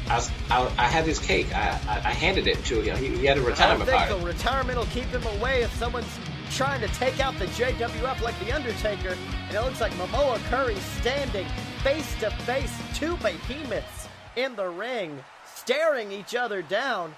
I, 0.09 0.29
I, 0.51 0.73
I, 0.79 0.87
had 0.87 1.05
his 1.05 1.19
cake. 1.19 1.53
I, 1.53 1.71
I, 1.89 1.97
I 1.97 2.13
handed 2.13 2.47
it 2.47 2.65
to 2.67 2.81
him. 2.81 2.97
He, 2.97 3.09
he 3.09 3.27
had 3.27 3.37
a 3.37 3.43
retirement 3.43 3.91
I 3.91 4.07
think 4.07 4.11
party. 4.11 4.21
the 4.21 4.27
retirement 4.27 4.79
will 4.79 4.87
keep 4.87 5.07
him 5.07 5.27
away 5.39 5.63
if 5.63 5.75
someone's 5.75 6.21
trying 6.53 6.81
to 6.83 6.89
take 6.95 7.19
out 7.19 7.37
the 7.41 7.47
JWF 7.47 8.21
like 8.21 8.39
the 8.39 8.53
Undertaker. 8.53 9.17
And 9.49 9.57
it 9.57 9.61
looks 9.61 9.81
like 9.81 9.93
Momoa 9.95 10.39
Curry 10.45 10.77
standing 11.01 11.49
face 11.83 12.15
to 12.21 12.31
face, 12.31 12.73
two 12.95 13.17
behemoths 13.17 14.07
in 14.37 14.55
the 14.55 14.69
ring, 14.69 15.19
staring 15.63 16.11
each 16.11 16.35
other 16.35 16.61
down. 16.61 17.15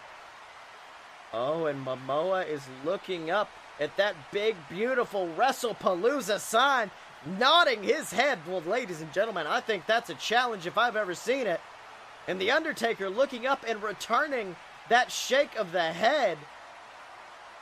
Oh, 1.33 1.67
and 1.67 1.85
Momoa 1.85 2.47
is 2.47 2.63
looking 2.85 3.31
up 3.31 3.51
at 3.81 3.97
that 3.97 4.15
big, 4.31 4.55
beautiful 4.69 5.29
WrestlePalooza 5.37 6.39
sign, 6.39 6.91
nodding 7.39 7.83
his 7.83 8.13
head. 8.13 8.39
Well, 8.47 8.61
ladies 8.61 9.01
and 9.01 9.13
gentlemen, 9.13 9.47
I 9.47 9.61
think 9.61 9.87
that's 9.87 10.11
a 10.11 10.15
challenge 10.15 10.67
if 10.67 10.77
I've 10.77 10.95
ever 10.95 11.15
seen 11.15 11.47
it. 11.47 11.61
And 12.29 12.41
The 12.41 12.51
Undertaker 12.51 13.09
looking 13.09 13.47
up 13.47 13.65
and 13.67 13.83
returning 13.83 14.57
that 14.89 15.11
shake 15.11 15.57
of 15.57 15.73
the 15.73 15.83
head. 15.83 16.39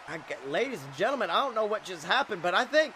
I, 0.09 0.21
ladies 0.49 0.83
and 0.83 0.97
gentlemen, 0.97 1.31
I 1.31 1.45
don't 1.45 1.55
know 1.55 1.65
what 1.65 1.85
just 1.85 2.05
happened, 2.05 2.43
but 2.43 2.55
I 2.55 2.65
think, 2.65 2.93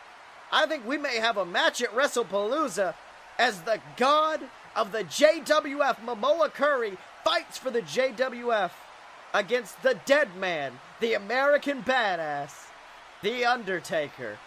I 0.51 0.67
think 0.67 0.87
we 0.87 0.99
may 0.99 1.17
have 1.17 1.37
a 1.37 1.47
match 1.47 1.81
at 1.81 1.95
WrestlePalooza 1.95 2.95
as 3.39 3.61
the 3.63 3.81
God 3.97 4.41
of 4.75 4.93
the 4.93 5.05
JWF, 5.05 5.97
Momoa 6.05 6.53
Curry, 6.53 6.99
fights 7.27 7.59
for 7.59 7.73
the 7.73 7.83
JWF 7.83 8.71
against 9.35 9.83
the 9.83 9.99
Dead 10.05 10.29
Man, 10.37 10.73
the 11.01 11.15
American 11.15 11.83
Badass, 11.83 12.53
the 13.21 13.45
Undertaker. 13.45 14.39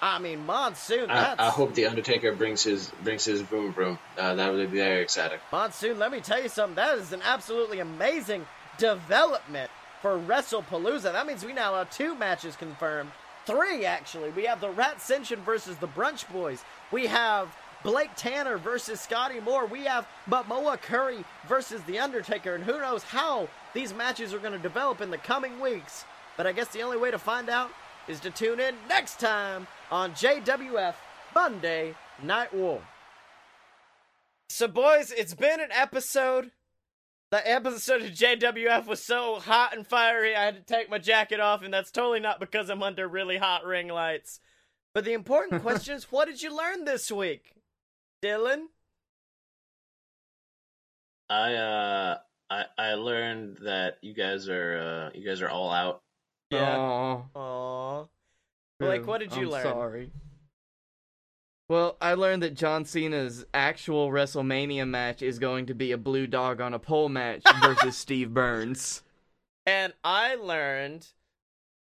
I 0.00 0.20
mean, 0.20 0.46
Monsoon. 0.46 1.10
I, 1.10 1.34
I 1.36 1.50
hope 1.50 1.74
the 1.74 1.86
Undertaker 1.86 2.32
brings 2.32 2.62
his 2.62 2.92
brings 3.02 3.24
his 3.24 3.42
boom 3.42 3.72
boom. 3.72 3.98
Uh, 4.16 4.34
that 4.36 4.52
would 4.52 4.70
be 4.70 4.78
very 4.78 5.02
exciting. 5.02 5.40
Monsoon, 5.50 5.98
let 5.98 6.12
me 6.12 6.20
tell 6.20 6.40
you 6.40 6.48
something. 6.48 6.76
That 6.76 6.96
is 6.96 7.12
an 7.12 7.22
absolutely 7.24 7.80
amazing 7.80 8.46
development 8.78 9.70
for 10.00 10.16
WrestlePalooza. 10.16 11.12
That 11.12 11.26
means 11.26 11.44
we 11.44 11.52
now 11.52 11.74
have 11.74 11.90
two 11.90 12.14
matches 12.14 12.54
confirmed. 12.54 13.10
Three, 13.46 13.84
actually. 13.84 14.30
We 14.30 14.44
have 14.44 14.60
the 14.60 14.70
Rat 14.70 14.98
Ascension 14.98 15.40
versus 15.40 15.76
the 15.78 15.88
Brunch 15.88 16.30
Boys. 16.32 16.64
We 16.92 17.08
have 17.08 17.48
Blake 17.82 18.10
Tanner 18.16 18.58
versus 18.58 19.00
Scotty 19.00 19.40
Moore. 19.40 19.66
We 19.66 19.84
have 19.84 20.06
Momoa 20.28 20.80
Curry 20.80 21.24
versus 21.48 21.82
The 21.82 21.98
Undertaker. 21.98 22.54
And 22.54 22.64
who 22.64 22.78
knows 22.78 23.02
how 23.02 23.48
these 23.74 23.94
matches 23.94 24.34
are 24.34 24.38
going 24.38 24.52
to 24.52 24.58
develop 24.58 25.00
in 25.00 25.10
the 25.10 25.18
coming 25.18 25.60
weeks. 25.60 26.04
But 26.36 26.46
I 26.46 26.52
guess 26.52 26.68
the 26.68 26.82
only 26.82 26.98
way 26.98 27.10
to 27.10 27.18
find 27.18 27.48
out 27.48 27.70
is 28.08 28.20
to 28.20 28.30
tune 28.30 28.60
in 28.60 28.74
next 28.88 29.20
time 29.20 29.66
on 29.90 30.12
JWF 30.12 30.94
Monday 31.34 31.94
Night 32.22 32.52
War. 32.52 32.82
So, 34.48 34.66
boys, 34.68 35.12
it's 35.12 35.34
been 35.34 35.60
an 35.60 35.70
episode. 35.72 36.50
The 37.30 37.48
episode 37.48 38.02
of 38.02 38.10
JWF 38.10 38.86
was 38.86 39.00
so 39.00 39.38
hot 39.38 39.76
and 39.76 39.86
fiery, 39.86 40.34
I 40.34 40.44
had 40.44 40.56
to 40.56 40.62
take 40.62 40.90
my 40.90 40.98
jacket 40.98 41.38
off, 41.38 41.62
and 41.62 41.72
that's 41.72 41.92
totally 41.92 42.18
not 42.18 42.40
because 42.40 42.68
I'm 42.68 42.82
under 42.82 43.06
really 43.06 43.36
hot 43.36 43.64
ring 43.64 43.86
lights. 43.86 44.40
But 44.92 45.04
the 45.04 45.12
important 45.12 45.62
question 45.62 45.94
is 45.94 46.10
what 46.10 46.26
did 46.26 46.42
you 46.42 46.54
learn 46.54 46.84
this 46.84 47.12
week? 47.12 47.54
Dylan? 48.22 48.66
I 51.28 51.54
uh 51.54 52.18
I 52.50 52.64
I 52.76 52.94
learned 52.94 53.58
that 53.62 53.98
you 54.02 54.14
guys 54.14 54.48
are 54.48 55.10
uh 55.14 55.18
you 55.18 55.26
guys 55.26 55.42
are 55.42 55.48
all 55.48 55.70
out. 55.70 56.02
Yeah. 56.50 56.76
Aw. 56.76 57.22
Aww. 57.34 58.08
Blake, 58.80 59.06
what 59.06 59.20
did 59.20 59.36
you 59.36 59.44
I'm 59.46 59.50
learn? 59.50 59.62
Sorry. 59.62 60.10
Well, 61.68 61.96
I 62.00 62.14
learned 62.14 62.42
that 62.42 62.54
John 62.54 62.84
Cena's 62.84 63.44
actual 63.54 64.10
WrestleMania 64.10 64.88
match 64.88 65.22
is 65.22 65.38
going 65.38 65.66
to 65.66 65.74
be 65.74 65.92
a 65.92 65.98
blue 65.98 66.26
dog 66.26 66.60
on 66.60 66.74
a 66.74 66.80
pole 66.80 67.08
match 67.08 67.42
versus 67.62 67.96
Steve 67.96 68.34
Burns. 68.34 69.04
And 69.66 69.92
I 70.02 70.34
learned 70.34 71.06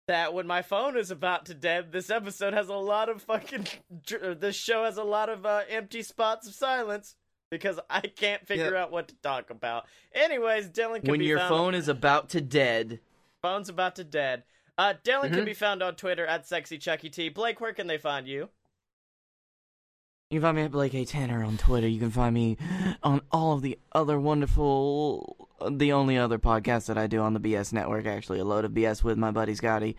that 0.07 0.33
when 0.33 0.47
my 0.47 0.61
phone 0.61 0.97
is 0.97 1.11
about 1.11 1.45
to 1.45 1.53
dead, 1.53 1.91
this 1.91 2.09
episode 2.09 2.53
has 2.53 2.69
a 2.69 2.75
lot 2.75 3.09
of 3.09 3.21
fucking. 3.23 3.67
This 4.39 4.55
show 4.55 4.85
has 4.85 4.97
a 4.97 5.03
lot 5.03 5.29
of 5.29 5.45
uh, 5.45 5.61
empty 5.69 6.01
spots 6.01 6.47
of 6.47 6.53
silence 6.53 7.15
because 7.51 7.79
I 7.89 8.01
can't 8.01 8.45
figure 8.47 8.75
out 8.75 8.91
what 8.91 9.09
to 9.09 9.15
talk 9.21 9.49
about. 9.49 9.85
Anyways, 10.13 10.69
Dylan 10.69 10.71
can 10.71 11.01
be 11.01 11.07
found. 11.07 11.11
When 11.11 11.21
your 11.21 11.39
phone 11.39 11.75
is 11.75 11.87
about 11.87 12.29
to 12.29 12.41
dead. 12.41 12.99
Phone's 13.41 13.69
about 13.69 13.95
to 13.97 14.03
dead. 14.03 14.43
Uh, 14.77 14.93
Dylan 15.03 15.29
can 15.31 15.41
Mhm. 15.41 15.45
be 15.45 15.53
found 15.53 15.81
on 15.83 15.95
Twitter 15.95 16.25
at 16.25 16.45
sexy 16.47 16.77
Chucky 16.77 17.09
T. 17.09 17.29
Blake, 17.29 17.59
where 17.59 17.73
can 17.73 17.87
they 17.87 17.97
find 17.97 18.27
you? 18.27 18.49
You 20.29 20.41
can 20.41 20.47
find 20.47 20.57
me 20.57 20.63
at 20.63 20.71
Blake 20.71 20.93
A. 20.93 21.05
Tanner 21.05 21.41
on 21.41 21.55
Twitter. 21.55 21.87
You 21.87 22.01
can 22.01 22.11
find 22.11 22.35
me 22.35 22.57
on 23.01 23.21
all 23.31 23.53
of 23.53 23.61
the 23.61 23.79
other 23.93 24.19
wonderful, 24.19 25.47
the 25.71 25.93
only 25.93 26.17
other 26.17 26.37
podcast 26.37 26.87
that 26.87 26.97
I 26.97 27.07
do 27.07 27.21
on 27.21 27.33
the 27.33 27.39
BS 27.39 27.71
Network, 27.71 28.05
actually, 28.05 28.39
a 28.39 28.43
load 28.43 28.65
of 28.65 28.71
BS 28.71 29.05
with 29.05 29.17
my 29.17 29.31
buddy 29.31 29.55
Scotty. 29.55 29.95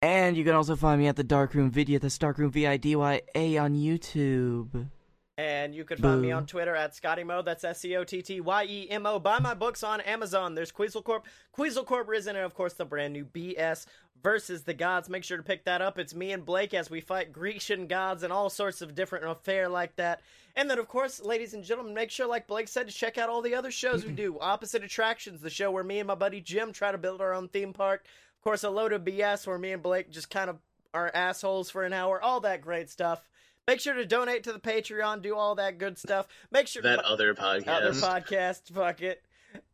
And 0.00 0.36
you 0.36 0.44
can 0.44 0.54
also 0.54 0.76
find 0.76 1.00
me 1.00 1.08
at 1.08 1.16
the 1.16 1.24
Darkroom 1.24 1.72
Vidya, 1.72 1.98
the 1.98 2.08
Darkroom 2.08 2.52
V 2.52 2.68
I 2.68 2.76
D 2.76 2.94
Y 2.94 3.22
A 3.34 3.56
on 3.58 3.74
YouTube. 3.74 4.90
And 5.36 5.74
you 5.74 5.84
can 5.84 5.98
find 5.98 6.22
me 6.22 6.30
on 6.30 6.46
Twitter 6.46 6.76
at 6.76 6.94
Scotty 6.94 7.24
Mo. 7.24 7.42
That's 7.42 7.64
S 7.64 7.80
C 7.80 7.96
O 7.96 8.04
T 8.04 8.22
T 8.22 8.40
Y 8.40 8.64
E 8.64 8.86
M 8.88 9.04
O. 9.04 9.18
Buy 9.18 9.40
my 9.40 9.54
books 9.54 9.82
on 9.82 10.00
Amazon. 10.02 10.54
There's 10.54 10.70
Queasel 10.70 11.02
Corp, 11.02 11.26
Queasel 11.50 11.84
Corp 11.84 12.08
Risen, 12.08 12.36
and 12.36 12.44
of 12.44 12.54
course 12.54 12.74
the 12.74 12.84
brand 12.84 13.12
new 13.12 13.24
BS 13.24 13.86
versus 14.22 14.62
the 14.62 14.74
Gods. 14.74 15.08
Make 15.08 15.24
sure 15.24 15.36
to 15.36 15.42
pick 15.42 15.64
that 15.64 15.82
up. 15.82 15.98
It's 15.98 16.14
me 16.14 16.30
and 16.30 16.46
Blake 16.46 16.72
as 16.72 16.88
we 16.88 17.00
fight 17.00 17.32
Grecian 17.32 17.88
gods 17.88 18.22
and 18.22 18.32
all 18.32 18.48
sorts 18.48 18.80
of 18.80 18.94
different 18.94 19.26
affair 19.26 19.68
like 19.68 19.96
that. 19.96 20.20
And 20.56 20.70
then, 20.70 20.78
of 20.78 20.86
course, 20.86 21.20
ladies 21.20 21.52
and 21.52 21.64
gentlemen, 21.64 21.94
make 21.94 22.12
sure, 22.12 22.28
like 22.28 22.46
Blake 22.46 22.68
said, 22.68 22.86
to 22.86 22.94
check 22.94 23.18
out 23.18 23.28
all 23.28 23.42
the 23.42 23.56
other 23.56 23.72
shows 23.72 24.04
we 24.04 24.12
do. 24.12 24.38
Opposite 24.40 24.84
Attractions, 24.84 25.40
the 25.40 25.50
show 25.50 25.70
where 25.70 25.84
me 25.84 25.98
and 25.98 26.06
my 26.06 26.14
buddy 26.14 26.40
Jim 26.40 26.72
try 26.72 26.92
to 26.92 26.98
build 26.98 27.20
our 27.20 27.34
own 27.34 27.48
theme 27.48 27.72
park. 27.72 28.06
Of 28.38 28.44
course, 28.44 28.62
a 28.62 28.70
load 28.70 28.92
of 28.92 29.02
BS 29.02 29.46
where 29.46 29.58
me 29.58 29.72
and 29.72 29.82
Blake 29.82 30.10
just 30.10 30.30
kind 30.30 30.48
of 30.48 30.58
are 30.92 31.10
assholes 31.12 31.70
for 31.70 31.82
an 31.82 31.92
hour. 31.92 32.22
All 32.22 32.40
that 32.40 32.62
great 32.62 32.88
stuff. 32.88 33.28
Make 33.66 33.80
sure 33.80 33.94
to 33.94 34.04
donate 34.04 34.44
to 34.44 34.52
the 34.52 34.60
Patreon, 34.60 35.22
do 35.22 35.36
all 35.36 35.54
that 35.54 35.78
good 35.78 35.98
stuff. 35.98 36.26
Make 36.50 36.66
sure 36.66 36.82
That 36.82 36.98
other 37.00 37.34
other 37.38 37.62
podcast 37.62 38.02
podcast, 38.02 38.74
fuck 38.74 39.00
it. 39.00 39.22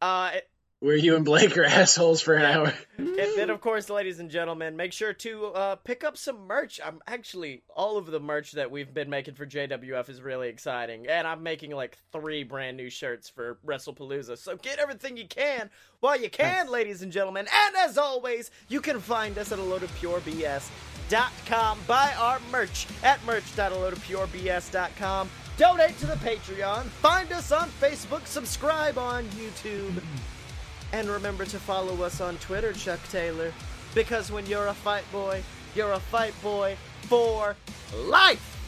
Uh, 0.01 0.33
where 0.81 0.97
you 0.97 1.15
and 1.15 1.25
Blake 1.25 1.57
are 1.57 1.65
assholes 1.81 2.21
for 2.21 2.35
an 2.35 2.45
hour. 2.45 2.75
and 2.99 3.17
then, 3.37 3.51
of 3.51 3.61
course, 3.61 3.89
ladies 3.91 4.19
and 4.19 4.29
gentlemen, 4.31 4.77
make 4.77 4.93
sure 4.93 5.13
to 5.13 5.47
uh, 5.47 5.77
pick 5.77 6.03
up 6.05 6.17
some 6.17 6.47
merch. 6.47 6.81
I'm 6.85 7.01
actually 7.07 7.63
all 7.77 7.97
of 7.99 8.07
the 8.07 8.19
merch 8.19 8.53
that 8.53 8.71
we've 8.71 8.93
been 8.93 9.11
making 9.11 9.35
for 9.35 9.47
JWF 9.47 10.09
is 10.09 10.21
really 10.23 10.49
exciting, 10.49 11.07
and 11.07 11.27
I'm 11.27 11.43
making 11.43 11.71
like 11.73 11.99
three 12.13 12.45
brand 12.45 12.77
new 12.77 12.91
shirts 12.91 13.29
for 13.29 13.59
WrestlePalooza. 13.67 14.39
So 14.39 14.57
get 14.57 14.79
everything 14.79 15.17
you 15.17 15.27
can 15.29 15.71
while 16.01 16.21
you 16.21 16.31
can, 16.31 16.69
ladies 16.69 17.03
and 17.03 17.13
gentlemen. 17.13 17.47
And 17.53 17.77
as 17.77 17.99
always, 17.99 18.51
you 18.69 18.81
can 18.81 19.01
find 19.01 19.37
us 19.39 19.53
at 19.53 19.59
a 19.59 19.63
load 19.63 19.83
of 19.83 19.95
pure 19.97 20.21
BS. 20.21 20.69
Dot 21.09 21.33
com. 21.45 21.79
Buy 21.89 22.15
our 22.19 22.39
merch 22.53 22.87
at 23.03 23.25
merch.aloadofpurebs.com. 23.27 25.29
Donate 25.57 25.99
to 25.99 26.07
the 26.07 26.15
Patreon. 26.15 26.85
Find 26.85 27.31
us 27.33 27.51
on 27.53 27.69
Facebook. 27.69 28.27
Subscribe 28.27 28.97
on 28.97 29.25
YouTube. 29.31 30.01
And 30.93 31.09
remember 31.09 31.45
to 31.47 31.59
follow 31.59 32.03
us 32.03 32.21
on 32.21 32.37
Twitter, 32.39 32.73
Chuck 32.73 33.01
Taylor. 33.11 33.53
Because 33.95 34.31
when 34.31 34.47
you're 34.47 34.69
a 34.69 34.75
fight 34.75 35.05
boy, 35.13 35.43
you're 35.75 35.93
a 35.93 36.01
fight 36.01 36.35
boy 36.43 36.77
for 37.03 37.57
life. 37.95 38.60